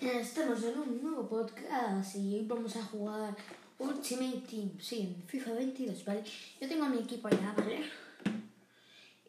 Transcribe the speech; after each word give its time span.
Estamos 0.00 0.62
en 0.62 0.78
un 0.78 1.02
nuevo 1.02 1.28
podcast 1.28 2.14
y 2.14 2.36
hoy 2.36 2.44
vamos 2.46 2.76
a 2.76 2.84
jugar 2.84 3.34
Ultimate 3.80 4.42
Team, 4.48 4.70
sí, 4.80 5.00
en 5.00 5.24
FIFA 5.26 5.54
22, 5.54 6.04
¿vale? 6.04 6.22
Yo 6.60 6.68
tengo 6.68 6.88
mi 6.88 6.98
equipo 6.98 7.28
ya, 7.28 7.52
¿vale? 7.56 7.84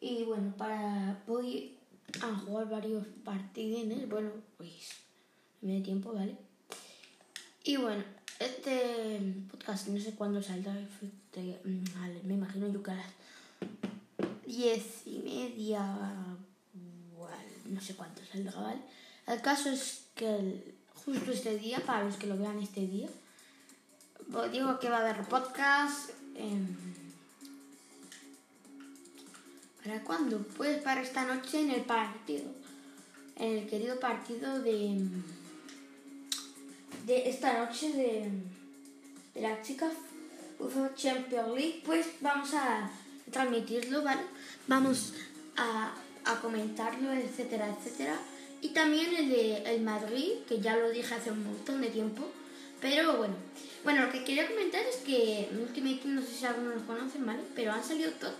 Y 0.00 0.22
bueno, 0.22 0.54
para 0.56 1.20
voy 1.26 1.76
a 2.22 2.36
jugar 2.36 2.68
varios 2.68 3.04
partidines, 3.24 4.08
bueno, 4.08 4.30
pues 4.56 4.90
me 5.60 5.76
da 5.76 5.82
tiempo, 5.82 6.12
¿vale? 6.12 6.36
Y 7.64 7.76
bueno, 7.76 8.04
este 8.38 9.20
podcast 9.50 9.88
no 9.88 10.00
sé 10.00 10.14
cuándo 10.14 10.40
saldrá, 10.40 10.72
mm, 10.72 12.26
me 12.28 12.34
imagino 12.34 12.68
yo 12.68 12.80
que 12.80 12.92
a 12.92 13.04
diez 14.46 15.04
y 15.04 15.18
media, 15.18 15.98
no 17.64 17.80
sé 17.80 17.96
cuánto 17.96 18.22
saldrá, 18.24 18.60
¿vale? 18.60 18.80
El 19.26 19.40
caso 19.42 19.68
es 19.68 20.09
que 20.20 20.74
justo 21.02 21.32
este 21.32 21.56
día, 21.56 21.78
para 21.86 22.04
los 22.04 22.16
que 22.16 22.26
lo 22.26 22.36
vean 22.36 22.58
este 22.58 22.86
día, 22.86 23.08
pues 24.30 24.52
digo 24.52 24.78
que 24.78 24.90
va 24.90 24.98
a 24.98 25.00
haber 25.00 25.26
podcast. 25.26 26.10
¿Para 29.82 30.04
cuándo? 30.04 30.38
Pues 30.58 30.82
para 30.82 31.00
esta 31.00 31.24
noche 31.24 31.62
en 31.62 31.70
el 31.70 31.80
partido. 31.82 32.44
En 33.36 33.58
el 33.58 33.66
querido 33.66 33.98
partido 33.98 34.60
de. 34.60 35.08
de 37.06 37.30
esta 37.30 37.64
noche 37.64 37.90
de. 37.92 38.30
de 39.34 39.40
la 39.40 39.62
chica 39.62 39.90
Champions 40.94 41.54
League. 41.54 41.82
Pues 41.86 42.06
vamos 42.20 42.52
a 42.52 42.90
transmitirlo. 43.30 44.04
Vamos 44.68 45.14
a, 45.56 45.94
a 46.26 46.40
comentarlo, 46.40 47.10
etcétera, 47.10 47.74
etcétera. 47.74 48.18
Y 48.62 48.68
también 48.68 49.14
el 49.14 49.28
de 49.30 49.74
el 49.74 49.80
Madrid, 49.82 50.32
que 50.48 50.60
ya 50.60 50.76
lo 50.76 50.90
dije 50.90 51.14
hace 51.14 51.30
un 51.30 51.44
montón 51.44 51.80
de 51.80 51.88
tiempo. 51.88 52.30
Pero 52.80 53.18
bueno, 53.18 53.34
bueno, 53.84 54.06
lo 54.06 54.12
que 54.12 54.24
quería 54.24 54.48
comentar 54.48 54.82
es 54.84 54.96
que 54.96 55.48
Ultimate 55.52 56.00
no 56.04 56.22
sé 56.22 56.34
si 56.34 56.46
algunos 56.46 56.76
lo 56.76 56.86
conocen, 56.86 57.26
¿vale? 57.26 57.40
Pero 57.54 57.72
han 57.72 57.84
salido 57.84 58.10
todos 58.12 58.34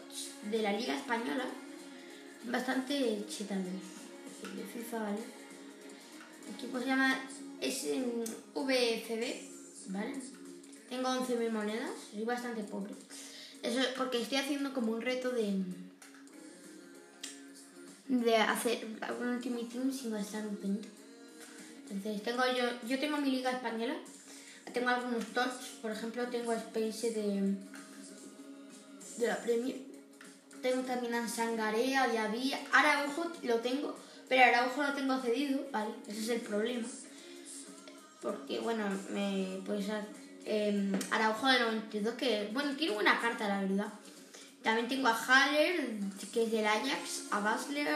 de 0.50 0.62
la 0.62 0.72
Liga 0.72 0.96
Española 0.96 1.44
bastante 2.44 3.24
chetados 3.28 3.64
de 3.64 4.64
FIFA. 4.64 5.10
El 5.10 6.54
equipo 6.54 6.78
se 6.78 6.86
llama 6.86 7.20
VFB, 8.54 9.24
¿vale? 9.88 10.14
Tengo 10.88 11.08
11.000 11.08 11.50
monedas, 11.50 11.90
soy 12.10 12.24
bastante 12.24 12.62
pobre. 12.64 12.92
Eso 13.62 13.80
es 13.80 13.86
porque 13.88 14.22
estoy 14.22 14.38
haciendo 14.38 14.72
como 14.72 14.92
un 14.92 15.02
reto 15.02 15.30
de 15.30 15.52
de 18.10 18.36
hacer 18.36 18.86
un 19.20 19.28
Ultimate 19.28 19.66
Team 19.66 19.92
sin 19.92 20.10
gastar 20.10 20.44
un 20.44 20.56
pento. 20.56 20.88
Entonces, 21.88 22.22
tengo 22.24 22.42
yo, 22.56 22.64
yo 22.88 22.98
tengo 22.98 23.16
mi 23.18 23.30
liga 23.30 23.52
española, 23.52 23.94
tengo 24.72 24.88
algunos 24.88 25.24
tops, 25.26 25.78
por 25.80 25.92
ejemplo, 25.92 26.26
tengo 26.26 26.50
a 26.50 26.56
Space 26.56 27.12
de, 27.12 27.54
de 29.18 29.26
la 29.26 29.36
Premier, 29.38 29.76
tengo 30.60 30.82
también 30.82 31.14
a 31.14 31.28
Sangarea, 31.28 32.08
de 32.08 32.18
Avía, 32.18 32.58
Araujo 32.72 33.30
lo 33.44 33.60
tengo, 33.60 33.96
pero 34.28 34.42
Araujo 34.42 34.82
lo 34.82 34.92
tengo 34.92 35.20
cedido, 35.20 35.60
¿vale? 35.70 35.92
Ese 36.08 36.20
es 36.20 36.28
el 36.30 36.40
problema. 36.40 36.86
Porque, 38.20 38.58
bueno, 38.58 38.86
me 39.10 39.60
pues 39.64 39.86
eh, 40.46 40.92
Araujo 41.12 41.46
de 41.46 41.60
92, 41.60 42.14
que, 42.14 42.50
bueno, 42.52 42.74
tiene 42.76 42.94
buena 42.94 43.20
carta, 43.20 43.48
la 43.48 43.60
verdad. 43.60 43.92
También 44.62 44.88
tengo 44.88 45.08
a 45.08 45.14
Haller, 45.14 45.98
que 46.32 46.44
es 46.44 46.52
del 46.52 46.66
Ajax, 46.66 47.24
a 47.30 47.40
Basler, 47.40 47.88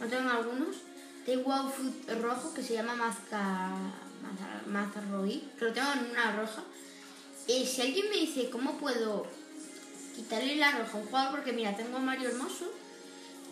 no 0.00 0.06
tengo 0.06 0.30
algunos. 0.30 0.76
Tengo 1.26 1.52
a 1.52 1.62
un 1.62 2.22
rojo 2.22 2.52
que 2.52 2.62
se 2.62 2.74
llama 2.74 2.94
Mazca, 2.94 3.70
Mazarroí, 4.66 5.48
que 5.58 5.64
lo 5.64 5.72
tengo 5.72 5.88
en 5.92 6.10
una 6.10 6.36
roja. 6.36 6.62
Y 7.46 7.64
si 7.66 7.82
alguien 7.82 8.08
me 8.10 8.16
dice 8.16 8.50
cómo 8.50 8.78
puedo 8.78 9.26
quitarle 10.14 10.56
la 10.56 10.70
roja 10.72 10.92
a 10.92 11.00
un 11.00 11.06
jugador, 11.06 11.30
porque 11.32 11.52
mira, 11.52 11.76
tengo 11.76 11.96
a 11.96 12.00
Mario 12.00 12.28
Hermoso 12.28 12.70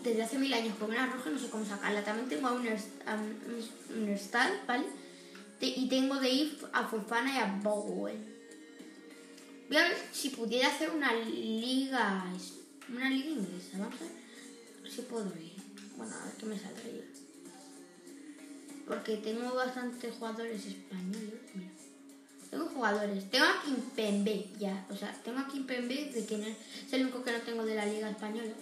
desde 0.02 0.22
hace 0.22 0.38
mil 0.38 0.52
años 0.52 0.76
con 0.78 0.90
una 0.90 1.06
roja, 1.06 1.30
no 1.30 1.38
sé 1.38 1.48
cómo 1.48 1.64
sacarla. 1.64 2.02
También 2.02 2.28
tengo 2.28 2.48
a 2.48 2.52
un, 2.52 2.66
un, 2.66 4.20
¿vale? 4.66 4.84
Y 5.60 5.88
tengo 5.88 6.16
de 6.16 6.28
If 6.28 6.64
a 6.72 6.84
Fofana 6.84 7.34
y 7.34 7.38
a 7.38 7.58
Bowen. 7.62 8.31
Voy 9.72 9.80
a 9.80 9.88
ver 9.88 9.96
si 10.12 10.28
pudiera 10.28 10.68
hacer 10.68 10.90
una 10.90 11.14
liga. 11.14 12.26
Una 12.90 13.08
liga 13.08 13.30
inglesa. 13.30 13.78
Vamos 13.78 13.94
a 14.02 14.82
ver 14.82 14.92
si 14.92 15.00
puedo 15.00 15.34
ir. 15.38 15.56
Bueno, 15.96 16.14
a 16.14 16.26
ver 16.26 16.34
qué 16.34 16.44
me 16.44 16.58
saldría. 16.58 17.04
Porque 18.86 19.16
tengo 19.16 19.54
bastantes 19.54 20.14
jugadores 20.14 20.66
españoles. 20.66 21.40
Tengo 22.50 22.66
jugadores. 22.66 23.30
Tengo 23.30 23.46
a 23.46 23.62
Kimpembe 23.62 24.50
ya. 24.58 24.86
O 24.90 24.94
sea, 24.94 25.10
tengo 25.24 25.38
a 25.38 25.48
Kimpembe 25.48 26.12
de 26.12 26.26
que 26.26 26.34
es 26.34 26.92
el 26.92 27.04
único 27.04 27.24
que 27.24 27.32
no 27.32 27.40
tengo 27.40 27.64
de 27.64 27.74
la 27.74 27.86
liga 27.86 28.10
española. 28.10 28.52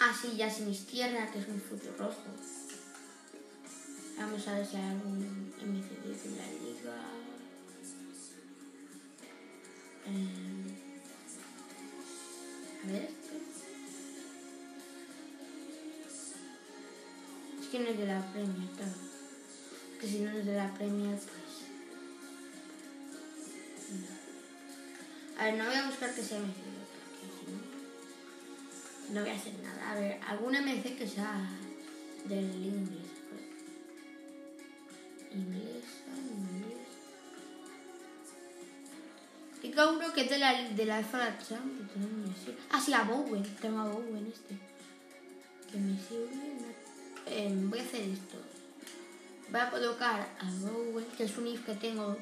Ah, 0.00 0.18
sí, 0.18 0.38
ya 0.38 0.48
tierra 0.90 1.30
que 1.30 1.40
es 1.40 1.48
un 1.48 1.60
futuro 1.60 1.94
rojo. 1.98 2.24
Vamos 4.16 4.48
a 4.48 4.54
ver 4.54 4.66
si 4.66 4.76
hay 4.76 4.88
algún 4.88 5.52
MCD 5.60 6.16
de 6.16 6.36
la 6.38 6.46
liga. 6.46 7.07
Eh, 10.08 10.74
a 12.84 12.86
ver. 12.92 13.10
Es 17.60 17.66
que 17.68 17.78
no 17.80 17.88
es 17.88 17.98
de 17.98 18.06
la 18.06 18.32
premia, 18.32 18.68
claro. 18.76 18.92
Que 20.00 20.06
si 20.06 20.20
no 20.20 20.30
es 20.30 20.46
de 20.46 20.54
la 20.54 20.72
premia, 20.74 21.10
pues. 21.10 21.28
A 25.38 25.44
ver, 25.44 25.54
no 25.54 25.66
voy 25.66 25.74
a 25.74 25.86
buscar 25.86 26.14
que 26.14 26.22
sea 26.22 26.38
MC, 26.38 26.54
porque 26.54 27.28
si 27.38 27.46
no. 27.52 27.58
No 29.14 29.20
voy 29.20 29.30
a 29.30 29.34
hacer 29.34 29.54
nada. 29.62 29.90
A 29.90 29.94
ver, 29.94 30.20
alguna 30.26 30.60
MC 30.62 30.96
que 30.96 31.06
sea 31.06 31.48
del 32.24 32.54
inglés. 32.64 33.06
Pues. 33.28 33.42
Inglés. 35.34 35.84
Uno 39.86 40.12
que 40.12 40.22
es 40.22 40.30
de 40.30 40.38
la, 40.38 40.52
de 40.52 40.84
la 40.86 40.98
Ah, 42.70 42.80
sí, 42.80 42.92
a 42.92 43.02
Bowen. 43.02 43.42
Tengo 43.60 43.80
a 43.80 43.84
Bowen 43.84 44.26
este. 44.26 44.58
Que 45.70 45.78
me 45.78 45.96
sirve. 45.98 46.74
Eh, 47.26 47.52
voy 47.54 47.78
a 47.78 47.82
hacer 47.82 48.02
esto. 48.02 48.38
Voy 49.50 49.60
a 49.60 49.70
colocar 49.70 50.20
a 50.40 50.50
Bowen, 50.60 51.06
que 51.16 51.24
es 51.24 51.36
un 51.38 51.46
if 51.46 51.64
que 51.64 51.74
tengo. 51.74 52.16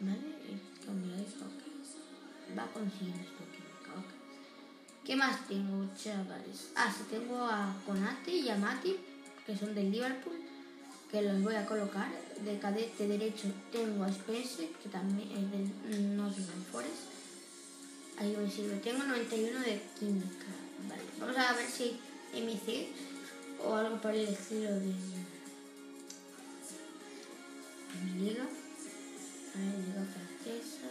¿Vale? 0.00 0.40
Va 2.56 2.64
a 2.64 2.66
conseguir 2.66 3.14
esto 3.14 3.44
que 3.52 3.60
¿Qué 5.04 5.16
más 5.16 5.46
tengo, 5.48 5.88
chavales? 5.96 6.70
Ah, 6.76 6.92
sí, 6.94 7.04
tengo 7.10 7.38
a 7.38 7.74
Conate 7.86 8.32
y 8.32 8.48
a 8.48 8.56
Mati, 8.56 8.96
que 9.46 9.56
son 9.56 9.74
del 9.74 9.90
Liverpool 9.90 10.49
que 11.10 11.22
los 11.22 11.42
voy 11.42 11.54
a 11.54 11.66
colocar. 11.66 12.08
De 12.44 12.58
cadete 12.58 13.06
derecho 13.06 13.48
tengo 13.70 14.04
a 14.04 14.12
Spence, 14.12 14.70
que 14.82 14.88
también 14.88 15.28
es 15.30 15.90
del 15.90 16.16
Nottingham 16.16 16.64
Forest. 16.72 17.10
Ahí 18.16 18.34
me 18.36 18.50
sirve. 18.50 18.76
Tengo 18.76 19.04
91 19.04 19.60
de 19.60 19.82
química. 19.98 20.46
Vale, 20.88 21.02
vamos 21.18 21.36
a 21.36 21.52
ver 21.52 21.66
si 21.66 21.98
MC 22.32 22.88
o 23.62 23.74
algo 23.74 24.00
por 24.00 24.12
el 24.12 24.28
estilo 24.28 24.70
de, 24.70 24.94
mi 28.04 28.20
liga. 28.20 28.44
A 28.44 29.58
ver, 29.58 29.78
liga 29.86 30.06
francesa. 30.14 30.88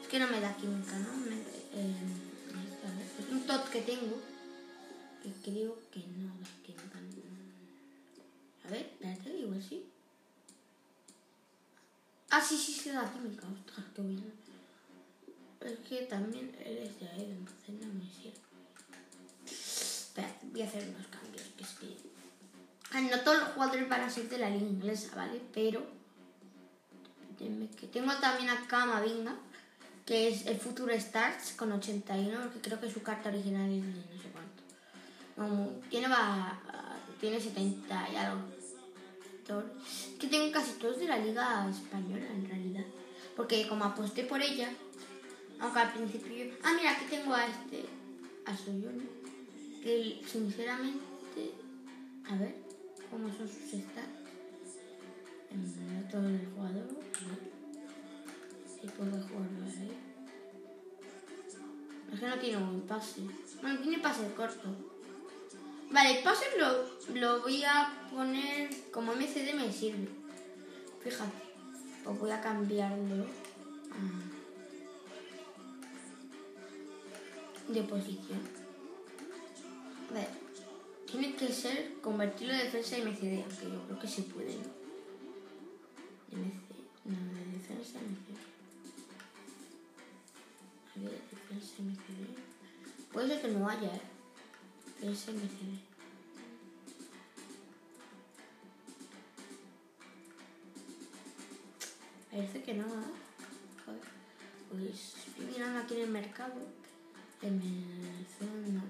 Es 0.00 0.08
que 0.08 0.18
no 0.18 0.28
me 0.28 0.40
da 0.40 0.56
química, 0.56 0.98
¿no? 0.98 1.08
Eh, 1.74 1.94
es 3.18 3.30
un 3.30 3.46
tot 3.46 3.68
que 3.68 3.82
tengo 3.82 4.16
que 5.22 5.30
creo 5.50 5.78
que 5.90 6.00
no 6.00 6.32
química. 6.64 6.98
A 8.64 8.68
ver, 8.70 8.90
espérate, 9.62 9.68
igual 9.68 9.68
sí. 9.68 9.86
Ah, 12.30 12.40
sí, 12.40 12.56
sí, 12.56 12.72
sí, 12.72 12.92
la 12.92 13.10
química. 13.10 13.46
Ostras, 13.46 13.86
bueno. 13.96 14.22
Es 15.60 15.78
que 15.88 16.06
también 16.06 16.54
eres 16.58 16.98
de 16.98 17.08
ahí, 17.08 17.30
entonces 17.30 17.86
no 17.86 17.94
me 17.94 18.04
sirve. 18.10 18.40
Espera, 19.46 20.34
voy 20.42 20.62
a 20.62 20.66
hacer 20.66 20.88
unos 20.88 21.06
cambios. 21.06 21.46
Que 21.56 21.62
es 21.62 21.70
que. 21.70 21.96
Ah, 22.90 23.00
no 23.00 23.20
todos 23.20 23.38
los 23.38 23.48
jugadores 23.50 23.88
van 23.88 24.00
a 24.02 24.10
ser 24.10 24.28
de 24.28 24.38
la 24.38 24.50
liga 24.50 24.66
inglesa, 24.66 25.14
¿vale? 25.14 25.40
Pero. 25.52 25.86
Tengo 27.92 28.14
también 28.20 28.50
a 28.50 28.66
Kamavinga, 28.68 29.34
que 30.06 30.28
es 30.28 30.46
el 30.46 30.58
Future 30.60 30.94
Stars 30.94 31.54
con 31.56 31.72
81, 31.72 32.52
que 32.52 32.60
creo 32.60 32.80
que 32.80 32.88
su 32.88 33.02
carta 33.02 33.30
original 33.30 33.68
es 33.68 33.82
de 33.82 34.14
no 34.14 34.22
sé 34.22 34.30
cuánto. 34.30 35.80
tiene 35.90 36.06
va 36.06 36.60
tiene 37.22 37.40
70 37.40 38.08
y 38.12 38.16
algo. 38.16 38.61
Que 40.18 40.28
tengo 40.28 40.52
casi 40.52 40.72
todos 40.78 40.98
de 40.98 41.06
la 41.06 41.18
liga 41.18 41.68
española 41.68 42.26
en 42.30 42.48
realidad. 42.48 42.84
Porque 43.36 43.66
como 43.66 43.84
aposté 43.84 44.24
por 44.24 44.40
ella, 44.40 44.70
aunque 45.58 45.78
al 45.80 45.92
principio... 45.92 46.54
Ah, 46.62 46.72
mira, 46.76 46.92
aquí 46.92 47.06
tengo 47.10 47.34
a 47.34 47.46
este... 47.46 47.84
A 48.44 48.56
Soyone. 48.56 49.04
que 49.82 50.20
sinceramente, 50.26 51.52
a 52.28 52.34
ver, 52.36 52.56
cómo 53.10 53.28
son 53.28 53.48
sus 53.48 53.80
stats. 53.80 54.22
En 55.50 56.08
todo 56.10 56.26
el 56.26 56.48
jugador, 56.54 56.88
si 58.80 58.86
puedo 58.88 59.12
jugarlo 59.12 59.64
ahí. 59.66 59.92
Es 62.12 62.20
que 62.20 62.26
no 62.26 62.38
tiene 62.38 62.56
un 62.56 62.80
pase. 62.82 63.22
Bueno, 63.60 63.80
tiene 63.80 63.98
pase 63.98 64.32
corto. 64.34 64.91
Vale, 65.92 66.22
pase 66.24 66.46
lo, 66.58 66.86
lo 67.14 67.42
voy 67.42 67.62
a 67.64 68.08
poner 68.10 68.70
como 68.90 69.12
MCD 69.12 69.54
me 69.54 69.70
sirve. 69.70 70.08
Fíjate. 71.02 71.42
Pues 72.02 72.18
voy 72.18 72.30
a 72.30 72.40
cambiarlo 72.40 73.26
de 77.68 77.82
posición. 77.82 78.40
A 80.10 80.14
ver. 80.14 80.28
Tiene 81.06 81.36
que 81.36 81.52
ser 81.52 82.00
convertirlo 82.00 82.54
de 82.54 82.64
defensa 82.64 82.96
en 82.96 83.08
MCD, 83.08 83.42
aunque 83.42 83.70
yo 83.70 83.82
creo 83.86 83.98
que 83.98 84.08
se 84.08 84.22
puede, 84.22 84.54
¿no? 84.54 84.82
MC, 86.32 86.72
no, 87.04 87.34
de 87.34 87.44
defensa 87.52 87.98
MCD. 87.98 88.38
A 90.96 91.00
ver, 91.00 91.20
defensa 91.30 91.74
MCD. 91.80 93.12
Puede 93.12 93.28
ser 93.28 93.42
que 93.42 93.48
no 93.48 93.68
haya, 93.68 93.94
¿eh? 93.94 94.11
Defensa 95.02 95.32
MCD. 95.32 95.80
Parece 102.30 102.62
que 102.62 102.74
no, 102.74 102.84
¿eh? 102.84 103.12
Pues 104.70 105.14
estoy 105.26 105.46
mirando 105.46 105.80
aquí 105.80 105.94
en 105.94 106.00
el 106.02 106.10
mercado. 106.10 106.54
En 107.42 107.60
el... 107.60 108.46
No, 108.46 108.46
no, 108.46 108.68
no, 108.68 108.82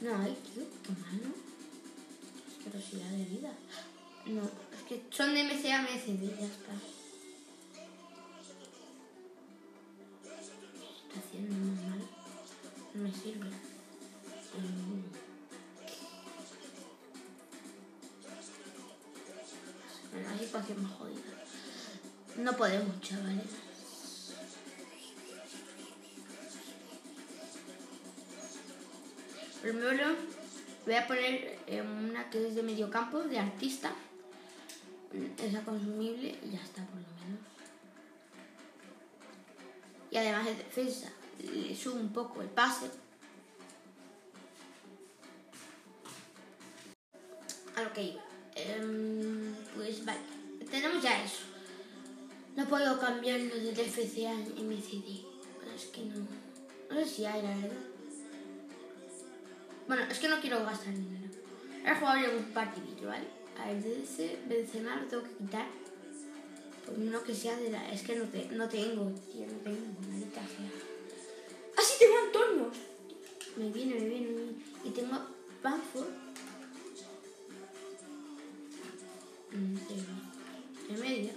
no. 0.00 0.16
No 0.16 0.22
hay, 0.22 0.34
tío, 0.36 0.64
qué 0.82 0.92
malo. 0.92 1.34
Asquerosidad 2.48 3.10
de 3.10 3.24
vida. 3.26 3.52
No, 4.24 4.42
es 4.42 4.82
que 4.88 5.04
son 5.10 5.34
de 5.34 5.44
MCA, 5.44 5.82
MCD, 5.82 6.38
ya 6.38 6.46
está. 6.46 6.72
¿Qué 10.24 10.30
está 11.08 11.20
haciendo 11.20 11.54
muy 11.54 11.76
mal? 11.84 12.00
No 12.94 13.02
me 13.02 13.12
sirve. 13.12 13.67
Situación 20.48 20.82
más 20.82 20.92
jodida. 20.92 21.20
No 22.38 22.56
podemos, 22.56 22.98
chavales. 23.02 23.44
Primero 29.60 30.06
voy 30.86 30.94
a 30.94 31.06
poner 31.06 31.58
eh, 31.66 31.82
una 31.82 32.30
que 32.30 32.48
es 32.48 32.54
de 32.54 32.62
medio 32.62 32.88
campo, 32.88 33.20
de 33.20 33.38
artista. 33.38 33.92
Esa 35.38 35.60
consumible 35.64 36.38
y 36.42 36.50
ya 36.52 36.62
está, 36.62 36.82
por 36.86 36.94
lo 36.94 37.08
menos. 37.26 37.40
Y 40.10 40.16
además 40.16 40.46
de 40.46 40.54
defensa, 40.54 41.12
le 41.42 41.76
subo 41.76 42.00
un 42.00 42.10
poco 42.10 42.40
el 42.40 42.48
pase. 42.48 42.86
Cambiarlo 53.78 53.84
de 53.84 53.84
DFC 53.84 54.26
a 54.26 54.34
MCD. 54.62 55.24
Es 55.74 55.84
que 55.86 56.04
no. 56.06 56.26
No 56.90 57.00
sé 57.00 57.06
si 57.06 57.24
hay, 57.24 57.42
la 57.42 57.54
verdad. 57.56 57.76
Bueno, 59.86 60.02
es 60.10 60.18
que 60.18 60.28
no 60.28 60.40
quiero 60.40 60.64
gastar 60.64 60.94
dinero. 60.94 61.28
He 61.84 61.94
jugado 61.94 62.20
ya 62.20 62.30
un 62.30 62.44
partidillo, 62.52 63.08
¿vale? 63.08 63.26
A 63.58 63.66
ver, 63.66 63.82
de 63.82 64.02
ese 64.02 64.38
Benzema 64.48 64.96
lo 64.96 65.06
tengo 65.06 65.22
que 65.22 65.44
quitar. 65.44 65.66
Por 66.84 66.98
uno 66.98 67.22
que 67.22 67.34
sea 67.34 67.56
de 67.56 67.70
la... 67.70 67.90
Es 67.90 68.02
que 68.02 68.16
no, 68.16 68.24
te, 68.24 68.46
no 68.46 68.68
tengo, 68.68 69.10
tío, 69.32 69.46
no 69.46 69.58
tengo. 69.62 70.00
Maldita 70.08 70.40
sea. 70.40 70.70
¡Ah, 71.76 71.82
sí 71.82 71.94
tengo 71.98 72.14
Antonio! 72.26 72.70
Me 73.56 73.70
viene, 73.70 73.94
me 73.94 74.08
viene, 74.08 74.26
me 74.28 74.42
viene. 74.42 74.52
Y 74.84 74.90
tengo 74.90 75.18
Bamford. 75.62 76.08
De 80.88 80.96
media. 80.96 81.32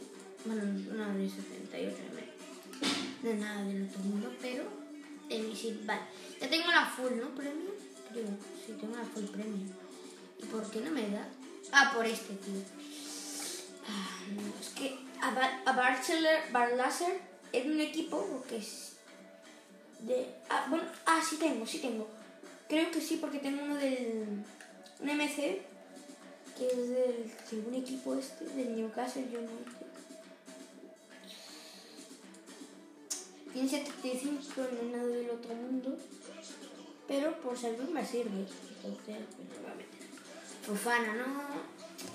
Bueno, 0.46 0.64
una 0.92 1.14
de 1.14 1.30
78 1.30 1.98
de 1.98 2.10
media. 2.16 2.21
No 3.24 3.30
es 3.30 3.40
nada 3.40 3.64
del 3.64 3.84
otro 3.84 4.00
mundo, 4.00 4.34
pero... 4.42 4.64
Mi 5.30 5.56
sit, 5.56 5.86
vale. 5.86 6.02
Ya 6.42 6.50
tengo 6.50 6.68
la 6.68 6.86
full, 6.86 7.14
¿no? 7.14 7.30
Premio. 7.30 7.72
Creo. 8.12 8.26
Sí, 8.66 8.74
tengo 8.80 8.98
la 8.98 9.06
full 9.06 9.24
premio. 9.26 9.68
¿Y 10.40 10.46
por 10.46 10.70
qué 10.70 10.82
no 10.82 10.92
me 10.92 11.10
da? 11.10 11.26
Ah, 11.72 11.92
por 11.96 12.06
este, 12.06 12.34
tío. 12.34 12.62
Ah, 13.88 14.20
no, 14.36 14.42
es 14.60 14.70
que 14.70 14.98
a, 15.22 15.32
Bar 15.32 15.62
a 15.66 16.52
Barlasser 16.52 17.20
es 17.54 17.66
un 17.66 17.80
equipo 17.80 18.44
que 18.50 18.58
es 18.58 18.94
de... 20.00 20.36
Ah, 20.50 20.66
bueno, 20.70 20.84
ah, 21.06 21.22
sí 21.28 21.38
tengo, 21.38 21.66
sí 21.66 21.80
tengo. 21.80 22.08
Creo 22.68 22.92
que 22.92 23.02
sí, 23.02 23.18
porque 23.18 23.40
tengo 23.40 23.64
uno 23.64 23.76
del... 23.76 24.44
Un 25.00 25.10
MC, 25.10 25.62
que 26.58 26.68
es 26.68 26.90
del 26.90 27.32
segundo 27.50 27.78
equipo 27.80 28.16
este, 28.16 28.46
del 28.46 28.76
Newcastle 28.76 29.24
United. 29.24 29.81
Tiene 33.54 33.70
75 33.70 34.62
en 34.72 34.78
el 34.78 34.92
lado 34.94 35.08
del 35.08 35.30
otro 35.30 35.54
mundo, 35.54 35.98
pero 37.08 37.40
por 37.42 37.58
salud 37.58 37.90
me 37.90 38.06
sirve. 38.06 38.46
Entonces, 38.84 39.18
pues 39.36 39.50
lo 39.50 39.62
voy 39.62 39.72
a 39.72 39.76
meter. 39.76 40.02
Fufana, 40.66 41.14
no. 41.16 41.26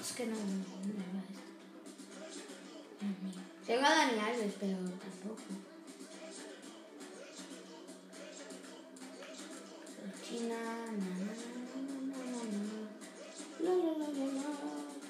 Es 0.01 0.13
que 0.13 0.27
no, 0.27 0.37
no 0.37 0.41
me 0.41 1.05
va 1.13 1.21
esto. 1.29 1.47
A 3.69 3.91
Dani 3.91 4.53
pero 4.59 4.77
tampoco. 4.77 5.43
China, 10.29 10.57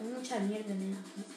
mucha 0.02 0.40
mierda. 0.40 0.74
No 0.74 1.35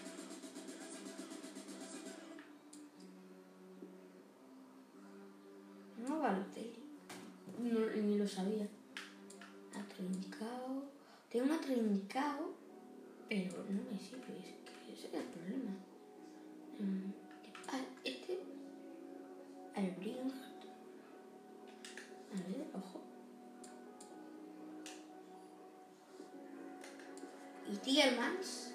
Tiermans 27.89 28.69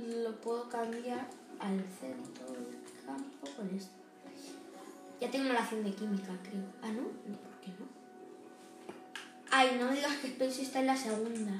lo 0.00 0.34
puedo 0.40 0.68
cambiar 0.68 1.28
al 1.60 1.80
centro 2.00 2.52
del 2.52 2.82
campo 3.06 3.48
con 3.56 3.70
esto. 3.70 3.92
Ya 5.20 5.30
tengo 5.30 5.52
la 5.52 5.60
acción 5.60 5.84
de 5.84 5.94
química, 5.94 6.32
creo. 6.42 6.64
Ah, 6.82 6.88
¿no? 6.88 7.02
No, 7.02 7.38
¿por 7.38 7.60
qué 7.60 7.68
no? 7.78 7.86
Ay, 9.52 9.76
no 9.78 9.86
me 9.86 9.94
digas 9.94 10.16
que 10.16 10.30
Spence 10.30 10.62
está 10.62 10.80
en 10.80 10.88
la 10.88 10.96
segunda. 10.96 11.52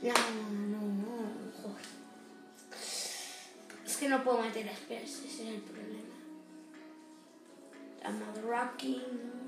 No, 0.00 0.14
no, 0.52 0.80
no, 0.80 1.52
joder. 1.60 1.86
Es 3.84 3.96
que 3.96 4.08
no 4.08 4.22
puedo 4.22 4.42
meter 4.42 4.68
a 4.68 4.76
Spence, 4.76 5.26
ese 5.26 5.48
es 5.48 5.54
el 5.56 5.60
problema. 5.62 6.14
I'm 8.04 8.22
rocking. 8.48 9.45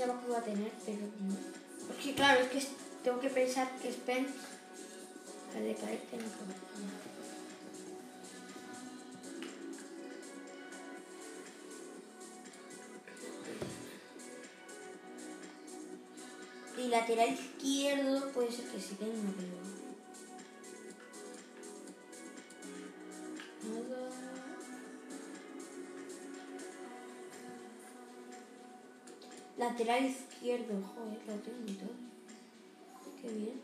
Pensaba 0.00 0.18
que 0.22 0.28
iba 0.28 0.38
a 0.38 0.42
tener, 0.42 0.72
pero 0.86 1.02
no. 1.20 2.14
Claro, 2.16 2.40
es 2.40 2.48
que 2.48 2.66
tengo 3.04 3.20
que 3.20 3.28
pensar 3.28 3.70
que 3.82 3.92
Spence 3.92 4.32
al 5.54 5.62
de 5.62 5.74
caerte 5.74 6.16
no 6.16 6.24
puedo. 6.24 6.54
Y 16.78 16.88
lateral 16.88 17.34
izquierdo 17.34 18.32
puede 18.32 18.50
ser 18.50 18.64
que 18.68 18.80
sí 18.80 18.94
tenga, 18.94 19.30
pero. 19.36 19.79
Lateral 29.70 30.04
izquierdo, 30.04 30.82
joder, 30.82 31.18
lo 31.28 31.34
tengo 31.44 31.64
y 31.64 31.74
todo. 31.74 31.94
Qué 33.22 33.28
bien. 33.28 33.60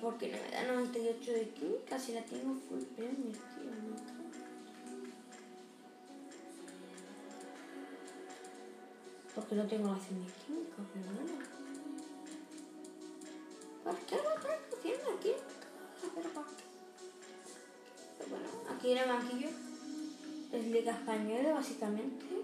porque 0.00 0.28
no 0.28 0.38
me 0.38 0.50
da 0.50 0.72
98 0.72 1.32
de 1.32 1.48
química 1.50 1.98
si 1.98 2.12
la 2.12 2.22
tengo 2.22 2.54
full 2.54 2.80
premios, 2.96 3.36
tío? 3.36 3.70
No. 3.70 3.96
Porque 9.34 9.54
no 9.54 9.66
tengo 9.66 9.90
acción 9.90 10.24
de 10.24 10.32
química, 10.46 10.76
pero 10.94 11.06
bueno. 11.14 11.44
¿Por 13.84 13.96
qué 14.06 14.16
no 14.16 15.14
aquí? 15.14 15.32
Pero 16.14 16.30
¿por 16.30 16.46
qué? 16.46 16.64
Pero 18.16 18.30
bueno, 18.30 18.48
aquí 18.74 18.92
en 18.92 18.98
el 18.98 19.08
banquillo 19.10 19.48
es 20.52 20.66
Liga 20.68 20.92
Española, 20.92 21.52
básicamente. 21.52 22.39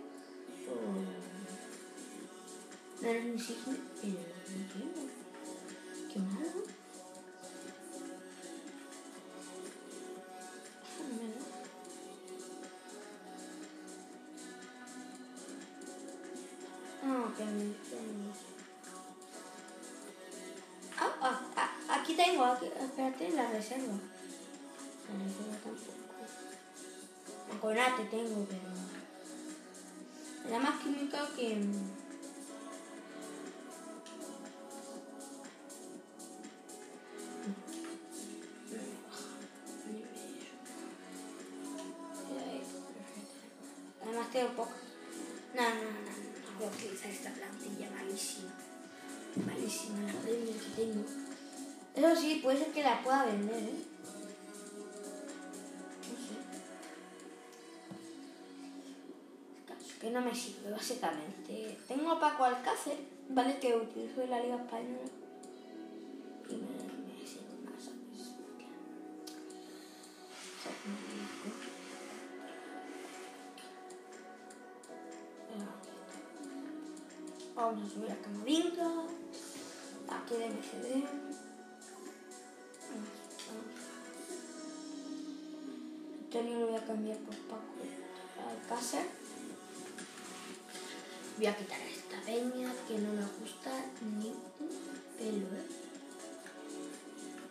Pero 3.07 3.21
no 3.23 3.31
entiendo. 3.31 4.21
Qué 6.13 6.19
malo. 6.19 6.63
Ah, 17.05 17.33
que 17.37 17.45
me 17.45 17.75
Ah, 20.99 21.17
ah, 21.21 21.41
ah, 21.55 21.71
aquí 22.01 22.15
tengo, 22.15 22.45
aquí, 22.45 22.67
espérate, 22.67 23.31
la 23.31 23.53
reserva. 23.53 23.95
La 25.07 25.25
reserva 25.25 25.57
tampoco. 25.63 25.93
Aconate 27.55 28.05
tengo, 28.07 28.45
pero... 28.47 28.71
Me 30.45 30.51
da 30.51 30.59
más 30.59 30.83
química 30.83 31.29
que... 31.37 31.96
puede 52.47 52.59
ser 52.59 52.73
que 52.73 52.83
la 52.85 53.03
pueda 53.03 53.25
vender, 53.25 53.59
¿eh? 53.59 53.83
Que 60.00 60.11
no 60.11 60.21
me 60.21 60.33
sirve, 60.33 60.71
básicamente. 60.71 61.76
Tengo 61.88 62.12
a 62.12 62.21
Paco 62.21 62.45
Alcácer, 62.45 62.99
¿vale? 63.31 63.59
Que 63.59 63.75
utilizo 63.75 64.23
en 64.23 64.31
la 64.31 64.38
Liga 64.38 64.55
Española. 64.55 65.11
Y 66.49 66.55
me, 66.55 66.61
me 66.61 67.26
sirve 67.26 67.57
más. 67.65 67.83
¿Sabes? 70.62 70.79
Vamos 77.57 77.85
a 77.85 77.93
subir 77.93 78.12
a 78.12 78.23
Camavinga. 78.23 78.88
Aquí 80.09 80.35
de 80.37 80.47
MCD. 80.47 81.25
Antonio 86.37 86.61
lo 86.61 86.66
voy 86.66 86.76
a 86.76 86.85
cambiar 86.85 87.16
por 87.19 87.35
Paco 87.35 87.64
Alcácer. 88.50 89.07
Voy 91.38 91.47
a 91.47 91.57
quitar 91.57 91.81
esta 91.81 92.21
peña 92.26 92.75
que 92.87 92.99
no 92.99 93.14
me 93.14 93.23
gusta 93.40 93.71
ni 94.02 94.28
un 94.28 95.16
pelo. 95.16 95.47
¿eh? 95.57 95.66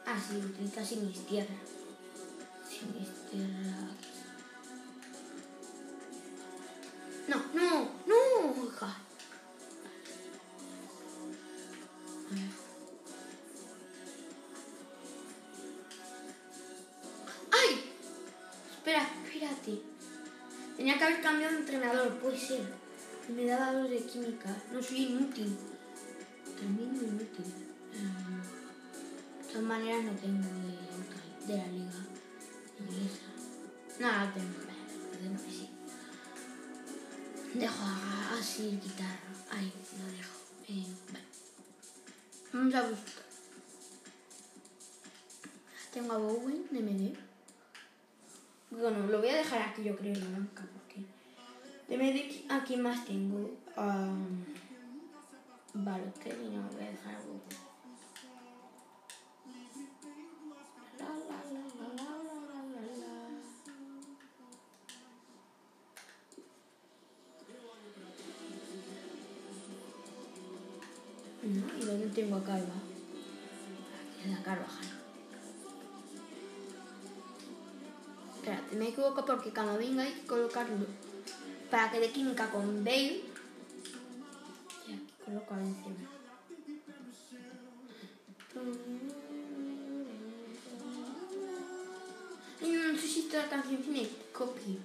Ah, 0.06 0.22
sí, 0.22 0.38
utiliza 0.38 0.86
Sinistierra. 0.86 1.56
Espera, 18.86 19.10
espérate. 19.26 19.82
Tenía 20.78 20.96
que 20.96 21.04
haber 21.06 21.20
cambiado 21.20 21.54
de 21.54 21.60
entrenador, 21.62 22.20
puede 22.20 22.38
ser. 22.38 22.62
Me 23.36 23.46
daba 23.46 23.74
dos 23.74 23.90
de 23.90 23.98
química. 24.06 24.56
No 24.72 24.84
soy 24.84 25.06
inútil. 25.06 25.58
Tremendo 26.56 27.04
inútil. 27.04 27.46
De 29.42 29.48
todas 29.48 29.64
maneras 29.64 30.04
no 30.04 30.12
tengo 30.12 30.48
de, 31.48 31.58
la 31.58 31.66
liga 31.66 31.98
inglesa. 32.80 33.26
No 34.00 34.34
tengo. 34.36 35.34
No, 35.34 35.40
sí. 35.40 35.68
Dejo 37.56 37.86
así 38.40 38.70
el 38.70 38.82
guitarra. 38.82 39.20
Ahí, 39.50 39.74
lo 39.98 40.12
dejo. 40.12 40.38
Eh. 40.70 40.86
Vamos 42.54 42.76
a 42.76 42.82
buscar. 42.84 43.26
Tengo 45.92 46.14
a 46.14 46.18
Bowen 46.20 46.68
de 46.70 46.80
MD. 46.82 47.25
Bueno, 48.78 49.08
lo 49.08 49.20
voy 49.20 49.30
a 49.30 49.38
dejar 49.38 49.62
aquí, 49.62 49.84
yo 49.84 49.96
creo, 49.96 50.14
en 50.14 50.20
la 50.20 50.38
banca, 50.38 50.68
porque. 50.74 51.06
De 51.88 52.46
aquí 52.50 52.76
más 52.76 53.06
tengo. 53.06 53.58
Um, 53.78 54.44
Balotelli, 55.74 56.50
no, 56.50 56.64
voy 56.70 56.84
a 56.84 56.92
dejar 56.92 57.16
a 57.16 57.20
Bowen. 57.20 57.42
La, 61.00 61.06
la, 61.06 61.16
la, 61.16 61.64
la, 61.76 61.88
la, 61.96 62.10
la, 62.24 62.60
la, 62.72 62.82
la. 63.02 63.14
No, 71.44 71.78
¿y 71.78 71.86
dónde 71.86 72.08
tengo 72.08 72.36
a 72.38 72.44
Calva? 72.44 72.76
Aquí 74.20 74.30
la 74.30 74.44
Carvajal. 74.44 74.95
Me 78.76 78.90
equivoco 78.90 79.26
porque 79.26 79.52
Camavinga 79.52 80.04
hay 80.04 80.14
que 80.14 80.28
colocarlo 80.28 80.86
para 81.70 81.92
que 81.92 82.00
dé 82.00 82.12
química 82.12 82.50
con 82.52 82.84
Bale. 82.84 83.24
Y 84.88 84.94
aquí 84.94 85.14
coloco 85.24 85.54
a 85.54 85.58
Benzema. 85.58 86.10
Y 92.62 92.72
no 92.72 92.98
sé 92.98 93.08
si 93.08 93.20
esta 93.22 93.50
canción 93.50 93.82
tiene 93.82 94.10
copy. 94.32 94.80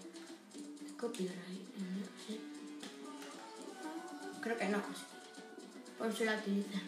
Copyright. 0.99 1.61
Creo 4.41 4.59
que 4.59 4.69
no. 4.69 4.83
Por 5.99 6.09
eso 6.09 6.25
la 6.25 6.37
utilizan. 6.37 6.83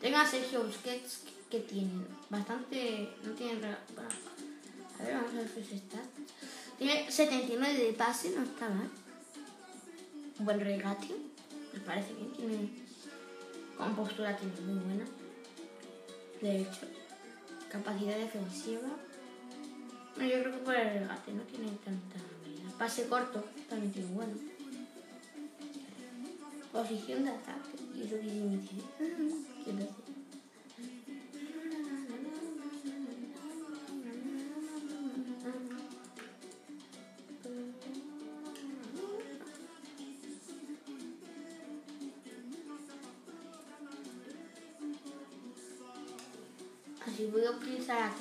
Tengo 0.00 0.16
a 0.16 0.26
Sergio 0.26 0.64
Busquets 0.64 1.22
que 1.50 1.60
tienen 1.60 2.06
bastante. 2.30 3.14
No 3.24 3.32
tienen. 3.32 3.60
Bueno, 3.60 4.10
a 4.98 5.02
ver, 5.02 5.14
vamos 5.14 5.32
a 5.32 5.36
ver 5.36 5.48
sus 5.48 5.64
stats. 5.64 6.08
Tiene 6.78 7.10
79 7.10 7.84
de 7.84 7.92
pase, 7.92 8.30
no 8.30 8.42
está 8.42 8.68
mal. 8.68 8.88
Un 10.38 10.44
buen 10.44 10.60
regate, 10.60 11.08
me 11.72 11.80
parece 11.80 12.14
bien. 12.14 12.32
Tiene 12.32 12.70
compostura, 13.76 14.36
tiene 14.36 14.54
muy 14.60 14.84
buena. 14.84 15.04
De 16.40 16.60
hecho, 16.60 16.86
capacidad 17.70 18.16
defensiva. 18.16 18.88
Bueno, 20.16 20.34
yo 20.34 20.40
creo 20.42 20.52
que 20.52 20.64
por 20.64 20.74
el 20.74 21.00
regate 21.00 21.32
no 21.32 21.42
tiene 21.42 21.70
tanta 21.84 22.16
habilidad. 22.18 22.72
Pase 22.78 23.08
corto, 23.08 23.44
también 23.68 23.92
tiene 23.92 24.08
bueno. 24.12 24.34
Posición 26.72 27.24
de 27.24 27.30
ataque. 27.30 27.78
¿Y 27.96 28.02
eso 28.02 28.16
qué 28.20 28.28
significa? 28.28 28.86
¿Qué 28.98 29.70
es 29.70 30.07
eso? 47.18 47.24
Así 47.24 47.30
voy 47.32 47.44
a 47.44 47.50
utilizar 47.50 48.12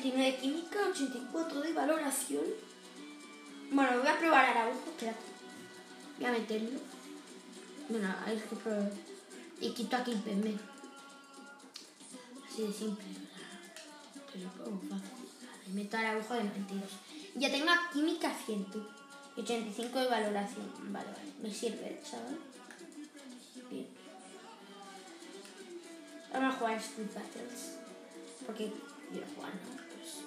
89 0.00 0.32
de 0.32 0.36
química, 0.38 0.78
84 0.90 1.60
de 1.60 1.72
valoración. 1.74 2.44
Bueno, 3.70 3.98
voy 3.98 4.08
a 4.08 4.18
probar 4.18 4.46
Araujo, 4.46 4.88
espérate. 4.88 5.18
Voy 6.16 6.26
a 6.26 6.32
meterlo. 6.32 6.80
Bueno, 7.88 8.14
hay 8.24 8.36
que 8.38 8.56
probar. 8.56 8.90
Y 9.60 9.70
quito 9.72 9.96
aquí 9.96 10.12
el 10.12 10.20
PM. 10.20 10.56
Así 12.48 12.62
de 12.62 12.72
simple. 12.72 13.04
Te 14.32 14.38
lo 14.38 14.48
pongo 14.52 14.80
fácil. 14.88 15.28
Vale, 15.42 15.74
meto 15.74 15.96
Araujo 15.98 16.34
de 16.34 16.44
92. 16.44 16.90
Ya 17.34 17.50
tengo 17.50 17.70
química 17.92 18.34
100. 18.46 18.66
85 19.36 19.98
de 19.98 20.06
valoración. 20.06 20.92
Vale, 20.92 21.10
vale. 21.10 21.32
Me 21.42 21.52
sirve, 21.52 22.00
chaval. 22.02 22.38
Bien. 23.70 23.86
Vamos 26.32 26.54
a 26.54 26.58
jugar 26.58 26.78
Street 26.78 27.08
Battles. 27.14 27.76
Porque 28.46 28.72
quiero 29.10 29.26
jugar, 29.34 29.52
¿no? 29.54 29.70
Pues, 29.76 30.24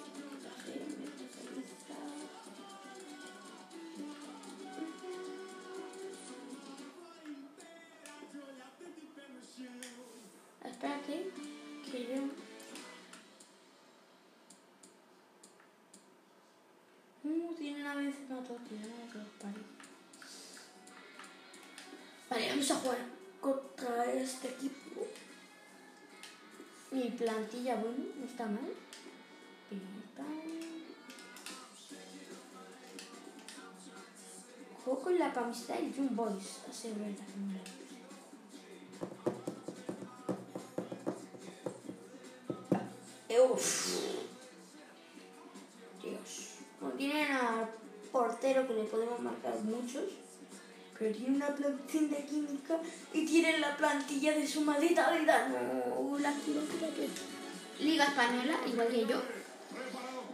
Espérate, 10.64 11.30
que 11.90 12.06
yo... 12.06 12.22
Uh, 17.24 17.54
tiene 17.54 17.80
una 17.80 17.94
vez 17.94 18.14
una 18.28 18.42
tortilla, 18.42 18.82
pare. 19.40 19.60
Vale, 22.28 22.48
vamos 22.50 22.70
a 22.70 22.74
jugar 22.76 22.98
contra 23.40 24.12
este 24.12 24.48
equipo. 24.48 25.06
Mi 26.90 27.10
plantilla, 27.10 27.76
bueno, 27.76 27.96
no 27.98 28.03
está 28.34 28.46
mal. 28.46 28.68
Juego 34.84 35.00
con 35.00 35.18
la 35.18 35.32
camiseta 35.32 35.76
del 35.76 35.94
Young 35.94 36.16
Boys, 36.16 36.60
es 36.68 36.98
verdad. 36.98 37.24
Uf. 43.52 44.00
Dios. 46.02 46.48
No 46.80 46.88
tienen 46.90 47.32
a 47.32 47.70
portero 48.10 48.66
que 48.66 48.74
le 48.74 48.84
podemos 48.84 49.20
marcar 49.20 49.54
muchos. 49.60 50.04
Pero 50.98 51.16
tiene 51.16 51.36
una 51.36 51.54
plantilla 51.54 52.16
de 52.16 52.24
química 52.26 52.78
y 53.12 53.26
tienen 53.26 53.60
la 53.60 53.76
plantilla 53.76 54.32
de 54.32 54.46
su 54.46 54.60
maldita 54.60 55.12
vida. 55.12 55.48
No, 55.48 56.18
la 56.18 56.32
quiero 56.44 56.60
que 56.68 57.08
Liga 57.80 58.04
Española, 58.04 58.54
igual 58.66 58.88
que 58.88 59.06
yo. 59.06 59.22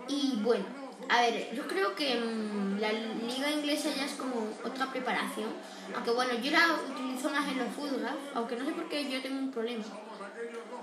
Y 0.08 0.40
bueno, 0.42 0.64
a 1.08 1.22
ver, 1.22 1.54
yo 1.54 1.66
creo 1.66 1.94
que 1.94 2.14
mmm, 2.18 2.78
la 2.78 2.92
liga 2.92 3.50
inglesa 3.50 3.90
ya 3.94 4.04
es 4.04 4.12
como 4.12 4.48
otra 4.64 4.90
preparación. 4.90 5.50
Aunque 5.94 6.10
bueno, 6.10 6.34
yo 6.34 6.50
la 6.50 6.78
utilizo 6.88 7.30
más 7.30 7.48
en 7.48 7.58
los 7.58 7.68
fútbol, 7.74 8.06
aunque 8.34 8.56
no 8.56 8.64
sé 8.64 8.72
por 8.72 8.88
qué 8.88 9.10
yo 9.10 9.22
tengo 9.22 9.38
un 9.38 9.50
problema. 9.50 9.84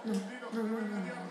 No, 0.04 0.64
no, 0.64 0.64
no, 0.64 0.82
no. 0.82 1.28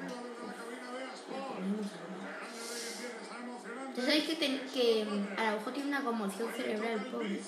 Ya 3.96 4.02
sabéis 4.02 4.24
que, 4.24 4.36
ten, 4.36 4.60
que 4.74 5.06
Araujo 5.38 5.72
tiene 5.72 5.88
una 5.88 6.02
conmoción 6.02 6.52
cerebral, 6.54 7.06
pobre. 7.10 7.40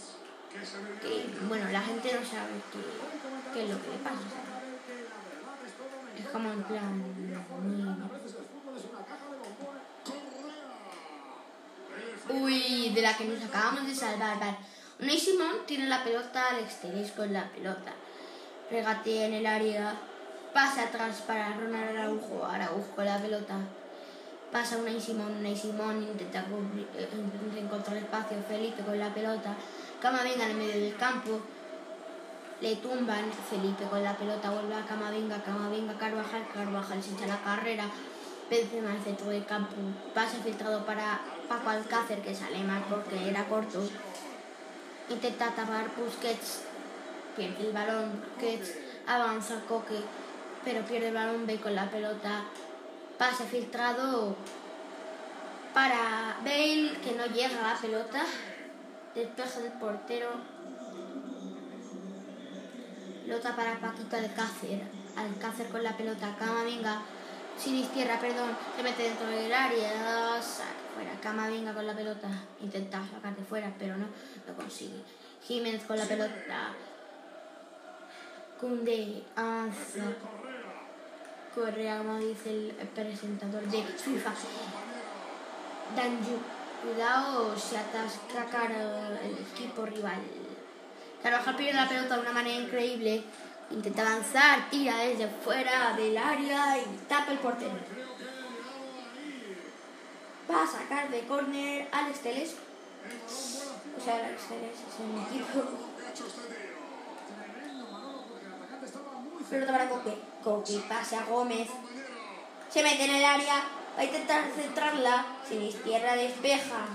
Que, 1.03 1.27
bueno, 1.47 1.71
la 1.71 1.83
gente 1.83 2.11
no 2.13 2.27
sabe 2.27 2.53
qué 3.53 3.65
es 3.65 3.71
lo 3.71 3.83
que 3.83 3.89
le 3.91 3.99
pasa. 3.99 4.48
Es 6.19 6.27
como 6.33 6.51
en 6.51 6.63
plan... 6.65 7.03
Uy, 12.31 12.91
de 12.95 13.03
la 13.03 13.17
que 13.17 13.25
nos 13.25 13.43
acabamos 13.43 13.87
de 13.87 13.95
salvar. 13.95 14.39
Vale. 14.39 14.57
Unai 15.01 15.19
Simón 15.19 15.65
tiene 15.67 15.87
la 15.87 16.03
pelota, 16.03 16.51
al 16.51 16.59
exterior 16.59 17.09
con 17.13 17.33
la 17.33 17.49
pelota. 17.51 17.93
Regatea 18.71 19.27
en 19.27 19.35
el 19.35 19.47
área. 19.47 19.95
Pasa 20.53 20.85
atrás 20.85 21.23
para 21.27 21.55
Ronald 21.55 21.97
Araujo. 21.97 22.45
Araujo 22.45 22.97
con 22.97 23.05
la 23.05 23.19
pelota. 23.19 23.55
Pasa 24.53 24.77
Unai 24.77 25.01
Simón. 25.01 25.37
Unai 25.39 25.57
Simón 25.57 26.03
intenta, 26.03 26.41
eh, 26.41 27.09
intenta 27.13 27.61
encontrar 27.61 27.97
espacio. 27.97 28.37
Felipe 28.47 28.83
con 28.83 28.99
la 28.99 29.15
pelota. 29.15 29.55
Camavinga 30.03 30.45
en 30.45 30.51
el 30.51 30.57
medio 30.57 30.81
del 30.81 30.97
campo. 30.97 31.41
Le 32.61 32.77
tumban. 32.77 33.31
Felipe 33.49 33.85
con 33.85 34.03
la 34.03 34.17
pelota. 34.17 34.51
Vuelve 34.51 34.75
a 34.75 34.85
Camavinga. 34.85 35.43
Camavinga, 35.43 35.97
Carvajal. 35.97 36.47
Carvajal 36.53 37.03
se 37.03 37.15
echa 37.15 37.27
la 37.27 37.41
carrera. 37.43 37.85
Benzema 38.51 38.93
al 38.93 39.03
centro 39.03 39.29
del 39.29 39.45
campo. 39.45 39.77
Pase 40.15 40.39
filtrado 40.39 40.85
para 40.85 41.21
Paco 41.49 41.71
Alcácer, 41.71 42.23
que 42.23 42.35
sale 42.35 42.65
mal 42.65 42.83
porque 42.89 43.29
era 43.29 43.45
corto. 43.45 43.81
Intenta 45.09 45.51
tapar 45.51 45.91
Busquets. 45.97 46.63
Pierde 47.37 47.67
el 47.67 47.73
balón. 47.73 48.21
Busquets 48.21 48.75
avanza 49.07 49.61
Coque. 49.69 50.01
Pero 50.65 50.85
pierde 50.85 51.09
el 51.09 51.15
balón. 51.15 51.47
Ve 51.47 51.61
con 51.61 51.75
la 51.75 51.91
pelota. 51.91 52.45
Pase 53.19 53.45
filtrado 53.45 54.37
para 55.75 56.39
Bale, 56.43 56.99
que 57.03 57.13
no 57.17 57.27
llega 57.27 57.61
a 57.61 57.75
la 57.75 57.81
pelota. 57.81 58.25
Despeja 59.15 59.61
del 59.61 59.73
portero. 59.73 60.29
Pelota 63.29 63.55
para 63.55 63.79
Paquito 63.79 64.17
Alcácer. 64.17 64.81
Alcácer 65.15 65.69
con 65.69 65.83
la 65.83 65.95
pelota. 65.95 66.35
Camavinga 66.39 67.03
sin 67.59 67.75
izquierda, 67.75 68.19
perdón, 68.19 68.57
se 68.75 68.83
mete 68.83 69.03
dentro 69.03 69.27
del 69.27 69.53
área, 69.53 70.41
saca 70.41 70.71
fuera, 70.95 71.11
Camavinga 71.21 71.75
con 71.75 71.87
la 71.87 71.95
pelota, 71.95 72.29
intenta 72.59 73.03
sacar 73.07 73.37
de 73.37 73.45
fuera, 73.45 73.71
pero 73.79 73.99
no 73.99 74.07
lo 74.47 74.55
consigue. 74.55 75.03
Jiménez 75.47 75.85
con 75.85 75.99
la 75.99 76.05
pelota, 76.05 76.73
Kunde 78.59 79.25
avanza, 79.37 80.05
Correa, 81.55 81.99
como 81.99 82.19
dice 82.21 82.51
el 82.81 82.89
presentador 82.95 83.65
de 83.65 83.83
FIFA, 83.83 84.33
Danju, 85.97 86.39
cuidado, 86.83 87.59
se 87.59 87.77
atasca 87.77 88.69
el 89.23 89.37
equipo 89.37 89.85
rival. 89.85 90.48
Carvajal 91.23 91.57
pierde 91.57 91.75
la 91.75 91.89
pelota 91.89 92.15
de 92.15 92.21
una 92.21 92.33
manera 92.33 92.61
increíble, 92.61 93.25
Intenta 93.71 94.01
avanzar, 94.01 94.71
tira 94.71 94.97
desde 94.97 95.29
fuera 95.29 95.93
del 95.93 96.17
área 96.17 96.79
y 96.79 96.85
tapa 97.07 97.33
el 97.33 97.39
portero. 97.39 97.77
Va 100.51 100.63
a 100.63 100.67
sacar 100.67 101.11
de 101.11 101.27
córner 101.27 101.87
Alex 101.93 102.21
Teles. 102.21 102.55
O 103.99 104.01
sea, 104.03 104.15
Alex 104.15 104.43
Teles 104.49 104.73
es 104.73 105.01
el 105.01 105.39
equipo. 105.39 105.65
Pelota 109.51 109.73
para 109.73 109.89
Coque. 109.91 110.19
Coque 110.43 110.81
pase 110.89 111.17
a 111.17 111.25
Gómez. 111.25 111.69
Se 112.71 112.83
mete 112.83 113.05
en 113.05 113.17
el 113.17 113.25
área. 113.25 113.65
Va 113.97 114.01
a 114.01 114.05
intentar 114.05 114.45
centrarla. 114.57 115.27
Sin 115.47 115.63
izquierda 115.63 116.17
despeja. 116.17 116.87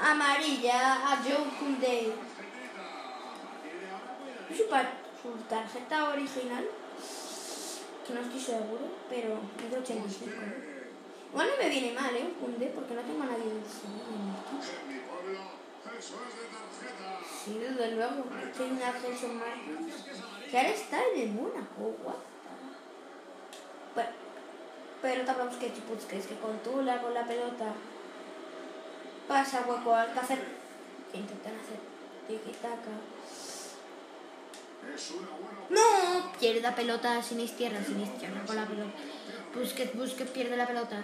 Amarilla 0.00 0.94
a 0.94 1.16
Joe 1.16 1.58
Koundé 1.58 2.12
su, 4.58 4.64
su 4.64 5.44
tarjeta 5.48 6.10
original, 6.10 6.64
que 8.06 8.12
no 8.12 8.20
estoy 8.20 8.40
seguro, 8.40 8.80
pero 9.08 9.40
es 9.62 9.70
de 9.70 9.78
85. 9.78 10.34
Igual 11.30 11.48
me 11.60 11.68
viene 11.68 11.92
mal, 11.92 12.16
¿eh? 12.16 12.32
Un 12.40 12.58
D, 12.58 12.72
porque 12.74 12.94
no 12.94 13.02
tengo 13.02 13.22
a 13.22 13.26
nadie 13.26 13.44
de 13.44 13.60
Sí, 17.44 17.58
desde 17.58 17.96
luego. 17.96 18.24
Tiene 18.56 18.72
una 18.72 18.92
Gerson 18.92 19.38
Martins. 19.38 19.94
Que 20.50 20.56
ahora 20.56 20.70
está 20.70 20.98
el 21.14 21.30
Mónaco, 21.32 21.96
what? 22.04 22.14
Bueno, 23.94 24.10
pelota 25.02 25.34
para 25.34 25.50
Busquets 25.50 25.78
y 25.78 25.92
Busquets, 25.92 26.26
que 26.26 26.36
contula 26.36 27.02
con 27.02 27.12
la 27.12 27.26
pelota. 27.26 27.74
Pasa 29.28 29.64
hueco 29.66 29.94
al 29.94 30.18
hacer. 30.18 30.38
Que 31.12 31.18
intentan 31.18 31.52
hacer 31.54 31.78
tiki-taka. 32.26 32.94
No, 35.70 36.32
pierde 36.38 36.60
la 36.60 36.74
pelota 36.74 37.22
sin 37.22 37.40
izquierda, 37.40 37.84
sin 37.84 38.00
izquierda 38.00 38.42
con 38.46 38.56
la 38.56 38.66
pelota. 38.66 38.90
Busquets, 39.54 39.94
Busquets 39.94 40.30
pierde 40.30 40.56
la 40.56 40.66
pelota. 40.66 41.02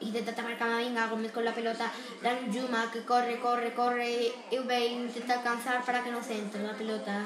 Intenta 0.00 0.34
tapar 0.34 0.56
Camavinga, 0.56 1.08
Gómez 1.08 1.32
con 1.32 1.44
la 1.44 1.54
pelota. 1.54 1.90
Dan 2.22 2.52
Yuma 2.52 2.90
que 2.90 3.04
corre, 3.04 3.38
corre, 3.40 3.74
corre. 3.74 4.32
Bale 4.50 4.86
intenta 4.86 5.34
alcanzar 5.34 5.84
para 5.84 6.02
que 6.02 6.10
no 6.10 6.22
centre 6.22 6.62
la 6.62 6.72
pelota. 6.72 7.22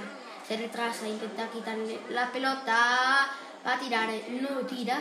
Se 0.46 0.56
retrasa, 0.56 1.06
intenta 1.06 1.48
quitarle 1.50 2.00
la 2.10 2.32
pelota. 2.32 3.30
Va 3.64 3.74
a 3.74 3.78
tirar, 3.78 4.08
no 4.30 4.60
tira. 4.66 5.00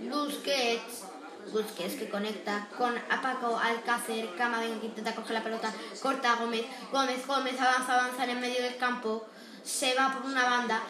Busquets. 0.00 1.09
Busquets 1.52 1.94
que 1.94 2.08
conecta 2.08 2.68
con 2.76 2.94
Paco 3.22 3.58
Alcácer, 3.58 4.34
Camavinga 4.36 4.80
que 4.80 4.86
intenta 4.86 5.14
coger 5.14 5.32
la 5.32 5.42
pelota, 5.42 5.72
corta 6.00 6.32
a 6.32 6.36
Gómez, 6.36 6.64
Gómez, 6.92 7.26
Gómez 7.26 7.60
avanza, 7.60 7.94
avanza 7.94 8.24
en 8.24 8.40
medio 8.40 8.62
del 8.62 8.76
campo, 8.76 9.26
se 9.62 9.94
va 9.94 10.12
por 10.12 10.30
una 10.30 10.44
banda, 10.44 10.80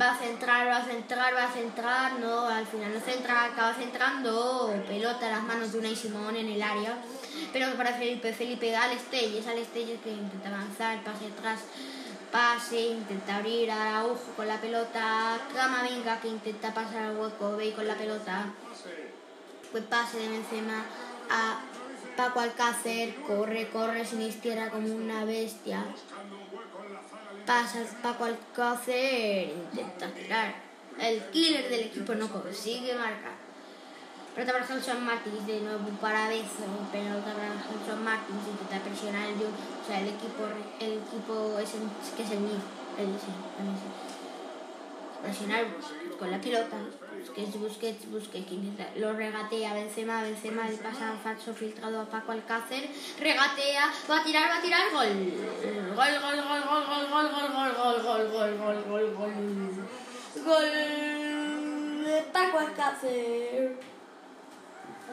va 0.00 0.12
a 0.12 0.18
centrar, 0.18 0.66
va 0.66 0.78
a 0.78 0.84
centrar, 0.84 1.34
va 1.34 1.44
a 1.44 1.52
centrar, 1.52 2.12
no, 2.20 2.46
al 2.46 2.66
final 2.66 2.92
no 2.92 3.00
centra, 3.00 3.44
acaba 3.44 3.74
centrando, 3.74 4.74
pelota 4.86 5.26
en 5.26 5.32
las 5.32 5.42
manos 5.42 5.72
de 5.72 5.78
una 5.78 5.94
Simón 5.94 6.36
en 6.36 6.48
el 6.48 6.62
área, 6.62 6.98
pero 7.52 7.72
para 7.74 7.92
Felipe, 7.94 8.32
Felipe 8.32 8.76
al 8.76 8.92
Estelles, 8.92 9.46
al 9.46 9.58
Estelles 9.58 10.00
que 10.00 10.10
intenta 10.10 10.48
avanzar, 10.48 11.02
pase 11.02 11.26
atrás, 11.26 11.60
pase, 12.30 12.80
intenta 12.80 13.36
abrir 13.36 13.70
a 13.70 13.98
Araujo 13.98 14.32
con 14.36 14.46
la 14.46 14.60
pelota, 14.60 15.38
Camavinga 15.54 16.20
que 16.20 16.28
intenta 16.28 16.74
pasar 16.74 17.04
al 17.04 17.16
hueco, 17.16 17.56
ve 17.56 17.72
con 17.72 17.88
la 17.88 17.94
pelota, 17.94 18.46
pues 19.72 19.84
pase 19.84 20.18
de 20.18 20.28
Benzema 20.28 20.84
a 21.30 21.60
Paco 22.16 22.40
Alcácer, 22.40 23.14
corre, 23.26 23.68
corre 23.68 24.04
sin 24.04 24.22
izquierda 24.22 24.70
como 24.70 24.92
una 24.92 25.24
bestia, 25.24 25.84
pasa 27.46 27.78
Paco 28.02 28.24
Alcácer, 28.24 29.52
intenta 29.72 30.08
tirar, 30.08 30.54
el 30.98 31.22
killer 31.30 31.68
del 31.68 31.80
equipo 31.80 32.14
no 32.14 32.28
consigue 32.28 32.94
marcar. 32.94 33.48
Pelota 34.34 34.52
para 34.52 34.66
Gelson 34.66 35.04
Martins, 35.04 35.46
de 35.46 35.60
nuevo 35.60 35.88
para 36.00 36.28
Bezo, 36.28 36.66
pelota 36.92 37.34
para 37.34 37.58
Gelson 37.58 38.04
Martins, 38.04 38.46
intenta 38.46 38.84
presionar 38.84 39.28
el 39.28 39.34
o 39.34 39.86
sea, 39.86 40.00
el 40.00 40.08
equipo, 40.08 40.44
el 40.78 40.92
equipo 40.92 41.58
es 41.58 41.74
el, 41.74 42.16
que 42.16 42.22
es 42.22 42.30
el 42.30 42.40
mío, 42.40 42.60
el, 42.98 43.06
sí, 43.18 43.32
presionar 45.22 45.66
con 46.18 46.30
la 46.30 46.40
pelota, 46.40 46.76
Busquets, 47.28 47.60
Busquets, 47.60 48.10
Busquets, 48.10 48.46
que 48.46 49.00
lo 49.00 49.12
regatea, 49.12 49.74
Benzema, 49.74 50.22
Benzema, 50.22 50.68
le 50.68 50.76
pasa 50.78 51.14
falso 51.22 51.52
filtrado 51.54 52.00
a 52.00 52.06
Paco 52.06 52.32
Alcácer, 52.32 52.88
regatea, 53.20 53.92
va 54.10 54.20
a 54.20 54.24
tirar, 54.24 54.48
va 54.50 54.56
a 54.56 54.62
tirar, 54.62 54.90
gol, 54.92 55.08
gol, 55.94 56.14
gol, 56.22 56.38
gol, 56.48 56.62
gol, 56.68 56.84
gol, 56.86 57.08
gol, 57.10 57.28
gol, 57.30 57.48
gol, 57.52 58.02
gol, 58.02 58.32
gol, 58.32 58.54
gol, 58.58 58.84
gol, 58.88 59.14
gol, 59.14 59.32
gol, 60.44 60.70
de 62.04 62.22
Paco 62.32 62.58
Alcácer. 62.58 63.76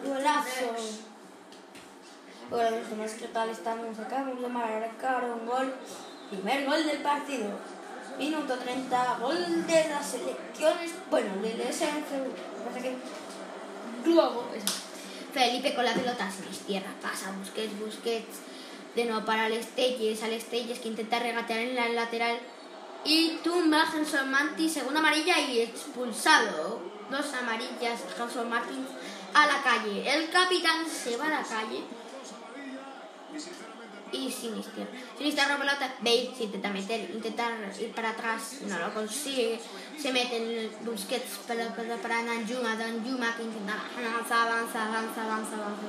Golazo. 0.03 0.75
Bueno, 2.49 2.77
los 2.97 3.11
¿qué 3.13 3.27
tal 3.27 3.49
estamos 3.49 3.99
acá? 3.99 4.23
Vamos 4.23 4.43
a 4.43 4.49
marcar 4.49 5.23
un 5.23 5.45
gol. 5.45 5.73
Primer 6.29 6.65
gol 6.65 6.85
del 6.85 6.99
partido. 6.99 7.49
Minuto 8.17 8.57
30, 8.57 9.17
gol 9.19 9.67
de 9.67 9.89
las 9.89 10.11
selecciones. 10.11 10.91
Bueno, 11.09 11.35
del 11.41 11.61
SNC. 11.61 12.65
Pasa 12.65 12.81
que. 12.81 12.95
Globo. 14.03 14.45
Felipe 15.33 15.75
con 15.75 15.83
la 15.83 15.93
pelota 15.93 16.29
sin 16.31 16.65
tierra. 16.65 16.93
Pasa 17.01 17.31
Busquets, 17.31 17.77
Busquets. 17.79 18.37
De 18.95 19.05
nuevo 19.05 19.25
para 19.25 19.47
el 19.47 19.53
Estelles. 19.53 20.23
Al 20.23 20.31
Estelles 20.31 20.79
que 20.79 20.87
intenta 20.87 21.19
regatear 21.19 21.59
en 21.59 21.75
la 21.75 21.89
lateral. 21.89 22.37
Y 23.03 23.37
tumba 23.43 23.83
Hanson 23.83 24.31
Manti, 24.31 24.69
segunda 24.69 24.99
amarilla 24.99 25.39
y 25.39 25.59
expulsado. 25.61 26.79
Dos 27.11 27.33
amarillas, 27.33 27.99
Hanson 28.17 28.49
Martins 28.49 28.89
a 29.35 29.45
la 29.45 29.61
calle. 29.61 30.09
El 30.11 30.29
capitán 30.29 30.87
se 30.89 31.17
va 31.17 31.25
a 31.25 31.29
la 31.29 31.43
calle. 31.43 31.83
Y 34.15 34.31
Sinister. 34.31 34.87
Sinister 35.17 35.47
la 35.47 35.57
pelota. 35.57 35.93
Bale 35.99 36.31
se 36.35 36.43
intenta 36.45 36.69
meter, 36.69 37.09
intenta 37.11 37.51
ir 37.79 37.91
para 37.91 38.11
atrás. 38.11 38.59
No 38.61 38.79
lo 38.79 38.93
consigue. 38.93 39.59
Se 39.99 40.11
mete 40.13 40.37
en 40.37 40.85
Busquets 40.85 41.39
para, 41.47 41.75
para, 41.75 41.97
para 41.97 42.23
Danjuma. 42.23 42.75
Danjuma 42.75 43.35
que 43.35 43.43
intenta 43.43 43.73
avanza, 43.73 44.43
avanza, 44.43 44.85
avanza, 44.85 45.23
avanza, 45.23 45.55
avanza. 45.55 45.85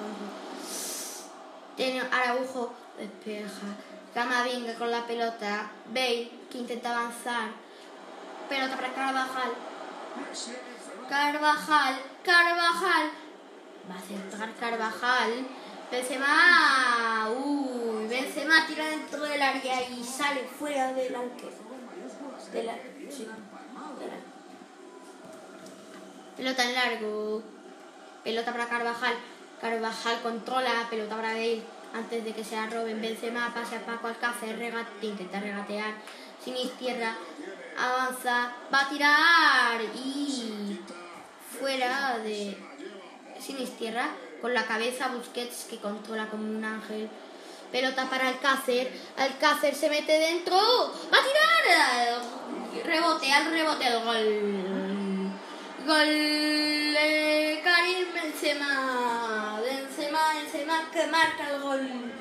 Tiene 1.77 2.01
Araujo. 2.01 2.75
Despeja. 2.99 3.69
Camavinga 4.13 4.75
con 4.75 4.91
la 4.91 5.07
pelota. 5.07 5.71
Bale 5.87 6.31
que 6.51 6.59
intenta 6.59 6.91
avanzar. 6.91 7.51
Pelota 8.49 8.77
para 8.77 8.93
Carvajal. 8.93 9.53
Carvajal. 11.09 12.01
Carvajal 12.25 13.11
Va 13.89 13.95
a 13.95 14.01
centrar 14.01 14.53
Carvajal. 14.55 15.47
Benzema. 15.91 17.31
Uy, 17.31 18.09
Benzema 18.09 18.67
tira 18.67 18.87
dentro 18.87 19.23
del 19.23 19.41
área 19.41 19.89
y 19.89 20.05
sale 20.05 20.45
fuera 20.59 20.93
del 20.93 21.15
arquero. 21.15 21.51
De 22.53 22.63
la, 22.63 22.75
sí, 23.11 23.29
Pelota 26.37 26.65
en 26.65 26.75
largo. 26.75 27.43
Pelota 28.25 28.53
para 28.53 28.69
Carvajal. 28.69 29.15
Carvajal 29.61 30.21
controla. 30.23 30.87
Pelota 30.91 31.17
para 31.17 31.33
Bale. 31.33 31.63
Antes 31.95 32.25
de 32.25 32.33
que 32.33 32.45
se 32.45 32.57
la 32.57 32.67
roben. 32.67 33.01
Benzema 33.01 33.53
pasa 33.55 33.77
a 33.77 33.81
Paco 33.81 34.09
Alcácer. 34.09 34.59
Regate, 34.59 35.07
intenta 35.07 35.41
regatear. 35.41 35.95
Sin 36.45 36.57
izquierda. 36.57 37.17
Avanza. 37.79 38.53
Va 38.73 38.81
a 38.81 38.89
tirar. 38.89 39.81
Y 39.95 40.81
fuera 41.59 42.19
de 42.19 42.57
Sinistierra, 43.41 44.09
con 44.41 44.55
la 44.55 44.67
cabeza 44.67 45.09
Busquets 45.09 45.67
que 45.69 45.79
controla 45.79 46.27
como 46.29 46.45
un 46.45 46.65
ángel. 46.65 47.09
Pelota 47.71 48.09
para 48.09 48.29
Alcácer. 48.29 48.93
Alcácer 49.17 49.75
se 49.75 49.91
mete 49.91 50.19
dentro. 50.19 50.57
¡Va 50.57 51.19
a 51.19 51.23
tirar! 51.23 52.85
Rebote, 52.85 53.33
al 53.33 53.51
rebote, 53.51 53.87
el 53.87 54.05
gol. 54.05 55.33
Gol 55.87 56.97
Karim 57.65 58.13
Benzema. 58.15 59.61
Benzema, 59.61 60.35
Benzema 60.35 60.91
que 60.93 61.07
marca 61.07 61.51
el 61.51 61.61
gol. 61.61 62.13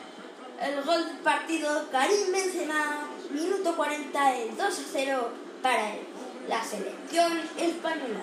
El 0.61 0.83
gol 0.83 1.05
del 1.07 1.17
partido, 1.17 1.89
Karim 1.91 2.31
Benzema. 2.31 3.07
Minuto 3.29 3.75
40, 3.75 4.19
2 4.57 4.61
a 4.61 4.71
0 4.91 5.29
para 5.61 5.95
la 6.47 6.63
selección 6.63 7.41
española. 7.57 8.21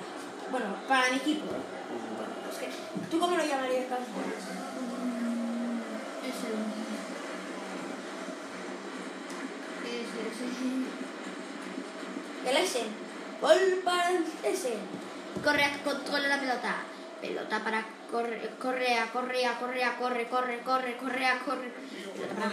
Bueno, 0.51 0.67
para 0.89 1.11
mi 1.11 1.17
equipo. 1.17 1.47
¿Tú 3.11 3.19
cómo 3.19 3.37
lo 3.37 3.45
llamarías, 3.45 3.87
Carlos? 3.89 4.09
El 12.47 12.57
S. 12.57 12.81
Gol 13.41 13.81
para 13.85 14.11
el 14.11 14.25
S. 14.45 14.75
Correa 15.45 15.83
controla 15.85 16.29
la 16.29 16.41
pelota. 16.41 16.77
Pelota 17.21 17.63
para 17.63 17.87
corre, 18.11 18.51
Correa, 18.61 19.11
Correa, 19.13 19.59
Correa, 19.59 19.97
corre, 19.97 20.29
corre, 20.29 20.61
corre, 20.61 20.97
Correa, 20.97 21.39
corre. 21.45 21.73
Pelota 22.15 22.35
para 22.35 22.51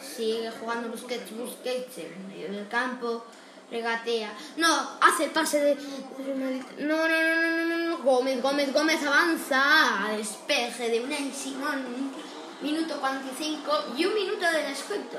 Sigue 0.00 0.50
jugando 0.50 0.88
Busquets, 0.88 1.36
Busquets 1.36 1.98
en 1.98 2.28
medio 2.28 2.52
del 2.52 2.68
campo 2.68 3.24
regatea. 3.70 4.32
No, 4.56 4.90
hace 5.00 5.24
el 5.24 5.30
pase 5.30 5.60
de. 5.60 5.74
No, 6.78 7.08
no, 7.08 7.22
no, 7.22 7.40
no, 7.40 7.66
no, 7.66 7.78
no. 7.88 7.98
Gómez, 7.98 8.42
Gómez, 8.42 8.72
Gómez 8.72 9.02
avanza. 9.02 10.08
Despeje 10.16 10.90
de 10.90 11.00
una 11.00 11.16
Simón. 11.32 12.12
Minuto 12.60 12.98
45 12.98 13.94
y 13.96 14.06
un 14.06 14.14
minuto 14.14 14.50
de 14.50 14.62
descuento. 14.68 15.18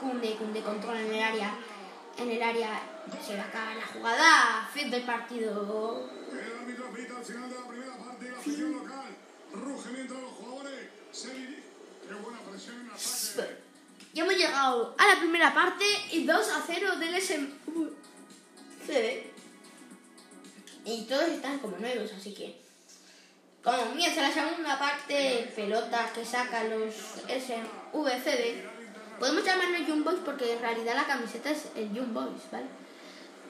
Cunde, 0.00 0.36
Cunde 0.36 0.62
controla 0.62 1.00
en 1.00 1.14
el 1.14 1.22
área. 1.22 1.54
En 2.18 2.30
el 2.30 2.42
área 2.42 2.82
se 3.24 3.34
le 3.34 3.40
acaba 3.40 3.74
la 3.74 3.86
jugada. 3.86 4.68
Fin 4.72 4.90
del 4.90 5.02
partido. 5.02 6.08
El 6.30 6.60
árbitro 6.60 6.92
pita 6.92 7.16
al 7.16 7.24
final 7.24 7.48
de 7.48 7.56
la 7.58 7.68
primera 7.68 7.96
parte 7.98 8.30
la 8.30 8.38
afición 8.38 8.72
local. 8.72 9.16
Ruge 9.52 9.90
mientras 9.92 10.20
los 10.20 10.32
jugadores 10.32 10.88
se 11.12 11.62
Qué 12.12 12.14
buena 12.14 12.40
presión 12.40 12.80
en 12.80 12.90
ataque. 12.90 13.61
Ya 14.12 14.24
hemos 14.24 14.36
llegado 14.36 14.94
a 14.98 15.06
la 15.06 15.18
primera 15.18 15.54
parte 15.54 15.84
y 16.10 16.24
2 16.24 16.48
a 16.50 16.62
0 16.66 16.96
del 16.96 17.14
SM. 17.14 17.48
Y 20.84 21.02
todos 21.04 21.28
están 21.28 21.58
como 21.60 21.78
nuevos, 21.78 22.12
así 22.12 22.34
que. 22.34 22.60
Comienza 23.62 24.22
la 24.22 24.32
segunda 24.32 24.76
parte, 24.78 25.52
pelota 25.54 26.10
que 26.12 26.24
saca 26.24 26.64
los 26.64 26.94
SVCD. 27.28 28.64
Podemos 29.20 29.44
llamarlo 29.44 29.78
Jump 29.86 30.04
Boys 30.04 30.18
porque 30.24 30.52
en 30.52 30.60
realidad 30.60 30.96
la 30.96 31.06
camiseta 31.06 31.50
es 31.50 31.68
el 31.76 31.88
Jump 31.90 32.12
Boys, 32.12 32.42
¿vale? 32.50 32.66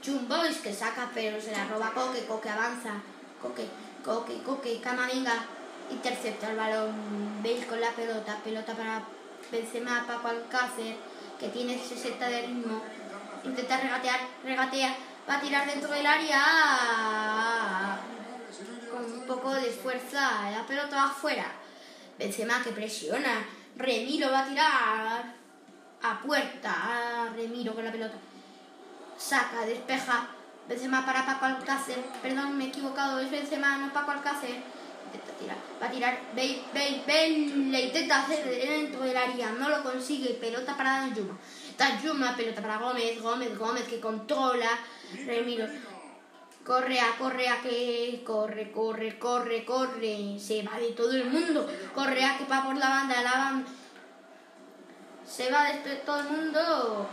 Jump 0.04 0.28
Boys 0.28 0.58
que 0.58 0.74
saca 0.74 1.10
pero 1.14 1.40
se 1.40 1.52
la 1.52 1.66
roba 1.66 1.92
Coque, 1.94 2.26
Coque 2.26 2.50
avanza, 2.50 3.00
Coque, 3.40 3.66
Coque, 4.04 4.42
Coque, 4.42 4.80
Camavinga 4.82 5.46
intercepta 5.90 6.50
el 6.50 6.56
balón, 6.58 7.42
Bale 7.42 7.66
con 7.66 7.80
la 7.80 7.90
pelota, 7.92 8.38
pelota 8.44 8.74
para 8.74 9.02
Benzema, 9.50 10.04
Paco 10.06 10.28
Alcácer, 10.28 10.96
que 11.38 11.48
tiene 11.48 11.78
60 11.78 12.28
de 12.28 12.42
ritmo, 12.42 12.82
intenta 13.44 13.76
regatear, 13.78 14.20
regatea, 14.44 14.96
va 15.28 15.34
a 15.34 15.40
tirar 15.40 15.66
dentro 15.66 15.90
del 15.90 16.06
área. 16.06 17.98
Con 18.90 19.04
un 19.04 19.26
poco 19.26 19.52
de 19.54 19.70
fuerza, 19.70 20.50
la 20.50 20.66
pelota 20.66 21.04
afuera. 21.04 21.46
Benzema 22.18 22.62
que 22.62 22.70
presiona, 22.70 23.46
Remiro 23.76 24.30
va 24.30 24.40
a 24.40 24.46
tirar 24.46 25.34
a 26.02 26.20
puerta, 26.20 27.30
Remiro 27.34 27.74
con 27.74 27.84
la 27.84 27.92
pelota. 27.92 28.16
Saca, 29.16 29.64
despeja, 29.66 30.28
Benzema 30.68 31.04
para 31.04 31.26
Paco 31.26 31.46
Alcácer, 31.46 31.98
perdón, 32.20 32.56
me 32.56 32.66
he 32.66 32.68
equivocado, 32.68 33.18
es 33.18 33.30
Benzema, 33.30 33.78
no 33.78 33.92
Paco 33.92 34.10
Alcácer 34.12 34.62
Va 35.80 35.86
a 35.86 35.90
tirar. 35.90 36.18
Bale, 36.34 36.62
Bale, 36.72 37.02
Bale. 37.06 37.38
Le 37.70 37.80
intenta 37.80 38.22
hacer 38.22 38.44
dentro 38.44 39.02
del 39.02 39.16
área. 39.16 39.50
No 39.50 39.68
lo 39.68 39.82
consigue. 39.82 40.34
Pelota 40.34 40.76
para 40.76 41.00
Danjuma. 41.00 41.38
Danjuma, 41.76 42.36
pelota 42.36 42.62
para 42.62 42.78
Gómez. 42.78 43.20
Gómez, 43.20 43.58
Gómez 43.58 43.84
que 43.84 44.00
controla. 44.00 44.78
Remiro. 45.26 45.66
Correa, 46.64 47.16
Correa 47.18 47.60
que 47.60 48.22
corre, 48.24 48.70
corre, 48.70 49.18
corre, 49.18 49.64
corre. 49.64 50.38
Se 50.38 50.62
va 50.62 50.78
de 50.78 50.92
todo 50.92 51.10
el 51.12 51.24
mundo. 51.24 51.68
Correa 51.94 52.38
que 52.38 52.44
va 52.44 52.64
por 52.64 52.76
la 52.76 52.88
banda, 52.88 53.22
la 53.22 53.32
banda. 53.32 53.70
Se 55.26 55.50
va 55.50 55.72
de 55.72 55.96
todo 55.96 56.20
el 56.20 56.28
mundo. 56.28 57.08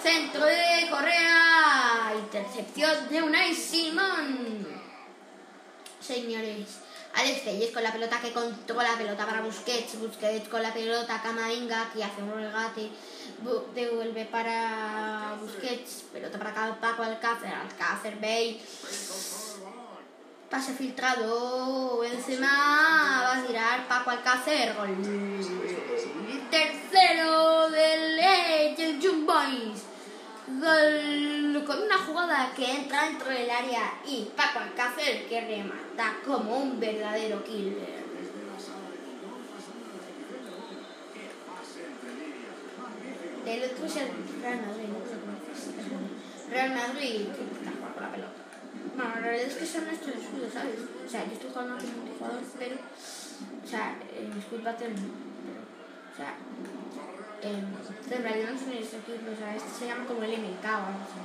Centro 0.00 0.44
de 0.44 0.88
Correa. 0.90 2.12
Intercepción 2.16 3.08
de 3.08 3.22
Unai 3.22 3.54
Simón. 3.54 4.68
Señores. 5.98 6.83
Alex 7.16 7.44
Telles 7.44 7.70
con 7.70 7.82
la 7.82 7.92
pelota 7.92 8.20
que 8.20 8.32
controla 8.32 8.92
la 8.92 8.98
pelota 8.98 9.24
para 9.24 9.40
Busquets. 9.40 9.98
Busquets 10.00 10.48
con 10.48 10.62
la 10.62 10.72
pelota. 10.72 11.20
Camavinga 11.22 11.90
que 11.92 12.02
hace 12.02 12.22
un 12.22 12.34
regate. 12.34 12.90
Devuelve 13.74 14.24
para 14.26 15.36
Busquets. 15.40 16.04
Pelota 16.12 16.38
para 16.38 16.80
Paco 16.80 17.02
Alcácer. 17.02 17.54
Alcácer 17.54 18.16
Bay. 18.20 18.60
Pase 20.50 20.74
filtrado. 20.74 21.98
Benzema 21.98 23.22
va 23.22 23.38
a 23.38 23.46
tirar 23.46 23.86
Paco 23.86 24.10
Alcácer. 24.10 24.74
Gol. 24.74 24.96
Tercero 26.50 27.70
del 27.70 28.16
Legend 28.16 29.04
Jump 29.04 29.30
Con 30.60 31.82
una 31.82 31.98
jugada 31.98 32.52
que 32.54 32.70
entra 32.70 33.06
dentro 33.06 33.28
del 33.28 33.50
área 33.50 33.94
y 34.06 34.30
Paco 34.36 34.60
Alcácer 34.60 35.26
que 35.26 35.40
remata 35.40 36.18
como 36.24 36.58
un 36.58 36.78
verdadero 36.78 37.42
killer. 37.42 38.04
Del 43.44 43.64
otro 43.64 43.86
es 43.86 43.96
el 43.96 44.08
Real 44.40 44.60
Madrid. 44.66 44.88
Real 46.50 46.70
Madrid 46.70 47.26
que 47.34 47.58
está 47.58 47.72
jugando 47.72 48.00
la 48.00 48.10
pelota. 48.12 48.44
Bueno, 48.96 49.10
la 49.16 49.20
realidad 49.20 49.48
es 49.48 49.54
que 49.56 49.66
son 49.66 49.84
nuestros 49.86 50.16
escudos, 50.16 50.52
¿sabes? 50.52 50.76
O 51.04 51.10
sea, 51.10 51.26
yo 51.26 51.32
estoy 51.32 51.50
jugando 51.50 51.74
un 51.74 51.98
multijugador, 51.98 52.42
pero. 52.58 52.76
O 52.76 53.66
sea, 53.66 53.98
en 54.16 54.42
Squid 54.42 54.62
Battle 54.62 54.90
no. 54.90 55.02
o 55.02 56.16
sea, 56.16 56.36
estos 58.78 59.00
equipos, 59.00 59.34
o 59.34 59.36
sea, 59.36 59.56
este 59.56 59.70
se 59.78 59.86
llama 59.86 60.06
como 60.06 60.22
el 60.22 60.32
MK 60.32 60.64
o 60.64 60.68
algo 60.68 61.00
así. 61.04 61.20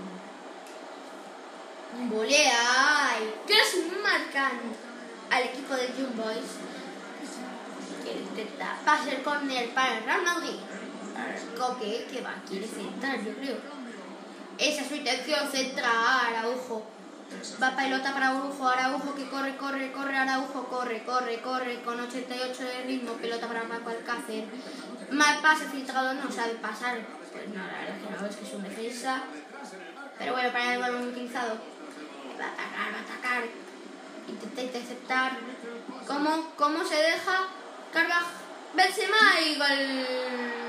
Volea 2.10 3.18
que 3.48 3.54
marcan 4.02 4.60
al 5.32 5.44
equipo 5.44 5.74
de 5.74 5.88
Young 5.88 6.16
Boys 6.16 6.52
que 8.04 8.12
intenta 8.20 8.78
pasar 8.86 9.22
corner 9.24 9.70
para 9.74 9.98
el 9.98 10.04
Real 10.04 10.24
Madrid. 10.24 10.60
Coque 11.58 12.08
que 12.12 12.22
va, 12.22 12.36
quiere 12.48 12.68
centrar, 12.68 13.24
yo 13.24 13.34
creo. 13.36 13.58
Esa 14.58 14.82
es 14.82 14.88
su 14.88 14.96
intención, 14.96 15.50
centrar, 15.52 16.34
Araujo. 16.36 16.84
Va 17.62 17.76
pelota 17.76 18.14
para 18.14 18.30
Araujo, 18.30 18.68
Araujo 18.68 19.16
que 19.16 19.30
corre, 19.30 19.56
corre, 19.58 19.92
corre, 19.92 20.18
Araujo, 20.18 20.64
corre, 20.68 21.04
corre, 21.04 21.42
corre, 21.42 21.82
con 21.84 22.00
88 22.00 22.64
de 22.64 22.84
ritmo, 22.84 23.14
pelota 23.14 23.48
para 23.48 23.64
Paco 23.64 23.90
Alcácer. 23.90 24.46
Mal 25.12 25.40
pase 25.42 25.66
filtrado, 25.66 26.14
no 26.16 26.32
sabe 26.32 26.56
pasar. 26.56 27.00
Pues 27.32 27.48
no, 27.50 27.56
la 27.56 27.80
verdad 27.80 27.98
que 28.02 28.22
no, 28.22 28.28
es 28.28 28.36
que 28.36 28.46
es 28.46 28.54
un 28.54 28.64
defensa. 28.64 29.24
Pero 30.18 30.34
bueno, 30.34 30.52
para 30.52 30.74
el 30.74 30.80
balón 30.80 31.08
utilizado. 31.10 31.60
Va 32.40 32.46
a 32.46 32.54
atacar, 32.54 32.94
va 32.94 32.98
a 32.98 33.02
atacar. 33.02 33.44
Intenta 34.28 34.62
interceptar. 34.62 35.32
¿Cómo, 36.08 36.52
cómo 36.56 36.84
se 36.84 36.96
deja? 36.96 37.48
Carvajal, 37.94 38.34
Benzema 38.76 39.40
y. 39.42 40.69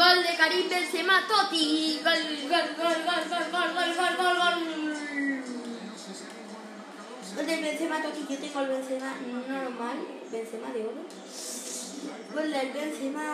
Gol 0.00 0.22
de 0.22 0.34
Karim 0.34 0.66
Benzema, 0.66 1.26
Totti. 1.28 2.00
Gol, 2.02 2.20
gol, 2.48 2.68
gol, 2.80 2.98
gol, 3.04 3.24
gol, 3.28 3.48
gol, 3.52 3.70
gol, 3.76 3.90
gol, 3.98 4.14
gol, 4.16 4.36
gol. 4.40 4.56
Gol 7.36 7.46
de 7.46 7.56
Benzema, 7.60 8.00
Totti. 8.00 8.26
Yo 8.30 8.38
tengo 8.38 8.60
el 8.60 8.68
Benzema 8.68 9.12
normal. 9.46 9.98
Benzema 10.32 10.68
de 10.72 10.80
oro. 10.86 11.04
Gol 12.32 12.50
del 12.50 12.72
Benzema. 12.72 13.26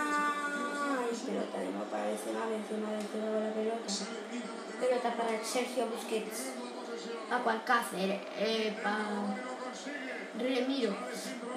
Pelota 1.25 1.59
de 1.61 1.69
nuevo 1.71 1.85
para 1.89 2.07
Benzema, 2.07 2.47
Benzema, 2.47 2.91
Benzema 2.91 3.27
con 3.31 3.45
la 3.45 3.53
pelota. 3.55 3.93
Pelota 4.81 5.17
para 5.17 5.45
Sergio 5.45 5.87
Busquets. 5.87 6.51
Paco 7.31 7.51
Alcácer. 7.51 8.27
Epa. 8.41 8.99
Remiro. 10.37 10.97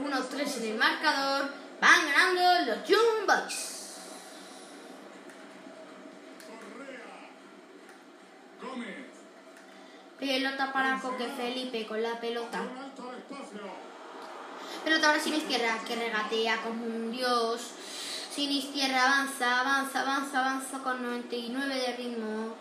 1-3 0.06 0.58
en 0.58 0.66
el 0.66 0.78
marcador. 0.78 1.50
Van 1.82 2.00
ganando 2.06 2.72
los 2.72 2.88
Young 2.88 3.26
Boys. 3.26 3.79
Pelota 10.20 10.74
para 10.74 11.00
Coque 11.00 11.28
Felipe 11.28 11.88
con 11.88 12.04
la 12.04 12.20
pelota. 12.20 12.62
Pelota 14.84 15.08
ahora 15.08 15.20
sin 15.20 15.34
izquierda 15.34 15.80
que 15.88 15.96
regatea 15.96 16.62
como 16.62 16.86
un 16.86 17.12
dios. 17.12 17.72
Sin 18.30 18.52
izquierda 18.52 19.06
avanza, 19.06 19.62
avanza, 19.62 20.02
avanza, 20.02 20.40
avanza 20.40 20.80
con 20.80 21.02
99 21.02 21.76
de 21.76 21.98
ritmo. 21.98 22.56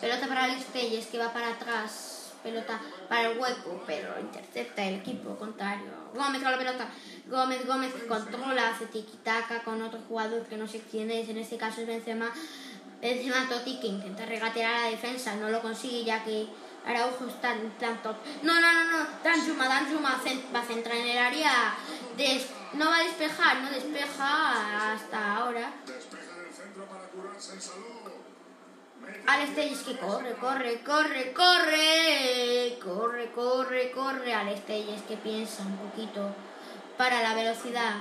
Pelota 0.00 0.26
para 0.26 0.44
Alex 0.44 0.66
Telles 0.66 1.06
que 1.06 1.18
va 1.18 1.32
para 1.32 1.50
atrás. 1.50 2.32
Pelota 2.42 2.80
para 3.08 3.30
el 3.30 3.38
hueco, 3.38 3.82
pero 3.86 4.18
intercepta 4.18 4.82
el 4.82 4.96
equipo 4.96 5.36
contrario. 5.36 5.90
Gómez 6.14 6.42
con 6.42 6.50
la 6.50 6.58
pelota. 6.58 6.88
Gómez, 7.28 7.66
Gómez 7.66 7.94
que 7.94 8.06
controla, 8.06 8.70
hace 8.70 8.86
tiki-taka 8.86 9.62
con 9.62 9.80
otro 9.80 10.00
jugador 10.08 10.44
que 10.46 10.56
no 10.56 10.66
sé 10.66 10.82
quién 10.90 11.10
es. 11.10 11.28
En 11.28 11.36
este 11.36 11.56
caso 11.56 11.82
es 11.82 11.86
Benzema. 11.86 12.32
Benzema 13.02 13.48
Totti 13.48 13.80
que 13.80 13.88
intenta 13.88 14.24
regatear 14.24 14.72
a 14.72 14.80
la 14.82 14.90
defensa. 14.90 15.34
No 15.34 15.50
lo 15.50 15.60
consigue 15.60 16.04
ya 16.04 16.22
que 16.22 16.46
Araujo 16.86 17.26
está 17.26 17.54
top. 18.02 18.16
No, 18.42 18.60
no, 18.60 18.72
no, 18.72 18.84
no. 18.90 19.06
Danjuma, 19.24 19.66
Danjuma 19.66 20.20
va 20.54 20.60
a 20.60 20.64
centrar 20.64 20.96
en 20.96 21.08
el 21.08 21.18
área. 21.18 21.74
no 22.74 22.86
va 22.90 22.98
a 22.98 23.02
despejar, 23.02 23.60
no 23.60 23.70
despeja 23.70 24.92
hasta 24.92 25.36
ahora. 25.36 25.72
Alex 29.26 29.54
Telles 29.54 29.82
que 29.82 29.98
corre, 29.98 30.34
corre, 30.34 30.82
corre, 30.82 31.32
corre. 31.32 32.78
Corre, 32.82 33.32
corre, 33.32 33.90
corre. 33.90 34.34
Alex 34.34 34.66
Telles 34.66 35.02
que 35.02 35.16
piensa 35.16 35.64
un 35.64 35.76
poquito 35.76 36.34
para 36.96 37.20
la 37.20 37.34
velocidad. 37.34 37.94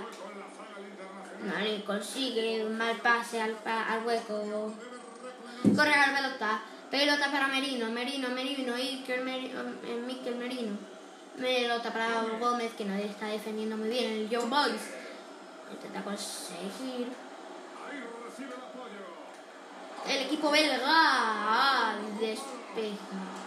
No 1.43 1.59
le 1.59 1.83
consigue 1.83 2.63
un 2.63 2.77
mal 2.77 2.97
pase 2.97 3.41
al, 3.41 3.57
al 3.65 4.05
hueco. 4.05 4.71
Corre 5.75 5.93
a 5.93 6.07
la 6.07 6.17
pelota. 6.17 6.61
Pelota 6.89 7.31
para 7.31 7.47
Merino, 7.47 7.89
Merino, 7.89 8.29
Merino, 8.29 8.75
Iker 8.75 9.21
Merino, 9.21 9.61
eh, 9.61 10.03
Mikel 10.05 10.35
Merino. 10.35 10.77
Pelota 11.39 11.93
para 11.93 12.23
Gómez, 12.39 12.73
que 12.73 12.83
no 12.83 12.93
está 12.95 13.27
defendiendo 13.27 13.77
muy 13.77 13.89
bien 13.89 14.11
el 14.11 14.27
Joe 14.29 14.45
Boys. 14.45 14.81
Intenta 15.71 16.03
conseguir. 16.03 17.07
El 20.07 20.21
equipo 20.23 20.51
belga 20.51 21.95
despeja. 22.19 23.41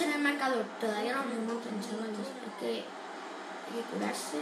en 0.00 0.12
el 0.12 0.20
marcador. 0.20 0.64
Todavía 0.80 1.14
no 1.14 1.22
remontan, 1.22 1.80
chavales. 1.80 2.28
Hay 2.44 2.60
que, 2.60 2.74
hay 2.76 3.82
que 3.82 3.82
curarse. 3.92 4.38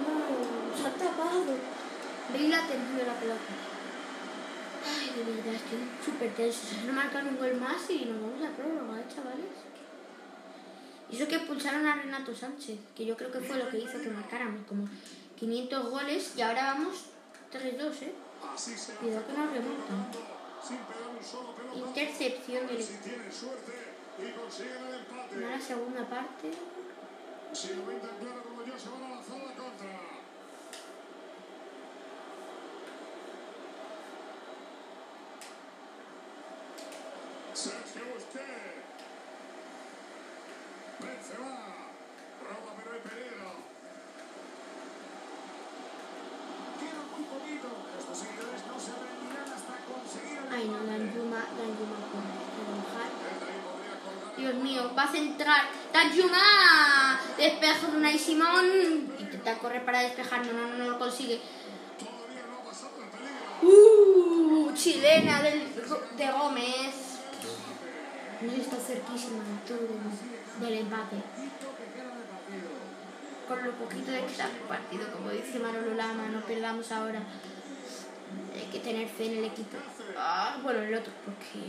No, 0.00 0.76
se 0.76 0.86
ha 0.86 0.92
tapado. 0.92 1.44
Veis 2.32 2.48
la 2.48 2.60
tensión 2.66 2.96
de 2.96 3.04
la 3.04 3.14
pelota 3.14 3.70
de 5.24 5.24
verdad, 5.24 5.54
estoy 5.54 5.78
súper 6.04 6.34
tenso. 6.34 6.60
Se 6.66 6.92
marcar 6.92 7.24
un 7.24 7.36
gol 7.36 7.54
más 7.56 7.90
y 7.90 8.04
nos 8.06 8.20
vamos 8.20 8.42
a 8.44 8.56
prórroga, 8.56 9.00
¿eh, 9.00 9.04
chavales? 9.14 9.46
Y 11.10 11.16
eso 11.16 11.28
que 11.28 11.40
pulsaron 11.40 11.86
a 11.86 11.96
Renato 11.96 12.34
Sánchez, 12.34 12.78
que 12.94 13.04
yo 13.04 13.16
creo 13.16 13.32
que 13.32 13.40
fue 13.40 13.58
lo 13.58 13.68
que 13.68 13.78
hizo 13.78 14.00
que 14.00 14.10
marcáramos 14.10 14.64
como 14.66 14.88
500 15.38 15.90
goles 15.90 16.32
y 16.36 16.42
ahora 16.42 16.74
vamos 16.74 17.06
3-2, 17.52 18.02
¿eh? 18.02 18.14
Cuidado 19.00 19.26
que 19.26 19.32
nos 19.32 19.52
remontan. 19.52 20.06
Intercepción 21.74 22.66
del 22.66 22.78
y 24.28 24.32
consiguen 24.32 24.86
el 24.86 24.94
empate. 24.94 25.34
en 25.34 25.50
la 25.50 25.60
segunda 25.60 26.04
parte. 26.08 26.50
Si 27.52 27.74
lo 27.74 27.82
claro 28.20 28.42
como 28.42 28.64
yo, 28.64 28.78
se 28.78 28.88
van 28.90 29.02
a 29.02 29.08
la 29.16 29.22
contra. 29.54 30.10
Sergio 37.54 38.02
Busquets. 38.14 38.80
Benzema. 41.00 41.56
Roba 42.40 42.72
pero 42.76 42.92
hay 42.94 43.00
peligro. 43.00 43.50
Queda 46.78 47.02
muy 47.12 47.24
poquito. 47.24 47.68
Estos 47.98 48.18
seguidores 48.18 48.62
no 48.68 48.76
se 48.80 48.92
rendirán 48.96 49.48
hasta 49.52 49.74
conseguir 49.84 50.38
el 50.38 50.54
Ay, 50.54 50.68
no, 50.68 50.78
empate. 50.78 50.92
Danjuma, 50.92 51.40
Danjuma 51.56 51.98
con 52.08 52.24
trabajar. 52.60 53.10
Desde 53.20 53.44
ahí 53.52 53.60
podría 53.60 53.96
colgar 54.00 54.29
Dios 54.40 54.54
mío, 54.54 54.90
va 54.96 55.04
a 55.04 55.12
centrar. 55.12 55.62
Danjuma. 55.92 57.20
Despeja 57.36 57.86
de 57.88 57.96
Unai 57.96 58.18
Simón. 58.18 58.66
Intenta 59.18 59.58
correr 59.58 59.84
para 59.84 60.00
despejar. 60.00 60.46
No, 60.46 60.52
no, 60.52 60.68
no, 60.68 60.78
no 60.78 60.90
lo 60.90 60.98
consigue. 60.98 61.40
Uh, 63.62 64.72
chilena 64.72 65.42
del, 65.42 65.68
de 66.16 66.32
Gómez. 66.32 66.94
No 68.40 68.52
está 68.52 68.76
cerquísima 68.76 69.42
del, 69.68 70.66
del 70.66 70.78
empate. 70.78 71.16
Con 73.46 73.64
lo 73.64 73.72
poquito 73.72 74.12
de 74.12 74.20
que 74.20 74.26
está 74.26 74.48
partido, 74.68 75.12
como 75.12 75.30
dice 75.30 75.58
Manolo 75.58 75.94
Lama, 75.94 76.28
no 76.32 76.40
perdamos 76.42 76.90
ahora. 76.92 77.20
Hay 78.54 78.70
que 78.70 78.78
tener 78.78 79.08
fe 79.08 79.26
en 79.26 79.38
el 79.38 79.44
equipo. 79.46 79.76
Ah, 80.16 80.58
bueno, 80.62 80.80
el 80.80 80.94
otro, 80.94 81.12
porque 81.24 81.66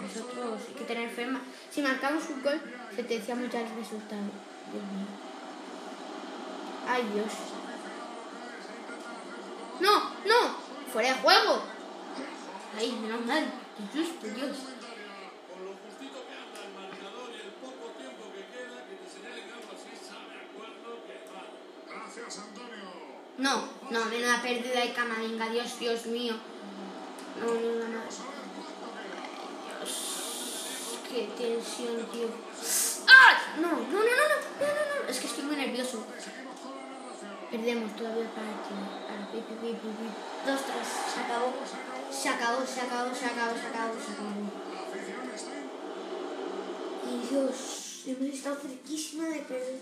nosotros 0.00 0.60
hay 0.68 0.74
que 0.74 0.84
tener 0.84 1.10
fe. 1.10 1.22
en 1.22 1.32
ma- 1.34 1.40
Si 1.70 1.82
marcamos 1.82 2.24
un 2.28 2.42
gol, 2.42 2.60
sentenciamos 2.94 3.50
ya 3.50 3.60
el 3.60 3.74
resultado. 3.76 4.22
Dios 4.72 4.84
mío. 4.84 5.06
Ay, 6.88 7.08
Dios. 7.14 7.32
¡No! 9.80 9.98
¡No! 10.26 10.56
¡Fuera 10.92 11.14
de 11.14 11.20
juego! 11.20 11.62
Ay, 12.78 12.92
menos 13.02 13.24
mal. 13.26 13.44
¡Qué 13.92 13.98
susto, 14.04 14.26
Dios! 14.26 14.56
Te. 14.58 14.90
No, 23.38 23.64
no, 23.90 24.04
menuda 24.06 24.42
pérdida 24.42 24.80
de 24.80 24.92
Camavinga, 24.92 25.48
Dios, 25.48 25.78
Dios 25.78 26.06
mío. 26.06 26.34
No, 27.40 27.46
no, 27.46 27.88
no. 27.88 28.00
Dios, 29.80 30.98
qué 31.08 31.28
tensión, 31.36 32.06
tío. 32.12 32.28
¡Ah! 33.08 33.56
No, 33.60 33.70
no, 33.72 33.78
no, 33.78 33.98
no, 33.98 34.00
no, 34.00 34.66
no, 34.66 35.02
no. 35.02 35.08
Es 35.08 35.18
que 35.18 35.26
estoy 35.26 35.44
muy 35.44 35.56
nervioso. 35.56 36.04
Perdemos 37.50 37.96
todavía 37.96 38.30
pi, 39.32 39.72
pi. 39.72 40.08
Dos, 40.46 40.60
tres, 40.62 40.88
se 41.14 41.20
acabó. 41.20 41.52
Se 42.12 42.28
acabó, 42.28 42.66
se 42.66 42.80
acabó, 42.80 43.14
se 43.14 43.26
acabó, 43.26 43.54
se 43.56 43.66
acabó, 43.66 43.94
se 43.94 44.12
acabó. 44.12 44.70
Y 47.08 47.26
Dios, 47.28 48.02
hemos 48.06 48.34
estado 48.34 48.56
cerquísima 48.56 49.24
de 49.28 49.40
perder. 49.40 49.80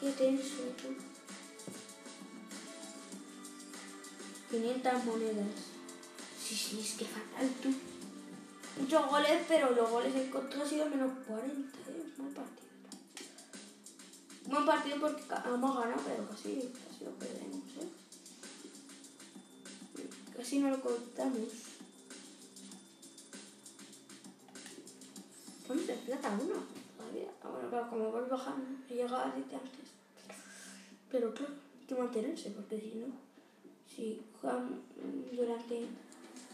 Qué 0.00 0.10
tenso, 0.12 0.62
tú. 0.80 1.09
500 4.50 5.04
monedas. 5.04 5.46
Sí, 6.42 6.54
sí, 6.56 6.80
es 6.80 6.94
que 6.94 7.04
fatal, 7.04 7.48
tú. 7.62 7.72
Muchos 8.80 9.08
goles, 9.08 9.44
pero 9.46 9.70
los 9.70 9.90
goles 9.90 10.14
en 10.14 10.30
contra 10.30 10.62
han 10.62 10.68
sido 10.68 10.86
menos 10.86 11.12
40, 11.26 11.78
¿eh? 11.78 12.12
Buen 12.16 12.34
partido. 12.34 12.68
Buen 14.46 14.66
partido 14.66 15.00
porque 15.00 15.22
hemos 15.46 15.78
ganado, 15.78 16.02
pero 16.04 16.28
casi, 16.28 16.72
casi 16.88 17.04
lo 17.04 17.10
perdemos, 17.12 17.64
¿eh? 17.78 17.88
Casi 20.36 20.58
no 20.58 20.70
lo 20.70 20.80
contamos. 20.80 21.48
Estamos 25.62 25.88
en 25.88 25.98
plata 25.98 26.38
uno 26.42 26.54
todavía. 26.96 27.30
Ah, 27.44 27.48
Bueno, 27.48 27.68
pero 27.70 27.88
como 27.90 28.10
voy 28.10 28.28
bajando, 28.28 28.66
he 28.88 28.94
llegado 28.94 29.16
a 29.18 29.34
sitio 29.34 29.58
antes. 29.58 29.90
Pero 31.10 31.34
claro, 31.34 31.54
hay 31.80 31.86
que 31.86 31.94
mantenerse, 31.94 32.50
porque 32.50 32.80
si 32.80 32.98
no, 32.98 33.29
si 33.94 34.22
juegan 34.40 34.80
durante 35.32 35.86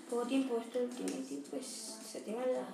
poco 0.08 0.26
tiempo 0.26 0.58
este 0.58 0.84
Ultimate, 0.84 1.42
pues 1.50 1.66
se 2.10 2.20
te 2.20 2.34
van 2.34 2.52
las... 2.52 2.66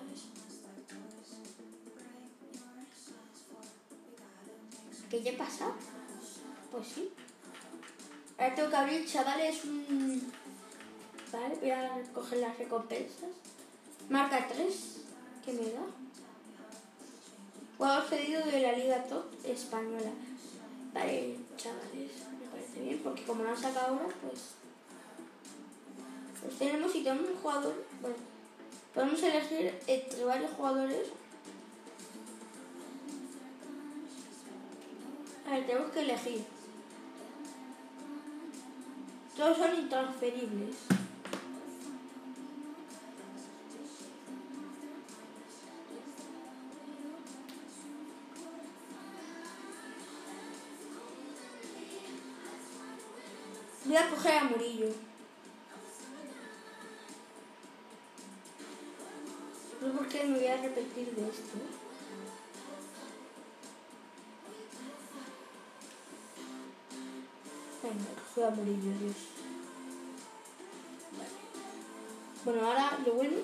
¿Qué 5.11 5.23
ya 5.23 5.37
pasa? 5.37 5.73
Pues 6.71 6.89
sí. 6.89 7.11
Ahora 8.39 8.55
tengo 8.55 8.71
que 8.71 8.77
abrir, 8.77 9.07
chavales, 9.07 9.65
un... 9.65 10.33
Vale, 11.33 11.55
voy 11.61 11.71
a 11.71 12.03
coger 12.13 12.39
las 12.39 12.59
recompensas. 12.59 13.31
Marca 14.09 14.49
3, 14.49 14.97
¿qué 15.45 15.53
me 15.53 15.71
da? 15.71 15.81
Jugador 17.79 18.09
cedido 18.09 18.45
de 18.45 18.61
la 18.61 18.73
Liga 18.73 19.05
Top 19.05 19.25
Española. 19.45 20.13
Vale, 20.93 21.37
chavales, 21.57 22.11
bien, 22.81 23.01
porque 23.03 23.25
como 23.25 23.43
lo 23.43 23.51
han 23.51 23.57
sacado 23.57 23.95
ahora, 23.95 24.15
pues... 24.23 24.55
Pues 26.41 26.59
tenemos, 26.59 26.91
si 26.91 27.05
tenemos 27.05 27.31
un 27.31 27.37
jugador, 27.37 27.85
podemos 28.93 29.23
elegir 29.23 29.79
entre 29.87 30.25
varios 30.25 30.51
jugadores. 30.53 31.09
A 35.47 35.51
ver, 35.51 35.67
tenemos 35.67 35.93
que 35.93 36.01
elegir. 36.01 36.45
Todos 39.37 39.57
son 39.57 39.75
intransferibles. 39.77 40.77
Voy 53.93 54.01
a 54.01 54.09
coger 54.09 54.39
a 54.39 54.45
Murillo. 54.45 54.87
No 59.83 59.87
sé 59.87 59.99
por 59.99 60.09
qué 60.09 60.25
me 60.25 60.39
voy 60.39 60.47
a 60.47 60.63
repetir 60.63 61.15
de 61.15 61.29
esto. 61.29 61.59
Venga, 67.83 68.23
coge 68.35 68.47
a 68.47 68.51
Murillo, 68.51 68.99
Dios. 68.99 69.17
Bueno, 72.47 72.67
ahora 72.67 72.99
lo 73.05 73.13
bueno. 73.13 73.37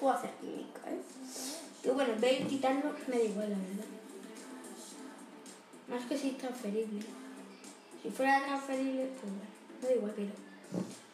Puedo 0.00 0.14
hacer 0.14 0.30
química, 0.40 0.80
¿eh? 0.90 1.00
Que 1.82 1.90
bueno, 1.90 2.14
ver 2.18 2.48
titano 2.48 2.92
me 3.06 3.18
da 3.18 3.24
igual, 3.24 3.50
la 3.50 3.58
verdad. 3.58 3.84
Más 5.88 6.04
que 6.06 6.16
si 6.16 6.30
es 6.30 6.38
transferible. 6.38 7.04
Si 8.02 8.10
fuera 8.10 8.42
transferible, 8.44 9.10
pues 9.20 9.32
bueno, 9.32 9.50
me 9.82 9.88
da 9.88 9.94
igual, 9.94 10.12
pero... 10.16 10.30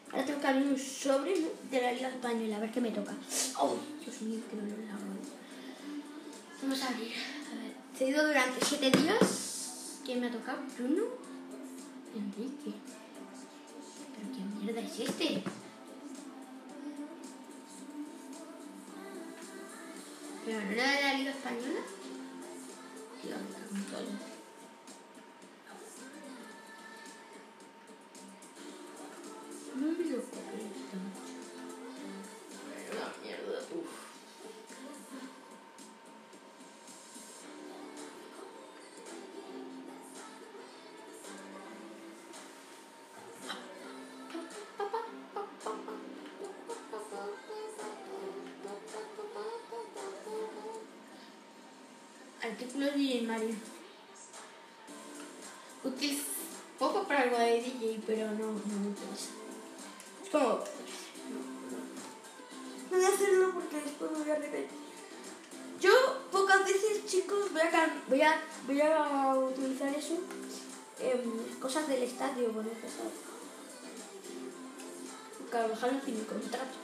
Ahora 0.09 0.25
tengo 0.25 0.39
que 0.39 0.47
abrir 0.47 0.67
un 0.67 0.79
sobre 0.79 1.33
de 1.69 1.81
la 1.81 1.91
Liga 1.91 2.07
Española, 2.07 2.55
a 2.55 2.59
ver 2.59 2.71
qué 2.71 2.79
me 2.79 2.91
toca. 2.91 3.13
¡Oh, 3.59 3.75
Dios 4.03 4.21
mío, 4.21 4.39
qué 4.49 4.55
dolor 4.55 4.79
la! 4.79 4.97
Vamos 6.61 6.81
a 6.81 6.87
abrir. 6.87 7.11
A 7.11 7.55
ver, 7.61 7.73
cedido 7.95 8.25
durante 8.25 8.65
7 8.65 8.91
días. 8.91 9.99
¿Quién 10.05 10.21
me 10.21 10.27
ha 10.27 10.31
tocado? 10.31 10.59
¿Bruno? 10.77 11.03
Enrique. 12.15 12.73
¿Pero 14.15 14.31
qué 14.33 14.63
mierda 14.63 14.81
es 14.81 14.99
este? 14.99 15.43
Pero 20.47 20.61
no 20.61 20.71
era 20.71 21.01
la 21.01 21.13
Liga 21.15 21.31
Española. 21.31 21.81
Tío, 23.21 23.35
me 23.35 23.83
cago 23.83 24.07
en 24.07 24.17
todo. 24.17 24.36
Artículos 52.47 52.95
DJ 52.95 53.23
Mario. 53.23 53.55
Útil 55.83 56.23
poco 56.79 57.03
para 57.03 57.23
algo 57.23 57.37
de 57.37 57.61
DJ, 57.61 58.01
pero 58.07 58.31
no, 58.31 58.53
no 58.53 58.79
me 58.79 58.87
interesa. 58.87 59.31
Es 60.23 60.29
como... 60.31 60.59
No 62.89 62.97
voy 62.97 63.03
a 63.03 63.09
hacerlo 63.09 63.51
porque 63.53 63.81
después 63.81 64.11
me 64.11 64.19
voy 64.19 64.29
a 64.29 64.33
arrepentir. 64.35 64.77
Yo 65.81 65.91
pocas 66.31 66.63
veces, 66.65 67.05
chicos, 67.05 67.51
voy 67.51 67.61
a, 67.61 68.01
voy 68.07 68.21
a, 68.21 68.41
voy 68.65 68.81
a 68.81 69.35
utilizar 69.35 69.93
eso. 69.93 70.15
em, 70.99 71.59
cosas 71.59 71.87
del 71.89 72.03
estadio, 72.03 72.51
por 72.51 72.65
empezar. 72.65 73.11
Carvajal 75.51 76.01
sin 76.03 76.17
mi 76.17 76.23
contrato. 76.23 76.77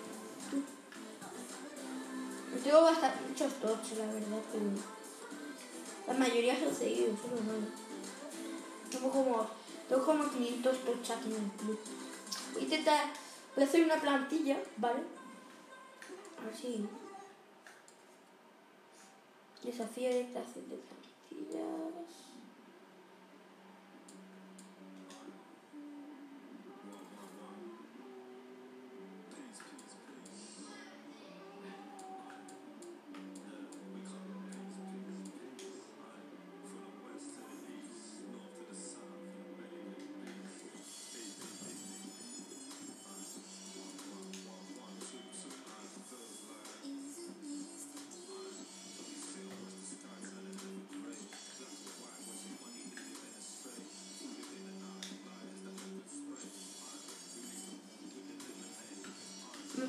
Tengo 2.63 2.81
bastante, 2.81 3.29
muchos 3.29 3.53
tops, 3.53 3.97
la 3.97 4.05
verdad, 4.05 4.41
pero 4.51 5.02
la 6.07 6.13
mayoría 6.13 6.59
son 6.59 6.73
seguidos, 6.73 7.19
eso 7.19 7.35
es 7.35 7.43
malo. 7.45 7.67
Tengo 8.89 9.09
como, 9.09 9.47
tengo 9.87 10.05
como 10.05 10.29
500 10.29 10.77
tops 10.79 11.11
aquí 11.11 11.29
en 11.29 11.43
el 11.43 11.51
club. 11.51 11.79
Voy 12.53 12.61
a 12.61 12.65
intentar, 12.65 13.05
voy 13.55 13.63
a 13.63 13.67
hacer 13.67 13.83
una 13.83 14.01
plantilla, 14.01 14.61
¿vale? 14.77 15.01
Así. 16.51 16.87
Desafío 19.63 20.09
de 20.09 20.27
creación 20.27 20.69
de 20.69 20.75
plantillas. 20.75 22.32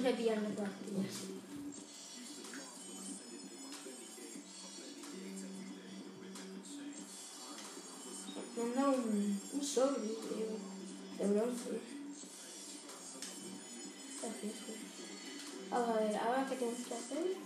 Pillar 0.05 0.37
las 0.43 0.53
plantillas. 0.53 1.15
Me 8.55 8.63
han 8.63 8.75
dado 8.75 8.93
un, 8.93 9.41
un 9.55 9.65
sobre 9.65 10.03
de, 10.03 10.15
de 11.19 11.33
bronce. 11.33 11.81
Gracioso. 14.21 14.73
Vamos 15.71 15.89
a 15.89 16.01
ver, 16.01 16.17
ahora 16.17 16.47
qué 16.49 16.57
tenemos 16.57 16.87
que 16.87 16.95
hacer. 16.95 17.44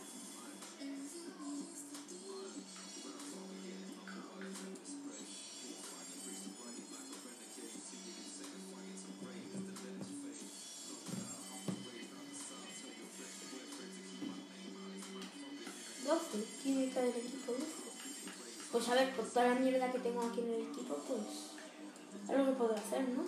Doce, 16.09 16.43
química 16.63 17.03
del 17.03 17.11
equipo 17.11 17.53
12. 17.53 17.67
Pues 18.73 18.89
a 18.89 18.95
ver, 18.95 19.15
por 19.15 19.29
toda 19.29 19.49
la 19.49 19.61
mierda 19.61 19.93
que 19.93 19.99
tengo 19.99 20.23
aquí 20.23 20.41
en 20.41 20.55
el 20.55 20.63
equipo, 20.63 20.97
pues 21.07 21.21
es 22.31 22.35
lo 22.39 22.47
que 22.47 22.53
puedo 22.53 22.75
hacer, 22.75 23.07
¿no? 23.11 23.25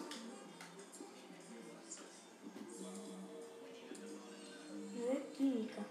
A 4.97 5.13
ver, 5.13 5.23
química. 5.37 5.83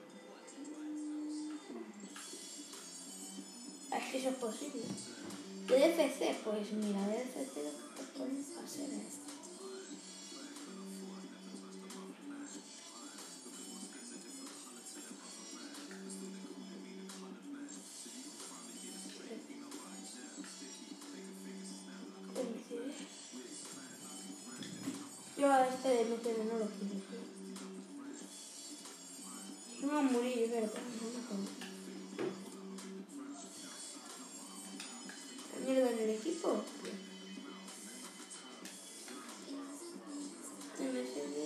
Es 3.95 4.11
que 4.11 4.17
eso 4.17 4.29
es 4.29 4.35
posible. 4.35 4.81
¿Qué 5.67 5.75
DFC? 5.75 6.43
Pues 6.43 6.71
mira, 6.71 7.07
DFC 7.07 7.55
lo 7.55 7.71
que 7.71 8.01
te 8.01 8.17
ponen 8.17 8.43
va 8.57 8.63
Yo 25.49 25.55
a 25.55 25.67
este 25.67 25.89
de 25.89 26.05
MTV 26.05 26.45
no 26.45 26.59
lo 26.59 26.67
quiero. 26.67 26.93
No 29.81 29.87
me 29.87 29.93
va 29.93 29.99
a 29.99 30.03
morir, 30.03 30.51
verdad. 30.51 30.69
No 31.01 31.07
me 35.65 35.73
mierda 35.73 35.89
en 35.89 35.99
el 36.01 36.09
equipo. 36.11 36.63
MSD. 40.77 41.37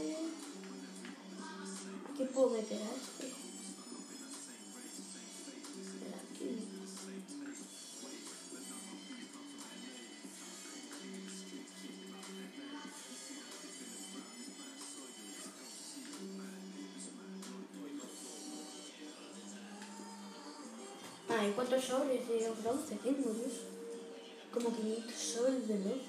¿A 2.09 2.11
qué 2.17 2.25
puedo 2.25 2.49
meter 2.49 3.02
Ay, 21.39 21.51
¿cuántos 21.55 21.83
sobres 21.83 22.27
de 22.27 22.51
bronce 22.61 22.95
tengo, 22.97 23.33
Dios? 23.33 23.53
Como 24.53 24.75
500 24.75 25.13
sobres 25.15 25.67
de 25.67 25.77
bronce. 25.79 26.05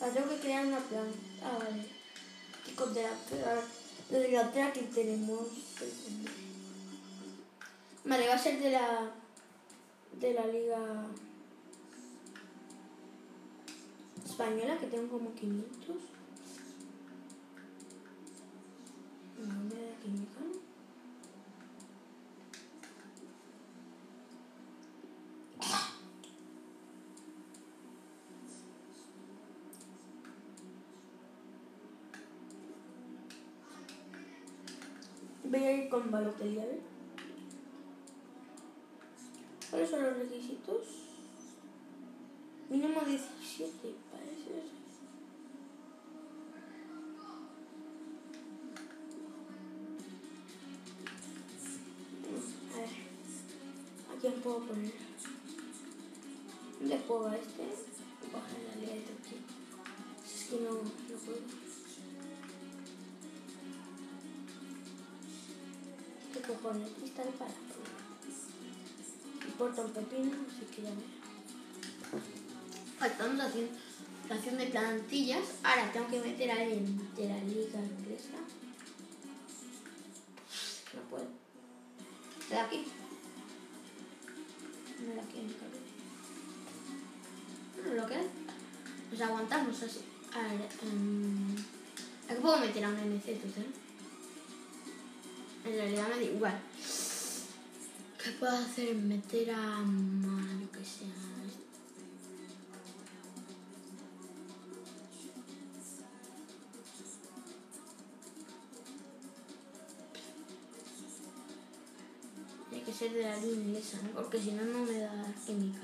Ahora 0.00 0.12
tengo 0.14 0.28
que 0.30 0.40
crear 0.40 0.66
una 0.66 0.80
planta. 0.80 1.18
Ah, 1.42 1.58
vale. 1.58 1.86
Y 2.66 2.72
con 2.72 2.92
delantera. 2.92 3.62
De 4.10 4.20
delantera 4.20 4.72
que 4.72 4.82
tenemos. 4.82 5.46
Vale, 8.04 8.28
va 8.28 8.34
a 8.34 8.38
ser 8.38 8.60
de 8.60 8.70
la. 8.70 9.10
de 10.20 10.34
la 10.34 10.46
liga. 10.46 11.06
española, 14.32 14.78
que 14.78 14.86
tengo 14.86 15.08
como 15.08 15.34
500. 15.34 15.96
Nombre 19.46 19.80
de 19.80 19.94
química. 20.02 20.40
Voy 35.52 35.64
a 35.64 35.70
ir 35.70 35.90
con 35.90 36.10
Balotelli, 36.10 36.60
a 36.60 36.64
ver. 36.64 36.80
¿Cuáles 39.68 39.90
son 39.90 40.02
los 40.02 40.16
requisitos? 40.16 40.86
Mínimo 42.70 43.02
17, 43.02 43.94
parece. 44.10 44.62
A 52.72 52.78
ver, 52.78 52.88
¿a 54.08 54.20
quién 54.22 54.40
puedo 54.40 54.60
poner? 54.60 54.92
¿Dónde 56.80 56.98
juega 57.06 57.36
este? 57.36 57.64
Baja 58.32 58.56
la 58.68 58.80
liga 58.80 58.94
de 58.94 59.00
Turquía. 59.00 59.38
Es 60.24 60.44
que 60.44 60.60
no, 60.60 60.70
no 60.70 61.18
puedo. 61.26 61.61
¿Qué 66.42 66.52
cojones? 66.52 66.88
Está 67.04 67.22
de 67.22 67.30
para. 67.32 67.52
Importa 69.46 69.82
un 69.82 69.92
pepino, 69.92 70.36
así 70.48 70.66
que 70.74 70.82
ya 70.82 70.90
me... 70.90 71.02
Haciendo 73.00 73.44
creación 74.26 74.58
de 74.58 74.66
plantillas. 74.66 75.44
Ahora 75.62 75.92
tengo 75.92 76.08
que 76.08 76.20
meter 76.20 76.50
a 76.50 76.54
alguien 76.54 77.14
de 77.14 77.28
la 77.28 77.38
liga 77.44 77.80
inglesa. 77.80 78.38
No 80.94 81.00
puedo. 81.10 81.26
¿De 82.50 82.58
aquí? 82.58 82.86
No 85.06 85.14
la 85.14 85.22
quiero 85.22 85.48
caber. 85.58 85.82
Bueno, 87.76 88.02
lo 88.02 88.08
que 88.08 88.14
es. 88.14 88.26
Nos 89.12 89.20
aguantamos 89.20 89.82
así. 89.82 90.00
A 90.34 90.42
ver, 90.42 90.68
um, 90.82 91.54
aquí 92.28 92.40
puedo 92.40 92.58
meter 92.58 92.84
a 92.84 92.88
un 92.88 92.96
MC, 92.96 93.40
tú, 93.40 93.60
¿eh? 93.60 93.81
En 95.64 95.72
realidad 95.72 96.08
me 96.08 96.16
da 96.16 96.22
igual. 96.22 96.60
¿Qué 98.22 98.30
puedo 98.32 98.52
hacer? 98.56 98.94
Meter 98.94 99.50
a... 99.50 99.78
ma- 99.82 100.60
Yo 100.60 100.70
que 100.70 100.84
sé. 100.84 101.04
a- 101.06 101.42
Tiene 112.68 112.84
que 112.84 112.92
ser 112.92 113.12
de 113.12 113.22
la 113.22 113.36
línea 113.36 113.54
inglesa, 113.66 113.98
¿no? 114.02 114.10
Porque 114.10 114.40
si 114.40 114.52
no, 114.52 114.64
no 114.64 114.84
me 114.84 114.98
da 114.98 115.34
química. 115.46 115.80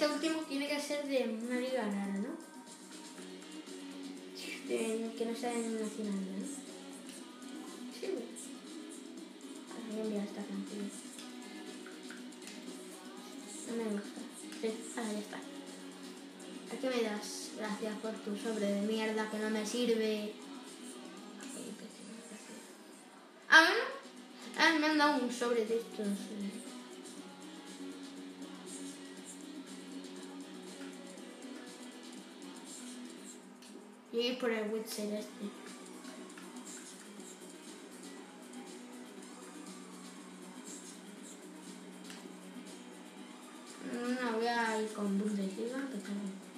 Este 0.00 0.14
último 0.14 0.40
tiene 0.48 0.66
que 0.66 0.80
ser 0.80 1.06
de 1.06 1.28
una 1.28 1.60
liga 1.60 1.82
rara, 1.82 2.06
¿no? 2.06 2.30
Que 4.66 5.26
no 5.26 5.36
sea 5.36 5.52
en 5.52 5.74
nacional, 5.74 6.14
¿no? 6.14 6.46
Sí, 7.92 8.06
voy 9.92 10.16
a 10.16 10.24
esta 10.24 10.42
canción. 10.42 10.90
No 13.68 13.76
me 13.76 13.90
gusta. 13.90 14.20
Sí, 14.62 14.68
ahora 14.96 15.12
ya 15.12 15.18
está. 15.18 15.36
¿A 15.36 16.80
qué 16.80 16.88
me 16.88 17.02
das? 17.02 17.50
Gracias 17.58 17.98
por 17.98 18.12
tu 18.12 18.34
sobre 18.38 18.72
de 18.72 18.80
mierda 18.80 19.30
que 19.30 19.38
no 19.38 19.50
me 19.50 19.66
sirve. 19.66 20.32
Ah, 23.50 23.66
bueno. 23.68 23.84
Ah, 24.56 24.78
me 24.80 24.86
han 24.86 24.96
dado 24.96 25.22
un 25.22 25.30
sobre 25.30 25.66
de 25.66 25.76
estos. 25.76 26.08
Eh. 34.20 34.22
Yo 34.22 34.28
ir 34.28 34.38
por 34.38 34.50
el 34.50 34.70
Witcher 34.70 35.14
este. 35.14 35.44
No, 43.92 44.32
voy 44.36 44.46
a 44.46 44.82
ir 44.82 44.88
con 44.92 45.18
Bundesliga, 45.18 45.88
que 45.88 45.96
está 45.96 46.10
bien. 46.10 46.50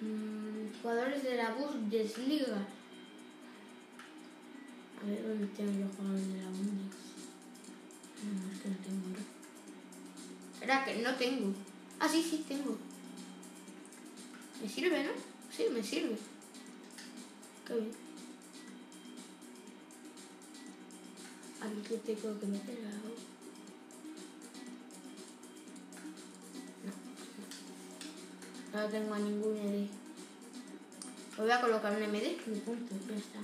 Mm, 0.00 0.80
jugadores 0.80 1.22
de 1.22 1.36
la 1.36 1.54
Bundesliga. 1.54 2.66
A 5.02 5.06
ver, 5.06 5.26
¿dónde 5.26 5.46
tengo 5.48 5.72
los 5.84 5.96
jugadores 5.96 6.32
de 6.32 6.38
la 6.40 6.48
Bundesliga? 6.48 6.69
Que 10.70 11.02
no 11.02 11.12
tengo. 11.16 11.52
Ah, 11.98 12.08
sí, 12.08 12.22
sí, 12.22 12.44
tengo. 12.46 12.78
Me 14.62 14.68
sirve, 14.68 15.02
¿no? 15.02 15.10
Sí, 15.54 15.64
me 15.72 15.82
sirve. 15.82 16.16
Qué 17.66 17.74
bien. 17.74 17.90
Aquí 21.60 21.96
tengo 22.06 22.38
que 22.38 22.46
meter 22.46 22.78
algo. 22.86 23.16
No. 28.72 28.80
No 28.80 28.88
tengo 28.88 29.14
a 29.14 29.18
ningún 29.18 29.54
MD. 29.54 29.88
Voy 31.36 31.50
a 31.50 31.60
colocar 31.60 31.92
un 31.96 32.02
MD 32.10 32.26
y 32.46 32.60
punto. 32.60 32.94
Ya 33.08 33.16
está. 33.16 33.40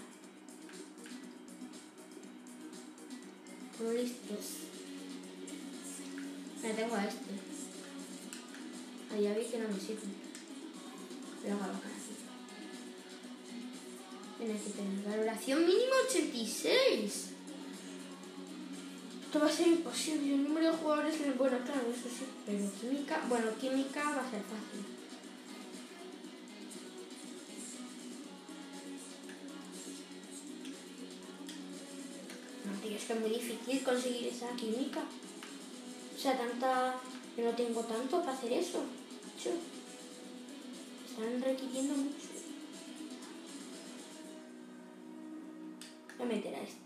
Listos. 3.92 4.75
Tengo 6.76 6.94
a 6.94 7.04
este. 7.06 7.32
Ya 9.22 9.32
vi 9.32 9.44
que 9.46 9.58
no 9.58 9.68
me 9.68 9.80
sirve. 9.80 10.02
Voy 11.42 11.50
a 11.50 11.54
colocar 11.54 11.90
aquí. 11.90 12.14
Tiene 14.36 14.60
que 14.60 14.70
tener 14.70 15.04
valoración 15.08 15.60
mínima 15.60 15.96
86. 16.06 17.30
Esto 19.24 19.40
va 19.40 19.46
a 19.46 19.52
ser 19.52 19.68
imposible. 19.68 20.34
El 20.34 20.44
número 20.44 20.70
de 20.70 20.76
jugadores 20.76 21.18
es 21.18 21.38
bueno, 21.38 21.56
claro, 21.64 21.88
eso 21.90 22.10
sí. 22.10 22.26
Pero 22.44 22.70
química, 22.78 23.24
bueno, 23.26 23.46
química 23.58 24.04
va 24.10 24.20
a 24.20 24.30
ser 24.30 24.42
fácil. 24.42 24.84
Es 32.94 33.04
que 33.04 33.12
es 33.12 33.20
muy 33.20 33.30
difícil 33.30 33.82
conseguir 33.82 34.26
esa 34.26 34.54
química. 34.56 35.02
Sea, 36.26 36.36
tanta. 36.36 36.96
Yo 37.36 37.44
no 37.44 37.50
tengo 37.52 37.82
tanto 37.84 38.18
para 38.18 38.32
hacer 38.32 38.52
eso. 38.52 38.82
Yo. 39.40 39.52
Están 41.08 41.40
requiriendo 41.40 41.94
mucho. 41.94 42.26
Voy 46.18 46.26
a 46.26 46.34
meter 46.34 46.52
a 46.56 46.62
este. 46.62 46.80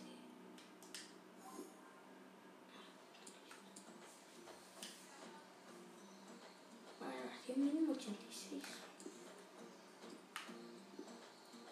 Valoración 7.01 7.65
mínimo 7.65 7.93
86. 7.93 8.63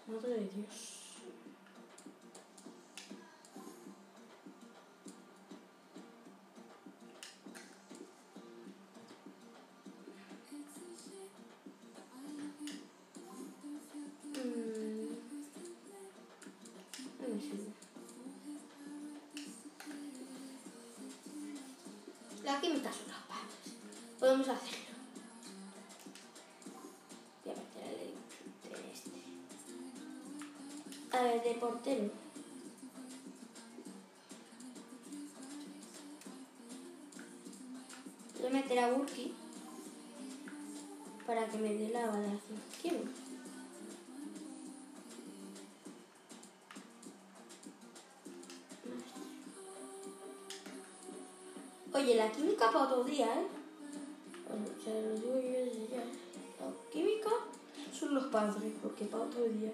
Madre 0.06 0.30
de 0.30 0.48
Dios. 0.56 0.97
La 22.48 22.58
química 22.62 22.90
son 22.90 23.08
los 23.08 23.22
padres. 23.28 23.76
Podemos 24.18 24.48
hacerlo. 24.48 24.88
Voy 27.44 27.52
a 27.52 27.56
meter 27.58 27.84
el 28.00 28.14
entre 28.46 28.90
este. 28.90 29.20
A 31.14 31.22
ver, 31.24 31.42
de 31.42 31.54
portero. 31.60 32.10
Voy 38.38 38.46
a 38.46 38.50
meter 38.50 38.78
a 38.78 38.92
Burki 38.92 39.34
para 41.26 41.46
que 41.48 41.58
me 41.58 41.74
dé 41.74 41.90
la 41.90 42.06
valoración. 42.06 42.58
Quiero. 42.80 43.00
Oye, 43.00 43.27
la 52.28 52.34
química 52.34 52.70
para 52.70 52.84
otro 52.84 53.04
día, 53.04 53.26
¿eh? 53.26 53.46
Bueno, 54.48 54.66
sea, 54.82 55.00
lo 55.00 55.14
digo 55.14 55.34
yo 55.40 55.64
desde 55.64 55.88
ya. 55.88 56.04
La 56.60 56.90
química 56.92 57.30
son 57.92 58.14
los 58.14 58.24
padres, 58.24 58.72
porque 58.82 59.06
para 59.06 59.24
otro 59.24 59.44
día. 59.44 59.72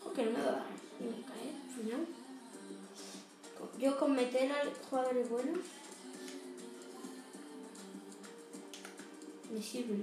Ojo 0.00 0.12
que 0.12 0.24
no 0.24 0.30
me 0.30 0.38
va 0.38 0.48
a 0.48 0.52
dar 0.52 0.66
química, 0.98 1.32
¿eh? 1.34 1.52
Al 1.64 1.74
final. 1.74 2.06
Yo 3.78 3.98
con 3.98 4.14
meter 4.14 4.50
a 4.52 4.62
jugadores 4.88 5.28
buenos. 5.28 5.58
Me 9.52 9.62
sirve. 9.62 10.02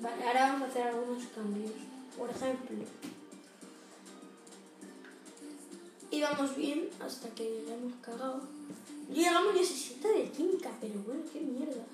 Vale, 0.00 0.24
ahora 0.26 0.52
vamos 0.52 0.68
a 0.68 0.70
hacer 0.70 0.86
algunos 0.88 1.24
cambios. 1.28 1.70
Por 2.18 2.30
ejemplo, 2.30 2.76
íbamos 6.34 6.56
bien 6.56 6.88
hasta 7.00 7.28
que 7.30 7.62
la 7.66 7.74
hemos 7.74 7.92
cagado. 8.02 8.40
Llegamos 9.12 9.54
ya 9.54 9.64
60 9.64 10.08
de 10.08 10.30
química, 10.30 10.70
pero 10.80 10.94
bueno, 11.06 11.22
qué 11.32 11.40
mierda. 11.40 11.84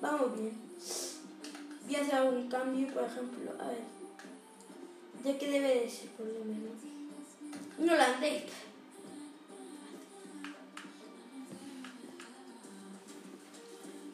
Vamos 0.00 0.38
bien. 0.38 0.56
Voy 1.84 1.94
a 1.94 2.00
hacer 2.00 2.14
algún 2.14 2.48
cambio, 2.48 2.92
por 2.92 3.04
ejemplo, 3.04 3.52
a 3.60 3.68
ver. 3.68 3.96
¿De 5.22 5.38
qué 5.38 5.50
debe 5.50 5.80
de 5.80 5.90
ser, 5.90 6.08
por 6.10 6.26
lo 6.26 6.44
menos? 6.44 6.72
Un 7.78 7.90
holandés. 7.90 8.44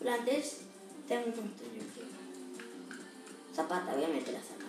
Holandés, 0.00 0.58
tengo 1.06 1.24
un 1.26 1.36
montón, 1.36 1.66
yo 1.74 1.82
creo. 1.94 2.06
Zapata, 3.54 3.94
voy 3.94 4.04
a 4.04 4.08
meter 4.08 4.36
a 4.36 4.40
Zapata. 4.40 4.61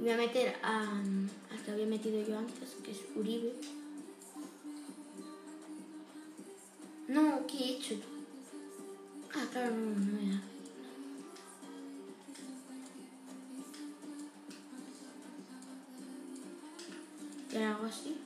Voy 0.00 0.10
a 0.10 0.16
meter 0.16 0.56
a, 0.62 0.80
al 0.80 1.62
que 1.64 1.70
había 1.70 1.86
metido 1.86 2.26
yo 2.26 2.38
antes, 2.38 2.76
que 2.82 2.92
es 2.92 3.00
Uribe. 3.14 3.52
No, 7.08 7.46
¿qué 7.46 7.56
he 7.58 7.76
hecho? 7.76 7.96
Ah, 9.34 9.46
claro, 9.52 9.74
no, 9.76 9.94
no 9.94 10.18
era. 10.18 10.42
¿Qué 17.50 17.64
hago 17.64 17.84
así? 17.84 18.16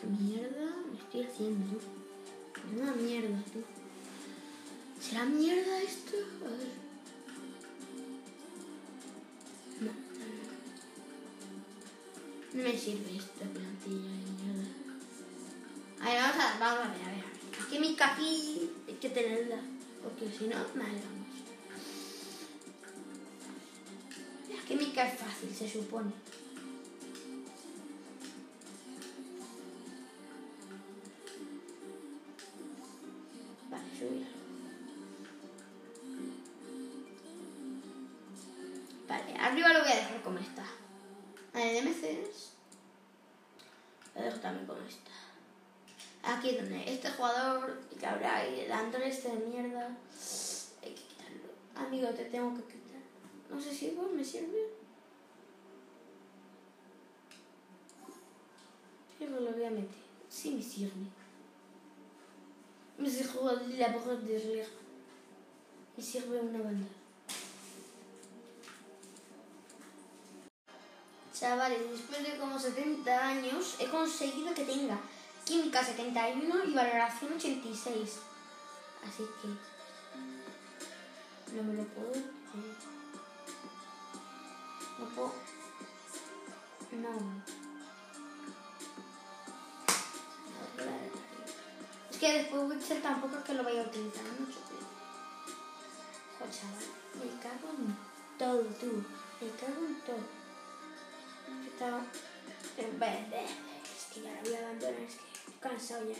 ¿Qué 0.00 0.06
mierda 0.06 0.74
me 0.90 0.98
estoy 0.98 1.22
haciendo? 1.22 1.76
Es 1.76 2.80
una 2.80 2.92
mierda, 2.92 3.42
tú. 3.52 3.62
¿Será 5.00 5.26
mierda 5.26 5.82
esto? 5.82 6.16
A 6.44 6.48
ver. 6.48 6.87
No 12.58 12.64
me 12.64 12.76
sirve 12.76 13.16
esta 13.16 13.44
plantilla 13.44 14.10
de 14.10 14.32
mierda. 14.34 14.68
A 16.00 16.08
ver, 16.08 16.20
vamos 16.20 16.44
a, 16.44 16.58
vamos 16.58 16.86
a 16.86 16.90
ver, 16.90 17.02
a 17.02 17.10
ver. 17.10 17.24
Es 17.56 17.66
que 17.66 17.78
mi 17.78 17.96
aquí 18.00 18.70
hay 18.88 18.94
que 18.94 19.10
tenerla, 19.10 19.60
porque 20.02 20.28
si 20.36 20.48
no, 20.48 20.56
mal 20.74 20.90
vamos. 20.90 21.18
Que 24.66 24.74
mi 24.74 24.84
es 24.86 24.92
fácil, 24.92 25.54
se 25.56 25.70
supone. 25.70 26.10
Meter. 59.70 60.08
Sí 60.28 60.50
me 60.50 60.62
sirve. 60.62 60.92
Me 62.98 63.08
sirve 63.08 63.76
la 63.76 63.88
borra 63.88 64.16
de 64.16 64.38
rire. 64.38 64.66
Me 65.96 66.02
sirve 66.02 66.40
una 66.40 66.58
banda. 66.58 66.86
Chavales, 71.32 71.90
después 71.90 72.22
de 72.24 72.36
como 72.36 72.58
70 72.58 73.28
años 73.28 73.76
he 73.78 73.86
conseguido 73.86 74.52
que 74.54 74.64
tenga 74.64 74.98
química 75.44 75.84
71 75.84 76.64
y 76.64 76.74
valoración 76.74 77.32
86. 77.34 78.18
Así 79.06 79.24
que 79.40 79.48
no 81.54 81.62
me 81.62 81.74
lo 81.74 81.84
puedo. 81.84 82.12
No 84.98 85.06
puedo. 85.14 85.32
No. 87.00 87.67
Es 92.18 92.24
que 92.24 92.32
después 92.32 92.62
Witcher 92.64 93.00
tampoco 93.00 93.36
es 93.36 93.44
que 93.44 93.54
lo 93.54 93.62
vaya 93.62 93.80
a 93.80 93.86
utilizar 93.86 94.24
mucho, 94.40 94.58
pero. 94.68 96.50
Chaval, 96.50 96.84
me 97.14 97.40
cago 97.40 97.70
en 97.78 97.96
todo, 98.36 98.62
tú. 98.80 99.04
Me 99.40 99.48
cago 99.52 99.86
en 99.86 100.00
todo. 100.00 100.24
Estaba. 101.64 102.02
Es 102.76 104.12
que 104.12 104.22
ya 104.22 104.32
la 104.32 104.42
voy 104.42 104.52
a 104.52 104.58
abandonar, 104.58 105.00
es 105.00 105.14
que 105.14 105.28
estoy 105.28 105.54
cansado 105.60 106.10
ya. 106.10 106.16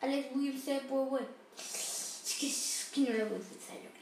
Alex 0.00 0.34
Wilson, 0.34 0.80
pues 0.88 1.10
bueno. 1.10 1.28
Es 1.56 2.36
que, 2.40 2.46
es 2.48 2.90
que 2.92 3.00
no 3.02 3.18
lo 3.18 3.26
voy 3.26 3.36
a 3.36 3.40
utilizar, 3.40 3.76
yo 3.80 3.93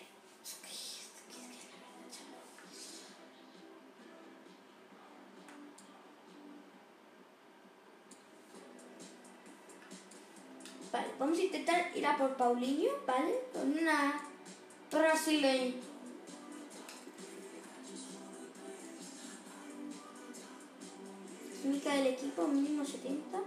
vamos 11.22 11.38
a 11.38 11.42
intentar 11.42 11.96
ir 11.96 12.04
a 12.04 12.18
por 12.18 12.36
Paulinho, 12.36 12.90
¿vale? 13.06 13.44
Con 13.52 13.78
una 13.78 14.20
brasileña. 14.90 15.74
Química 21.62 21.94
del 21.94 22.08
equipo 22.08 22.48
mínimo 22.48 22.84
70. 22.84 23.38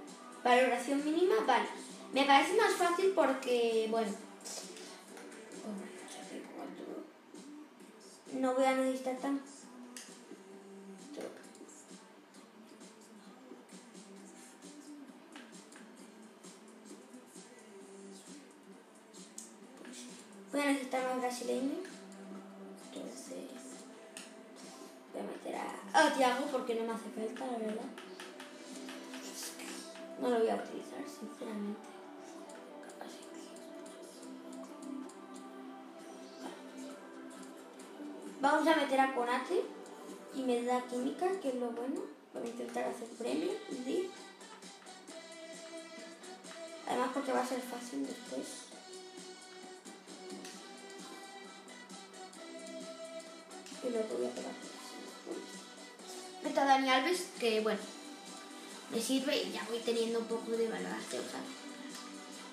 Valoración 0.42 1.04
mínima, 1.04 1.36
vale. 1.46 1.68
Me 2.14 2.24
parece 2.24 2.56
más 2.56 2.72
fácil 2.76 3.12
porque, 3.14 3.88
bueno. 3.92 4.12
No 8.32 8.54
voy 8.54 8.64
a 8.64 8.76
necesitar 8.76 9.18
tanto. 9.18 9.55
Voy 20.66 20.72
a 20.72 20.78
necesitar 20.78 21.04
más 21.04 21.22
brasileño. 21.22 21.76
Entonces. 22.92 23.38
Voy 25.14 25.22
a 25.22 25.26
meter 25.26 25.56
a, 25.58 26.08
a 26.08 26.12
Thiago 26.12 26.48
porque 26.48 26.74
no 26.74 26.86
me 26.86 26.94
hace 26.94 27.08
falta, 27.12 27.46
la 27.52 27.58
verdad. 27.60 27.84
No 30.20 30.30
lo 30.30 30.40
voy 30.40 30.50
a 30.50 30.56
utilizar, 30.56 31.04
sinceramente. 31.08 31.80
Vamos 38.42 38.68
a 38.68 38.76
meter 38.76 39.00
a 39.00 39.14
Conate 39.14 39.62
y 40.34 40.42
me 40.42 40.64
da 40.64 40.82
química, 40.88 41.28
que 41.42 41.50
es 41.50 41.56
lo 41.58 41.70
bueno. 41.70 42.02
Voy 42.34 42.42
a 42.44 42.48
intentar 42.48 42.86
hacer 42.86 43.08
premio. 43.10 43.52
¿sí? 43.70 44.10
Además 46.88 47.10
porque 47.14 47.34
va 47.34 47.42
a 47.42 47.46
ser 47.46 47.62
fácil 47.62 48.08
después. 48.08 48.65
Y 53.86 53.92
luego 53.92 54.18
voy 54.18 54.28
a 54.28 54.32
pegar. 54.32 54.54
A 56.58 56.66
Dani 56.66 56.90
Alves, 56.90 57.28
que 57.40 57.60
bueno, 57.60 57.80
me 58.92 59.02
sirve 59.02 59.44
y 59.44 59.52
ya 59.52 59.66
voy 59.68 59.80
teniendo 59.80 60.20
un 60.20 60.26
poco 60.26 60.52
de 60.52 60.70
valoración. 60.70 61.24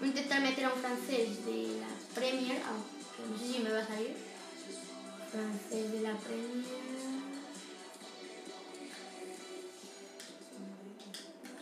Voy 0.01 0.09
a 0.09 0.11
intentar 0.11 0.43
meter 0.43 0.65
a 0.65 0.75
un 0.75 0.81
francés 0.81 1.45
de 1.47 1.79
la 1.79 1.87
Premier, 2.15 2.61
aunque 2.67 3.31
no 3.31 3.39
sé 3.39 3.53
si 3.53 3.59
me 3.61 3.71
va 3.71 3.79
a 3.79 3.87
salir. 3.87 4.17
Francés 5.31 5.93
de 5.93 6.01
la 6.01 6.17
Premier. 6.17 6.65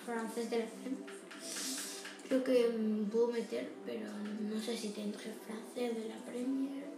Francés 0.07 0.51
de 0.51 0.59
la 0.59 0.67
Premier. 0.67 1.21
Creo 2.29 2.45
que 2.45 2.69
mm, 2.69 3.11
puedo 3.11 3.29
meter, 3.29 3.71
pero 3.85 4.09
no 4.09 4.63
sé 4.63 4.77
si 4.77 4.91
tendré 4.91 5.35
francés 5.47 5.95
de 5.95 6.09
la 6.09 6.17
Premier. 6.25 6.90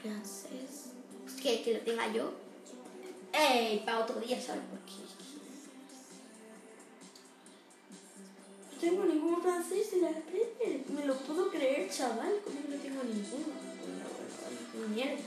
Francés. 0.00 0.92
Que, 1.42 1.62
que 1.62 1.74
lo 1.74 1.80
tenga 1.80 2.12
yo. 2.12 2.32
¡Ey! 3.32 3.82
Para 3.84 4.00
otro 4.00 4.20
día, 4.20 4.40
¿sabes? 4.40 4.62
Porque 4.70 4.92
no 8.72 8.80
tengo 8.80 9.04
ningún 9.04 9.42
francés 9.42 9.90
de 9.90 10.00
la 10.00 10.10
Premier. 10.10 10.84
Me 10.88 11.04
lo 11.04 11.16
puedo 11.18 11.50
creer, 11.50 11.90
chaval. 11.90 12.40
¿Cómo 12.44 12.62
que 12.62 12.68
no 12.68 12.82
tengo 12.82 13.02
ninguno? 13.02 13.44
Bueno, 13.44 14.04
bueno, 14.16 14.60
bueno, 14.72 14.88
mierda. 14.94 15.22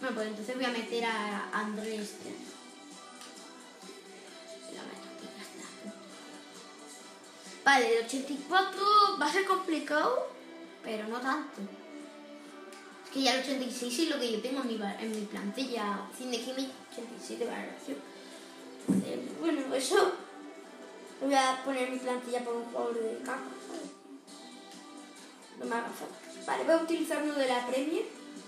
Bueno, 0.00 0.14
pues 0.14 0.28
entonces 0.28 0.56
voy 0.56 0.64
a 0.64 0.70
meter 0.70 1.04
a 1.04 1.50
Andrés. 1.52 2.14
Vale, 7.64 7.98
el 7.98 8.04
84 8.04 8.80
va 9.20 9.26
a 9.26 9.32
ser 9.32 9.44
complicado, 9.44 10.28
pero 10.84 11.08
no 11.08 11.20
tanto. 11.20 11.62
Que 13.16 13.22
ya 13.22 13.32
el 13.32 13.40
86 13.40 13.98
es 13.98 14.10
lo 14.10 14.20
que 14.20 14.30
yo 14.30 14.42
tengo 14.42 14.60
en 14.60 14.68
mi, 14.68 14.74
en 14.74 15.10
mi 15.10 15.24
plantilla. 15.24 16.06
Cine 16.18 16.38
Química 16.38 16.74
87 16.92 17.46
valoración. 17.46 17.96
Bueno, 19.40 19.74
eso. 19.74 20.12
Voy 21.22 21.34
a 21.34 21.62
poner 21.64 21.90
mi 21.90 21.96
plantilla 21.96 22.44
por 22.44 22.56
un 22.56 22.64
jugador 22.66 22.92
de 22.92 23.24
¿sabes? 23.24 23.40
No 25.58 25.64
me 25.64 25.76
haga 25.76 25.88
falta. 25.88 26.14
Vale, 26.46 26.64
voy 26.64 26.74
a 26.74 26.82
utilizar 26.82 27.22
uno 27.22 27.32
de 27.32 27.48
la 27.48 27.66
Premier. 27.66 28.04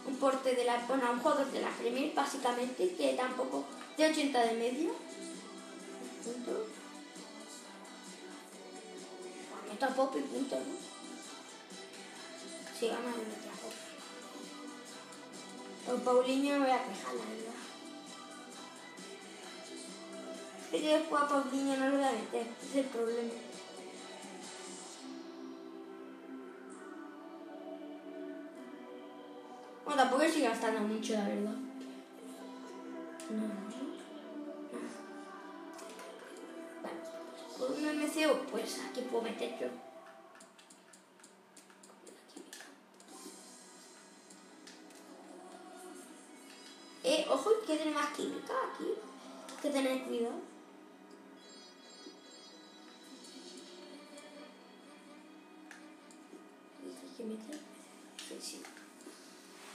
Un 0.07 0.17
porte 0.17 0.55
de 0.55 0.65
la. 0.67 0.85
Bueno, 0.87 1.13
un 1.13 1.21
jugador 1.21 1.51
de 1.51 1.63
la 1.63 1.71
Premier, 1.71 2.13
básicamente, 2.15 2.95
que 2.95 3.15
tampoco. 3.15 3.65
de 3.97 4.11
80 4.11 4.39
de 4.39 4.53
media. 4.53 4.91
Punto. 6.25 6.67
A 9.81 9.89
Pop 9.95 10.15
y 10.15 10.21
punto, 10.21 10.57
¿no? 10.57 10.75
Sí, 12.79 12.89
vamos 12.89 13.15
a 13.15 13.17
meter 13.17 13.48
Por 15.89 16.03
Paulinho 16.03 16.59
me 16.59 16.67
voy 16.67 16.71
a 16.71 16.85
quejar, 16.85 17.15
la 17.15 17.25
verdad. 17.25 17.55
Es 20.71 20.83
que 20.83 20.99
después 20.99 21.23
a 21.23 21.29
Paulinho 21.29 21.77
no 21.79 21.89
lo 21.89 21.97
voy 21.97 22.07
a 22.07 22.13
meter, 22.13 22.47
es 22.63 22.77
el 22.77 22.85
problema. 22.85 23.33
Bueno, 29.87 30.03
tampoco 30.03 30.23
estoy 30.25 30.43
gastando 30.43 30.81
mucho, 30.81 31.15
la 31.15 31.25
verdad. 31.25 31.57
No. 33.31 33.49
Vale. 36.83 36.99
Con 37.57 37.73
un 37.73 38.05
MCO, 38.05 38.43
pues 38.51 38.81
aquí 38.91 39.01
puedo 39.11 39.23
meter 39.23 39.59
yo. 39.59 39.88
Tiene 47.79 47.93
más 47.93 48.09
química 48.17 48.55
aquí. 48.73 48.87
Hay 48.87 49.63
que 49.63 49.71
tener 49.71 50.03
cuidado. 50.03 50.41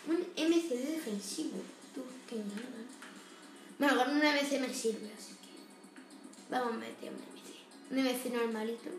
Un 0.05 0.17
MC 0.35 0.69
de 0.69 0.91
defensivo. 0.91 1.57
Tú, 1.95 2.01
qué 2.27 2.35
nada. 2.35 2.83
Bueno, 3.79 3.97
con 3.97 4.15
un 4.15 4.19
MC 4.19 4.59
me 4.59 4.73
sirve, 4.73 5.09
así 5.17 5.33
que. 5.35 6.49
Vamos 6.49 6.73
a 6.73 6.77
meter 6.77 7.09
un 7.09 7.19
MC. 7.19 7.55
Un 7.89 7.99
MC 7.99 8.33
normalito. 8.33 8.89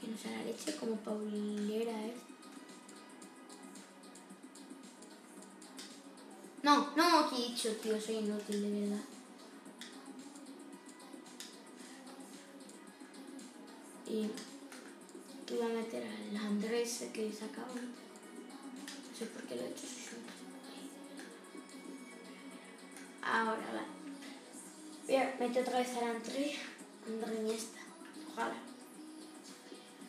Que 0.00 0.08
no 0.08 0.16
sea 0.16 0.38
la 0.38 0.44
leche, 0.44 0.76
como 0.76 0.96
Paulera 0.96 2.06
es. 2.06 2.31
No, 6.62 6.92
no, 6.94 7.28
dicho, 7.30 7.70
tío, 7.82 8.00
soy 8.00 8.16
inútil, 8.16 8.62
de 8.62 8.80
verdad. 8.80 9.04
Y 14.06 14.24
aquí 15.42 15.54
voy 15.56 15.72
a 15.72 15.74
meter 15.74 16.04
al 16.06 16.36
Andrés 16.36 17.08
que 17.12 17.32
sacaba. 17.32 17.66
No 17.74 19.18
sé 19.18 19.26
por 19.26 19.42
qué 19.42 19.56
lo 19.56 19.62
he 19.62 19.70
hecho. 19.70 19.86
Ahora 23.22 23.72
va. 23.74 25.20
A 25.20 25.40
meter 25.40 25.62
otra 25.62 25.78
vez 25.78 25.96
al 25.96 26.16
André. 26.16 26.56
André 27.06 27.40
Iniesta. 27.40 27.80
Ojalá. 28.32 28.54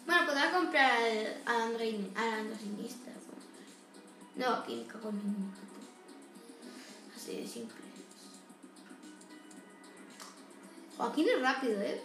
Bueno, 0.06 0.26
podrá 0.28 0.51
comprar 0.51 1.01
al, 1.01 1.41
al 1.45 1.62
André 1.62 2.12
al 2.16 2.34
Andrés 2.39 2.62
Iniesta. 2.64 3.12
bueno. 4.36 4.51
No, 4.58 4.66
química 4.66 4.99
con 4.99 5.16
ningún 5.16 5.51
Así 7.24 7.38
de 7.38 7.47
simple. 7.47 7.78
Joaquín 10.97 11.26
es 11.30 11.41
rápido, 11.41 11.82
¿eh? 11.82 12.03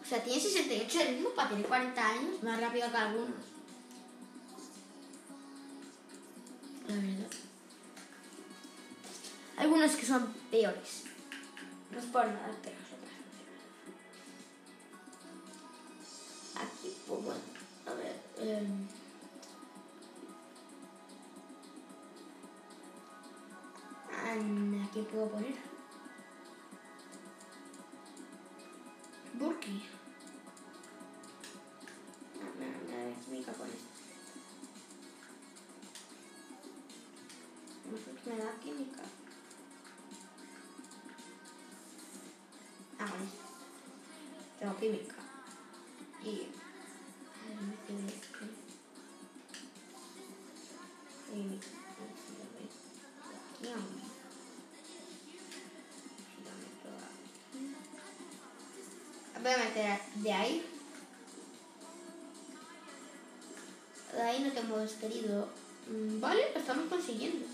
O 0.00 0.04
sea, 0.04 0.22
tiene 0.22 0.40
68 0.40 0.98
de 0.98 1.04
ritmo 1.06 1.30
para 1.30 1.48
tener 1.50 1.66
40 1.66 2.08
años. 2.08 2.42
Más 2.44 2.60
rápido 2.60 2.88
que 2.88 2.96
algunos. 2.96 3.36
La 6.86 6.94
verdad. 6.94 7.30
Algunos 9.56 9.96
que 9.96 10.06
son 10.06 10.32
peores. 10.52 11.02
No 11.90 11.98
es 11.98 12.04
por 12.04 12.26
nada, 12.26 12.56
pero 12.62 12.76
es. 12.76 12.88
Aquí, 16.54 16.96
pues 17.08 17.24
bueno, 17.24 17.40
a 17.86 17.94
ver. 17.94 18.20
em, 18.38 18.86
ah, 24.30 24.88
¿Qué 24.92 25.02
puedo 25.02 25.28
poner? 25.30 25.54
Burki. 29.34 29.82
Me 32.58 32.66
da 32.66 33.20
química 33.24 33.52
con 33.52 33.66
esto. 33.68 33.88
Me 38.26 38.36
da 38.36 38.52
química. 38.62 39.02
Ah, 42.98 43.06
vale. 43.06 43.28
Tengo 44.58 44.76
química. 44.76 45.17
De 59.78 60.32
ahí. 60.32 60.66
De 64.12 64.22
ahí 64.22 64.42
no 64.42 64.52
tengo 64.52 64.76
querido. 65.00 65.48
Mm, 65.88 66.20
Vale, 66.20 66.50
lo 66.52 66.58
estamos 66.58 66.88
consiguiendo. 66.88 67.46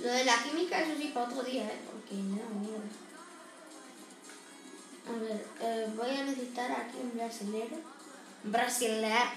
Lo 0.00 0.08
de 0.08 0.24
la 0.24 0.42
química, 0.42 0.80
eso 0.80 0.96
sí, 0.96 1.10
para 1.12 1.26
otro 1.26 1.42
día, 1.42 1.64
¿eh? 1.64 1.80
porque 1.90 2.14
miedo. 2.14 2.80
A 5.08 5.12
ver, 5.18 5.46
eh, 5.60 5.92
voy 5.96 6.10
a 6.10 6.24
necesitar 6.24 6.70
aquí 6.70 6.98
un 7.02 7.14
brasilero. 7.14 7.76
Un 8.44 8.52
brasilero. 8.52 9.30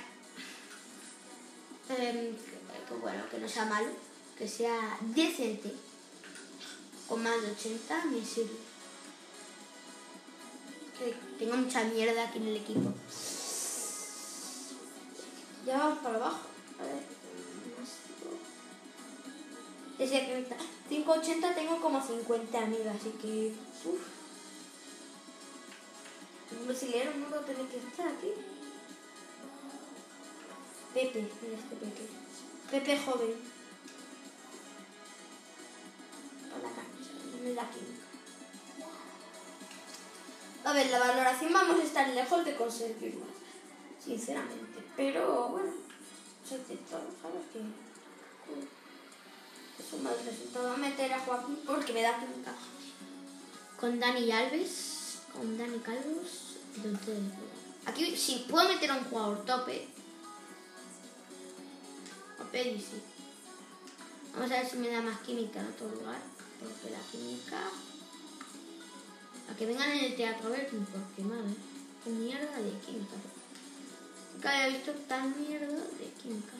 Em, 1.89 2.36
que, 2.36 2.86
que 2.88 2.93
bueno, 3.01 3.28
que 3.30 3.39
no 3.39 3.49
sea 3.49 3.66
malo, 3.66 3.89
que 4.38 4.47
sea 4.47 4.97
decente. 5.01 5.74
Con 7.07 7.24
más 7.24 7.41
de 7.41 7.51
80 7.51 8.05
me 8.05 8.24
sirve. 8.24 8.72
Tengo 11.39 11.57
mucha 11.57 11.83
mierda 11.85 12.23
aquí 12.23 12.37
en 12.37 12.47
el 12.47 12.57
equipo. 12.57 12.93
Ya 15.65 15.77
vamos 15.77 15.99
para 15.99 16.15
abajo. 16.15 16.47
A 16.79 16.83
ver. 16.83 17.13
Ahorita 19.99 20.55
580 20.89 21.55
tengo 21.55 21.81
como 21.81 22.05
50 22.05 22.57
amigas, 22.57 22.95
así 22.95 23.09
que. 23.21 23.53
Uf. 23.85 24.01
Un 26.51 26.67
brasileño 26.67 27.11
no 27.17 27.29
va 27.31 27.41
a 27.41 27.45
que 27.45 27.77
estar 27.77 28.07
aquí. 28.07 28.31
Pepe, 30.93 31.27
mira 31.41 31.57
este 31.57 31.75
Pepe. 31.75 32.07
Pepe 32.69 32.99
joven. 32.99 33.33
Con 36.51 36.61
la 36.61 36.69
camisa, 36.69 37.11
no 37.41 37.49
es 37.49 37.55
la 37.55 37.69
química. 37.71 37.92
A 40.64 40.72
ver, 40.72 40.89
la 40.89 40.99
valoración 40.99 41.51
vamos 41.51 41.80
a 41.80 41.84
estar 41.84 42.07
lejos 42.07 42.45
de 42.45 42.55
conseguir 42.55 43.16
más, 43.16 43.30
sinceramente. 44.03 44.84
Pero 44.95 45.49
bueno, 45.49 45.72
se 46.47 46.55
intentó, 46.55 46.99
¿sabes 47.22 47.43
qué? 47.51 47.59
Eso 49.84 49.97
me 49.97 50.09
resultado 50.14 50.78
meter 50.78 51.11
a 51.14 51.20
Joaquín 51.20 51.59
porque 51.66 51.91
me 51.93 52.01
da 52.01 52.18
química. 52.20 52.53
Con 53.80 53.99
Dani 53.99 54.32
Alves, 54.32 55.20
con 55.34 55.57
Dani 55.57 55.80
Calvos. 55.80 56.57
Aquí 57.86 58.16
sí 58.16 58.45
puedo 58.49 58.70
meter 58.70 58.91
a 58.91 58.95
un 58.95 59.03
jugador 59.03 59.45
tope. 59.45 59.88
A 62.39 62.43
Pedri 62.51 62.80
sí. 62.80 63.01
Vamos 64.34 64.51
a 64.51 64.55
ver 64.55 64.70
si 64.70 64.78
me 64.78 64.89
da 64.89 65.01
más 65.01 65.20
química 65.20 65.59
en 65.59 65.68
otro 65.68 65.89
lugar. 65.89 66.22
Porque 66.59 66.95
la 66.95 66.99
química. 67.11 67.70
A 69.49 69.55
que 69.55 69.65
vengan 69.65 69.91
en 69.91 70.05
el 70.05 70.15
teatro 70.15 70.47
a 70.47 70.51
verme, 70.51 70.85
porque 70.91 71.21
madre. 71.23 71.55
Qué 72.03 72.09
mierda 72.09 72.57
de 72.59 72.71
química. 72.79 73.15
Nunca 74.33 74.49
había 74.49 74.75
visto 74.75 74.91
tan 75.07 75.33
mierda 75.39 75.67
de 75.67 76.11
química. 76.21 76.53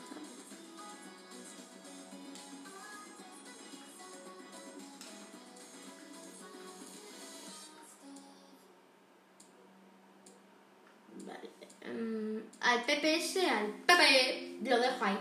Vale. 11.26 11.50
em, 11.82 12.42
al 12.62 12.86
PPS, 12.86 13.38
al 13.50 13.68
PP, 13.86 14.60
lo 14.64 14.80
dejo 14.80 15.04
ahí. 15.06 15.18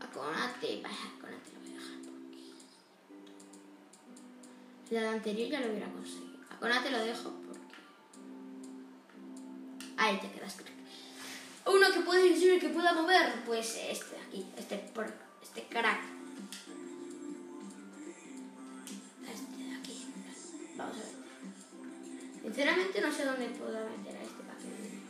A 0.00 0.06
Conate, 0.12 0.80
vaya, 0.82 0.96
a 1.06 1.20
La 4.90 5.10
anterior 5.10 5.48
ya 5.50 5.60
lo 5.60 5.70
hubiera 5.70 5.90
conseguido. 5.90 6.38
A 6.50 6.58
Conate 6.58 6.90
lo 6.90 7.04
dejo 7.04 7.32
porque... 7.44 7.60
Ahí 9.96 10.18
te 10.20 10.30
quedas, 10.30 10.54
crack. 10.54 10.72
Uno 11.66 11.92
que 11.92 12.00
puede 12.00 12.30
decir 12.30 12.60
que 12.60 12.68
pueda 12.68 12.92
mover, 12.92 13.42
pues 13.44 13.76
este 13.90 14.14
de 14.14 14.22
aquí, 14.22 14.46
este, 14.56 14.76
por, 14.94 15.12
este 15.42 15.62
crack. 15.64 16.00
Este 19.24 19.62
de 19.64 19.76
aquí. 19.76 20.06
Vamos 20.76 20.94
a 20.94 20.98
ver. 21.00 21.06
Sinceramente 22.42 23.00
no 23.00 23.12
sé 23.12 23.24
dónde 23.24 23.46
puedo 23.48 23.90
meter 23.90 24.16
a 24.16 24.22
este 24.22 24.42
paquete. 24.44 25.00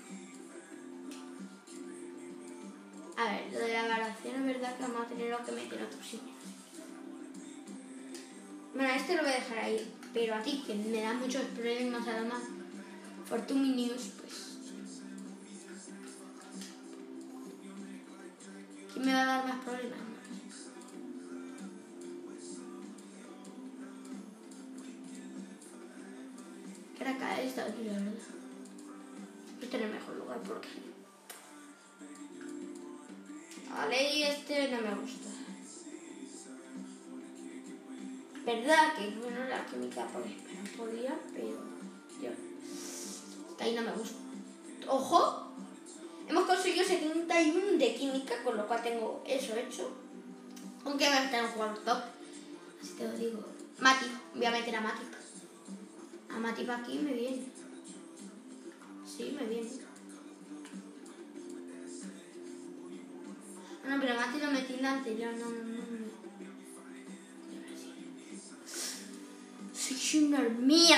A 3.18 3.24
ver, 3.24 3.52
lo 3.52 3.58
de 3.58 3.72
la 3.74 3.82
valoración 3.82 4.36
es 4.36 4.46
verdad 4.46 4.76
que 4.76 4.82
vamos 4.82 5.02
a 5.04 5.08
tener 5.08 5.36
que 5.36 5.52
meter 5.52 5.82
otro 5.82 6.02
sitio. 6.02 6.35
Bueno, 8.76 8.92
este 8.92 9.16
lo 9.16 9.22
voy 9.22 9.30
a 9.30 9.36
dejar 9.36 9.56
ahí, 9.56 9.90
pero 10.12 10.34
a 10.34 10.42
ti 10.42 10.62
que 10.66 10.74
me 10.74 11.00
da 11.00 11.14
muchos 11.14 11.42
problemas 11.46 12.06
además, 12.06 12.42
Fortune 13.26 13.74
News, 13.74 14.10
pues... 14.20 14.58
¿Quién 18.92 19.06
me 19.06 19.14
va 19.14 19.22
a 19.22 19.26
dar 19.26 19.46
más 19.46 19.64
problemas? 19.64 19.98
Creo 26.98 27.18
que 27.18 27.24
ha 27.24 27.40
estado 27.40 27.70
aquí, 27.70 27.84
la 27.84 27.92
verdad. 27.92 28.12
Este 29.62 29.76
es 29.78 29.82
el 29.82 29.90
mejor 29.90 30.16
lugar 30.16 30.38
porque... 30.42 30.68
Vale, 33.70 34.16
y 34.16 34.22
este 34.24 34.70
no 34.70 34.82
me 34.82 34.94
gusta. 35.00 35.25
Verdad 38.46 38.94
que, 38.94 39.10
bueno, 39.20 39.44
la 39.48 39.66
química 39.66 40.04
no 40.04 40.84
podía, 40.84 41.18
pero 41.34 41.48
yo... 42.22 42.30
Ahí 43.58 43.74
no 43.74 43.82
me 43.82 43.90
gusta. 43.90 44.18
¡Ojo! 44.86 45.50
Hemos 46.28 46.44
conseguido 46.44 46.84
71 46.84 47.76
de 47.76 47.94
química, 47.96 48.40
con 48.44 48.56
lo 48.56 48.68
cual 48.68 48.84
tengo 48.84 49.24
eso 49.26 49.56
hecho. 49.56 49.90
Aunque 50.84 51.06
a 51.06 51.24
estar 51.24 51.44
en 51.44 51.50
jugador 51.50 51.78
top. 51.80 51.98
Así 52.80 52.92
te 52.92 53.08
lo 53.08 53.18
digo. 53.18 53.44
Mati, 53.80 54.06
voy 54.36 54.46
a 54.46 54.50
meter 54.52 54.76
a 54.76 54.80
Mati. 54.80 55.02
A 56.30 56.38
Mati 56.38 56.62
para 56.62 56.78
aquí 56.84 56.98
me 56.98 57.14
viene. 57.14 57.42
Sí, 59.04 59.36
me 59.36 59.44
viene. 59.46 59.70
No, 63.88 64.00
pero 64.00 64.14
Mati 64.14 64.38
lo 64.38 64.50
metí 64.52 64.74
en 64.74 64.82
la 64.82 64.92
anterior, 64.92 65.34
no, 65.34 65.50
no. 65.50 65.85
Soy 69.76 70.24
un 70.24 70.34
hormigo. 70.34 70.94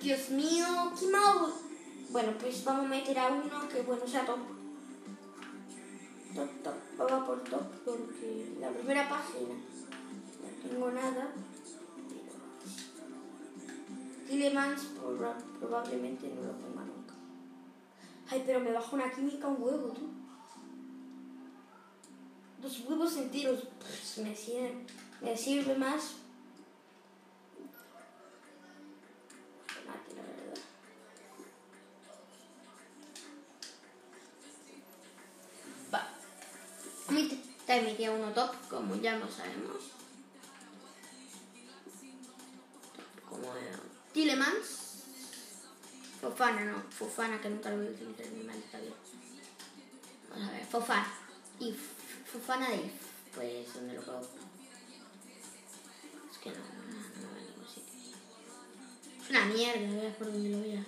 Dios 0.00 0.30
mío, 0.30 0.66
qué 0.98 1.06
mal. 1.08 1.52
Bueno, 2.10 2.32
pues 2.40 2.64
vamos 2.64 2.86
a 2.86 2.88
meter 2.88 3.18
a 3.18 3.28
uno 3.28 3.68
que, 3.68 3.82
bueno, 3.82 4.06
sea 4.06 4.24
top. 4.26 4.38
Top, 6.34 6.48
top. 6.62 6.74
Vamos 6.98 7.26
por 7.26 7.44
top 7.44 7.62
porque 7.84 8.56
la 8.60 8.70
primera 8.70 9.08
página 9.08 9.54
no 9.54 10.68
tengo 10.70 10.90
nada. 10.90 11.32
Tillemans 14.28 14.82
proba- 14.98 15.36
probablemente 15.60 16.28
no 16.34 16.42
lo 16.42 16.52
ponga 16.58 16.84
nunca. 16.84 17.14
Ay, 18.30 18.42
pero 18.46 18.60
me 18.60 18.72
baja 18.72 18.94
una 18.96 19.12
química 19.12 19.46
un 19.46 19.62
huevo, 19.62 19.88
tú. 19.88 20.08
Dos 22.62 22.80
huevos 22.88 23.16
enteros. 23.18 23.60
Pues 23.78 24.18
me 24.26 24.34
sirve, 24.34 24.86
me 25.22 25.36
sirve 25.36 25.74
más. 25.76 26.14
Va. 35.94 36.08
A 37.08 37.12
mí 37.12 38.08
uno 38.08 38.32
top, 38.32 38.54
como 38.68 38.96
ya 38.96 39.16
lo 39.16 39.30
sabemos. 39.30 39.76
Como 43.28 43.56
era. 43.56 43.78
Tillemans. 44.12 44.80
Fofana, 46.20 46.64
no. 46.64 46.82
Fofana, 46.90 47.40
que 47.40 47.48
nunca 47.48 47.70
lo 47.70 47.78
voy 47.78 47.86
a 47.86 47.90
utilizar 47.90 48.26
en 48.26 48.38
mi 48.38 48.44
maldita 48.44 48.78
vida. 48.78 48.94
Vamos 50.30 50.48
a 50.48 50.52
ver, 50.52 50.66
Fofana. 50.66 51.12
If. 51.60 51.80
Fofana 52.32 52.68
de 52.70 52.76
If. 52.76 52.92
Pues, 53.34 53.74
¿dónde 53.74 53.94
lo 53.94 54.02
coloco? 54.02 54.41
Que 56.42 56.50
no, 56.50 56.56
no, 56.56 56.62
no, 56.62 57.22
no 57.22 57.28
va 57.30 57.36
a 57.36 57.40
ningún 57.40 57.68
sitio. 57.68 58.16
Es 59.22 59.30
una 59.30 59.44
mierda, 59.46 60.00
veas 60.00 60.16
por 60.16 60.32
donde 60.32 60.48
lo 60.48 60.60
veas. 60.60 60.86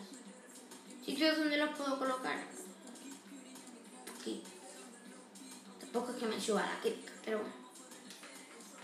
Sitios 1.05 1.39
donde 1.39 1.57
los 1.59 1.77
puedo 1.77 1.99
colocar. 1.99 2.39
Aquí. 4.19 4.43
Tampoco 5.81 6.13
es 6.13 6.17
que 6.17 6.27
me 6.27 6.41
suba 6.41 6.63
la 6.63 6.81
clic, 6.81 7.11
pero 7.25 7.39
bueno. 7.39 7.55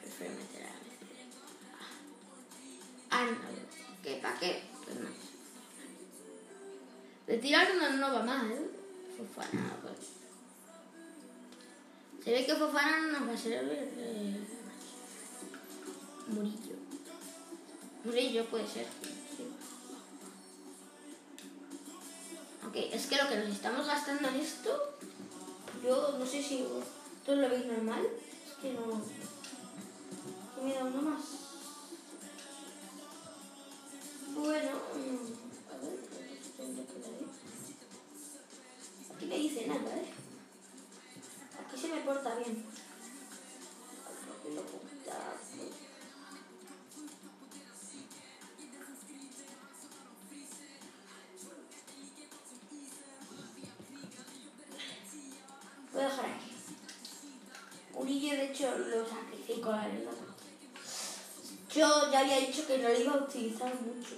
Prefiero 0.00 0.34
meter 0.34 0.66
a 0.66 0.80
Ah, 3.10 3.24
no. 3.24 3.36
¿Qué? 4.02 4.18
¿Para 4.22 4.38
qué? 4.38 4.62
Pues 4.84 4.96
no. 5.00 5.08
De 7.26 7.38
tirar 7.38 7.68
no 7.74 8.14
va 8.14 8.22
mal. 8.22 8.70
Fofana, 9.16 9.76
pues. 9.82 10.20
Se 12.24 12.32
ve 12.32 12.46
que 12.46 12.54
Fofana 12.54 12.98
no 12.98 13.18
nos 13.18 13.28
va 13.28 13.32
a 13.32 13.36
servir. 13.36 13.92
Eh, 13.96 14.59
Murillo. 16.30 16.76
Murillo 18.04 18.44
puede 18.46 18.66
ser. 18.66 18.86
Ok, 22.66 22.76
es 22.76 23.06
que 23.06 23.16
lo 23.16 23.28
que 23.28 23.36
nos 23.36 23.48
estamos 23.48 23.86
gastando 23.86 24.28
en 24.28 24.36
esto, 24.36 24.96
yo 25.82 26.16
no 26.18 26.24
sé 26.24 26.42
si 26.42 26.64
todos 27.26 27.38
lo 27.38 27.48
veis 27.48 27.66
normal. 27.66 28.06
Es 28.46 28.54
que 28.62 28.72
no. 28.72 29.02
que 30.54 30.62
me 30.62 30.74
da 30.74 30.84
uno 30.84 31.02
más. 31.02 31.22
Bueno, 34.34 34.70
mm, 34.94 35.72
a 35.72 35.76
ver. 35.82 35.98
Aquí 39.14 39.26
me 39.26 39.36
dice 39.36 39.66
nada, 39.66 39.96
¿eh? 39.96 40.12
Aquí 41.58 41.80
se 41.80 41.88
me 41.88 42.00
porta 42.02 42.36
bien. 42.36 42.64
Voy 56.00 56.06
a 56.06 56.12
dejar 56.12 56.24
aquí. 56.30 56.50
Murillo, 57.92 58.30
de 58.34 58.44
hecho, 58.46 58.78
lo 58.78 59.06
sacrifico, 59.06 59.70
la 59.70 59.86
verdad. 59.86 60.12
Yo 61.74 62.10
ya 62.10 62.20
había 62.20 62.38
dicho 62.38 62.66
que 62.66 62.78
no 62.78 62.88
lo 62.88 62.98
iba 62.98 63.12
a 63.12 63.16
utilizar 63.18 63.74
mucho. 63.82 64.14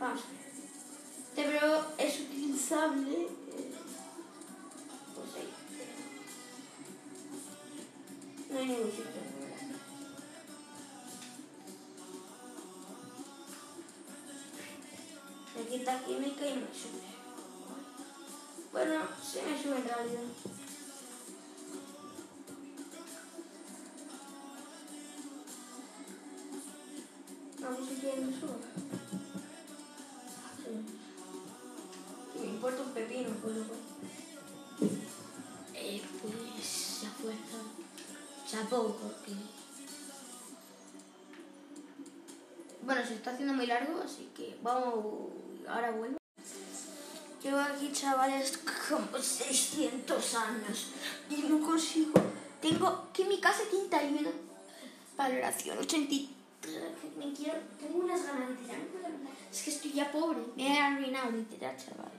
Vamos. 0.00 0.20
Este 1.28 1.42
pero 1.44 1.86
es 1.98 2.20
utilizable. 2.22 3.12
eh, 3.12 3.72
Pues 5.14 5.34
ahí. 5.36 5.52
No 8.50 8.58
hay 8.58 8.66
ningún 8.66 8.90
sitio. 8.90 9.35
Química 15.94 16.44
y 16.48 16.54
me 16.54 16.66
sube. 16.74 17.06
Bueno, 18.72 19.04
sí 19.22 19.38
me 19.46 19.62
sube 19.62 19.76
en 19.76 19.84
realidad. 19.84 20.22
Vamos 27.60 27.88
si 27.88 27.94
quieren 27.94 28.30
me. 28.30 28.58
Sí. 32.32 32.40
Me 32.40 32.46
importa 32.46 32.82
un 32.82 32.90
pepino, 32.90 33.30
pues 33.40 33.56
lo. 33.56 33.64
Eh, 35.72 36.02
pues 36.20 37.00
ya 37.02 37.10
fuerza. 37.10 37.58
Chapó, 38.46 38.96
porque. 38.96 39.32
Bueno, 42.82 43.06
se 43.06 43.14
está 43.14 43.30
haciendo 43.30 43.54
muy 43.54 43.66
largo, 43.66 44.00
así 44.02 44.30
que 44.34 44.58
vamos. 44.62 45.45
Ahora 45.68 45.90
vuelvo. 45.90 46.16
Llevo 47.42 47.58
aquí, 47.58 47.90
chavales, 47.92 48.58
como 48.88 49.18
600 49.18 50.34
años 50.34 50.86
y 51.30 51.42
no 51.42 51.64
consigo. 51.64 52.12
Tengo 52.60 53.08
química 53.12 53.52
71. 53.52 54.30
Valoración 55.16 55.78
83. 55.78 56.34
Me 57.16 57.32
quiero, 57.32 57.58
tengo 57.80 57.98
unas 58.04 58.24
ganas 58.24 58.48
de 58.48 58.54
tirar. 58.56 58.78
Es 59.50 59.62
que 59.62 59.70
estoy 59.70 59.92
ya 59.92 60.10
pobre. 60.10 60.38
Me 60.56 60.76
he 60.76 60.80
arruinado 60.80 61.30
literal, 61.30 61.76
chaval. 61.76 62.12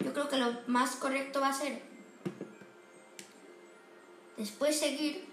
Yo 0.00 0.12
creo 0.12 0.28
que 0.28 0.36
lo 0.36 0.60
más 0.66 0.96
correcto 0.96 1.40
va 1.40 1.48
a 1.48 1.52
ser 1.52 1.82
después 4.36 4.78
seguir 4.78 5.26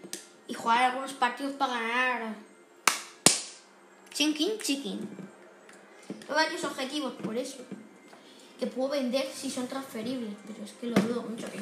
y 0.47 0.53
jugar 0.53 0.83
algunos 0.83 1.13
partidos 1.13 1.53
para 1.53 1.73
ganar. 1.73 2.35
Chinkin, 4.11 4.59
chicken. 4.59 5.32
Varios 6.27 6.63
objetivos 6.63 7.13
por 7.13 7.37
eso. 7.37 7.57
Que 8.59 8.67
puedo 8.67 8.89
vender 8.89 9.27
si 9.33 9.49
son 9.49 9.67
transferibles, 9.67 10.35
pero 10.47 10.63
es 10.63 10.71
que 10.73 10.87
lo 10.87 10.95
dudo 10.95 11.23
mucho 11.23 11.51
que 11.51 11.59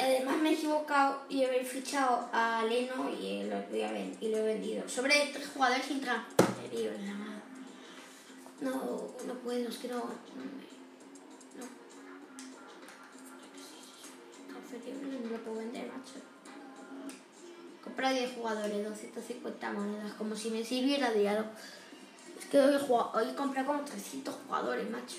Además 0.00 0.36
me 0.38 0.50
he 0.50 0.52
equivocado 0.54 1.22
y 1.28 1.42
he 1.42 1.64
fichado 1.64 2.28
a 2.32 2.62
Leno 2.62 3.10
y 3.10 3.42
lo, 3.42 3.60
voy 3.68 3.82
a 3.82 3.98
y 3.98 4.28
lo 4.28 4.38
he 4.38 4.42
vendido. 4.42 4.88
Sobre 4.88 5.30
tres 5.32 5.48
jugadores 5.52 5.90
intransferibles, 5.90 7.00
nada 7.00 7.18
más. 7.18 7.42
No, 8.60 8.72
no 9.26 9.34
puedo, 9.42 9.68
es 9.68 9.76
que 9.78 9.88
no. 9.88 9.96
No. 9.96 10.04
Transferible 14.46 15.18
no 15.20 15.30
lo 15.30 15.38
puedo 15.38 15.58
vender, 15.58 15.88
macho. 15.88 16.37
Comprar 17.88 18.12
10 18.12 18.34
jugadores, 18.34 18.84
250 18.84 19.72
monedas, 19.72 20.12
como 20.18 20.36
si 20.36 20.50
me 20.50 20.62
sirviera 20.62 21.10
de 21.10 21.26
algo. 21.26 21.48
Es 22.38 22.44
que 22.44 22.60
hoy, 22.60 22.76
hoy 23.14 23.32
compré 23.34 23.64
como 23.64 23.80
300 23.80 24.34
jugadores, 24.46 24.90
macho. 24.90 25.16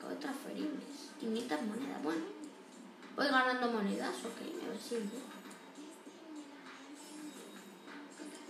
Todo 0.00 0.14
transferibles. 0.14 1.10
500 1.18 1.62
monedas, 1.62 2.02
bueno. 2.04 2.22
Voy 3.16 3.26
ganando 3.26 3.72
monedas, 3.72 4.14
ok, 4.24 4.40
me 4.40 4.78
sirve. 4.78 5.18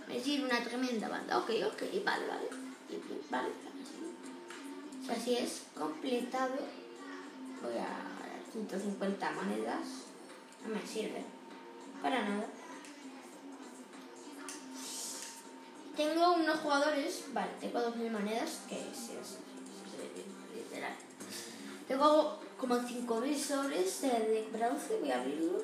Me 0.07 0.19
sirve 0.21 0.45
una 0.45 0.63
tremenda 0.63 1.09
banda, 1.09 1.39
ok, 1.39 1.49
ok, 1.73 2.05
vale, 2.05 2.27
vale. 2.27 2.49
Vale, 3.31 3.49
así. 3.49 5.01
O 5.01 5.05
sea, 5.05 5.15
si 5.15 5.37
es 5.37 5.63
completado, 5.75 6.53
voy 7.63 7.73
a 7.73 7.87
ganar 7.87 8.43
150 8.53 9.31
monedas. 9.31 10.10
No 10.67 10.75
me 10.75 10.85
sirve. 10.87 11.23
Para 12.01 12.21
nada. 12.27 12.47
Tengo 15.95 16.33
unos 16.33 16.59
jugadores, 16.61 17.25
vale, 17.33 17.51
tengo 17.59 17.79
2.000 17.79 18.11
monedas, 18.11 18.61
que 18.69 18.75
es, 18.75 18.97
es- 19.09 19.37
es 19.99 20.55
literal. 20.55 20.93
Tengo 21.87 22.39
como 22.57 22.75
5.000 22.77 23.37
sobres 23.37 24.01
de, 24.01 24.09
de 24.09 24.47
voy 24.99 25.11
a 25.11 25.19
abrirlos. 25.19 25.63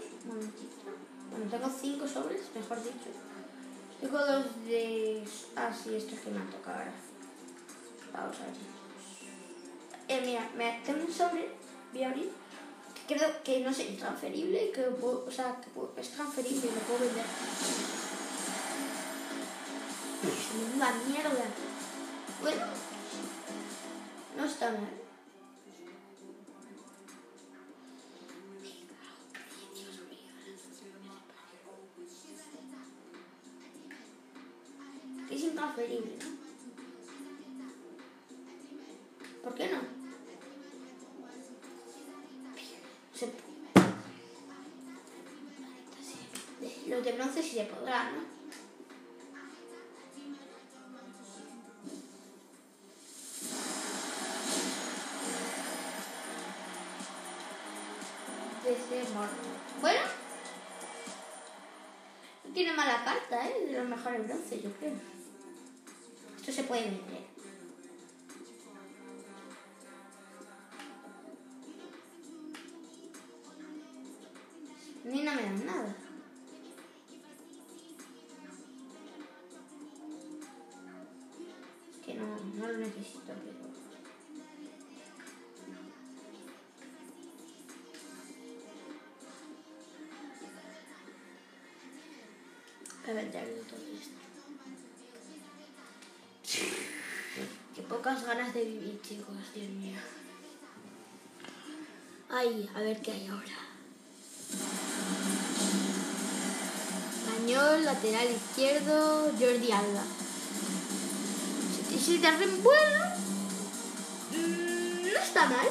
Bueno, 1.32 1.50
tengo 1.50 1.70
5 1.70 2.08
sobres, 2.08 2.42
mejor 2.54 2.84
dicho. 2.84 3.10
Tengo 4.02 4.18
dos 4.20 4.46
de... 4.66 5.24
Ah, 5.56 5.72
sí, 5.74 5.96
estos 5.96 6.20
que 6.20 6.30
me 6.30 6.40
han 6.40 6.50
tocado 6.52 6.78
ahora. 6.78 6.94
Vamos 8.14 8.38
a 8.38 8.46
ver. 8.46 8.54
Eh, 10.10 10.22
mira, 10.26 10.50
me, 10.56 10.82
tengo 10.86 11.06
un 11.06 11.12
sobre, 11.12 11.50
voy 11.94 12.04
a 12.04 12.10
abrir, 12.10 12.32
creo 13.08 13.44
que 13.44 13.60
no 13.62 13.74
sé, 13.74 13.94
es 13.94 14.00
transferible, 14.00 14.72
que 14.72 14.82
puedo- 14.82 15.26
o 15.26 15.32
sea, 15.32 15.60
que 15.62 15.70
puedo- 15.70 15.94
es 15.98 16.10
transferible 16.12 16.70
lo 16.76 16.82
puedo 16.82 17.00
vender. 17.00 17.26
Menuda 20.58 20.94
mierda. 21.08 21.46
Bueno, 22.42 22.66
no 24.38 24.46
está 24.46 24.72
mal. 24.72 24.90
Es 35.30 35.44
intransferible, 35.44 36.18
¿no? 36.20 36.37
Se 47.58 47.64
podrá, 47.64 48.04
¿no? 48.12 48.38
Muerto. 59.14 59.36
Bueno. 59.82 60.02
No 62.44 62.54
tiene 62.54 62.74
mala 62.74 63.04
carta, 63.04 63.48
¿eh? 63.48 63.66
De 63.66 63.74
los 63.74 63.88
mejores 63.88 64.28
bronce, 64.28 64.62
yo 64.62 64.72
creo. 64.74 64.94
Esto 66.38 66.52
se 66.52 66.64
puede 66.64 66.84
vender. 66.84 67.37
A 93.10 93.14
venderlo 93.14 93.62
todo 93.64 93.80
esto. 94.00 94.18
Qué 97.76 97.82
pocas 97.84 98.26
ganas 98.26 98.54
de 98.54 98.66
vivir, 98.66 99.02
chicos, 99.02 99.36
Dios 99.54 99.70
mío. 99.70 99.98
Ay, 102.30 102.70
a 102.76 102.80
ver 102.82 103.02
qué 103.02 103.12
hay 103.12 103.28
ahora. 103.28 103.58
Español, 107.16 107.86
lateral 107.86 108.28
izquierdo, 108.30 109.32
Jordi 109.40 109.72
Alba. 109.72 110.04
Si 112.00 112.20
te 112.20 112.32
bueno, 112.32 113.06
mm, 114.32 115.02
no 115.02 115.20
está 115.20 115.48
mal. 115.50 115.68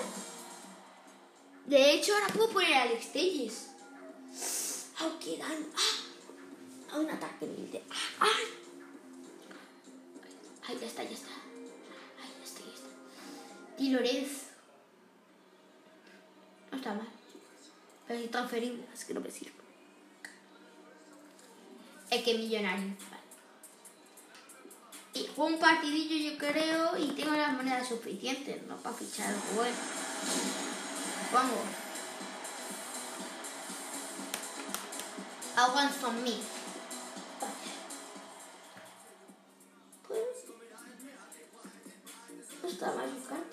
De 1.67 1.93
hecho, 1.93 2.15
ahora 2.15 2.29
puedo 2.29 2.51
poner 2.51 2.75
a 2.75 2.83
Alex 2.83 3.13
Telles. 3.13 3.67
Aunque 5.01 5.39
dan 5.39 5.67
ah, 5.75 6.06
a 6.93 6.99
un 6.99 7.11
ataque. 7.11 7.83
Ah, 7.91 7.95
ah. 8.21 8.27
Ay, 10.69 10.79
ya 10.81 10.87
está, 10.87 11.03
ya 11.05 11.11
está. 11.11 11.31
Ay, 12.21 12.31
ya 12.39 12.45
está, 12.45 12.61
ya 12.61 12.75
está. 12.75 12.89
Di 13.79 13.91
Lorenzo. 13.91 14.47
No 16.71 16.77
está 16.79 16.95
mal. 16.95 17.09
Pero 18.07 18.21
es 18.21 18.31
transferible, 18.31 18.85
es 18.93 19.05
que 19.05 19.15
no 19.15 19.21
me 19.21 19.31
sirve. 19.31 19.53
Es 22.11 22.23
que 22.23 22.35
millonario. 22.35 22.95
Y 25.15 25.27
juego 25.35 25.55
un 25.55 25.59
partidillo, 25.59 26.31
yo 26.31 26.39
creo, 26.39 26.97
y 26.99 27.13
tengo 27.13 27.33
las 27.33 27.55
monedas 27.55 27.89
suficientes, 27.89 28.63
¿no? 28.67 28.77
Para 28.77 28.95
fichar 28.95 29.29
algo 29.29 29.41
bueno. 29.55 29.77
Pongo. 31.33 31.87
I 35.59 35.75
want 35.75 35.91
some. 35.91 36.56
No 42.79 42.89
está 42.89 43.46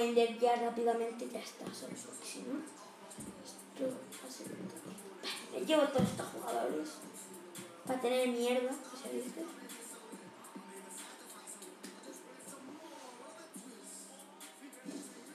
pueden 0.00 0.14
desviar 0.14 0.58
rápidamente 0.62 1.28
ya 1.30 1.40
está, 1.40 1.64
solo 1.74 1.92
porque 2.06 2.26
si 2.26 2.38
no, 2.38 2.60
esto 3.44 3.98
vale, 5.52 5.66
llevo 5.66 5.82
todos 5.88 6.08
estos 6.08 6.26
jugadores 6.28 6.88
para 7.86 8.00
tener 8.00 8.28
mierda, 8.28 8.70
se 9.02 9.12
dice. 9.14 9.44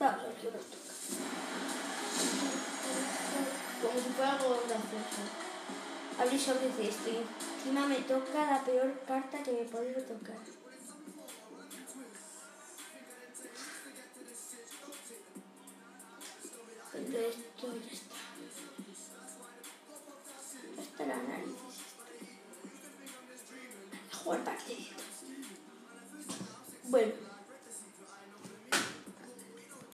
Vamos 0.00 0.20
a 0.20 0.22
ver. 0.24 0.34
Como 3.82 4.00
si 4.00 4.08
fuera 4.16 4.32
algo 4.32 4.48
gracioso. 4.66 5.22
Abrir 6.18 6.40
sobre 6.40 6.88
esto 6.88 7.10
y 7.10 7.18
encima 7.58 7.86
me 7.86 7.96
toca 8.00 8.50
la 8.50 8.64
peor 8.64 9.00
carta 9.06 9.42
que 9.44 9.52
me 9.52 9.62
podría 9.62 10.04
tocar. 10.04 10.65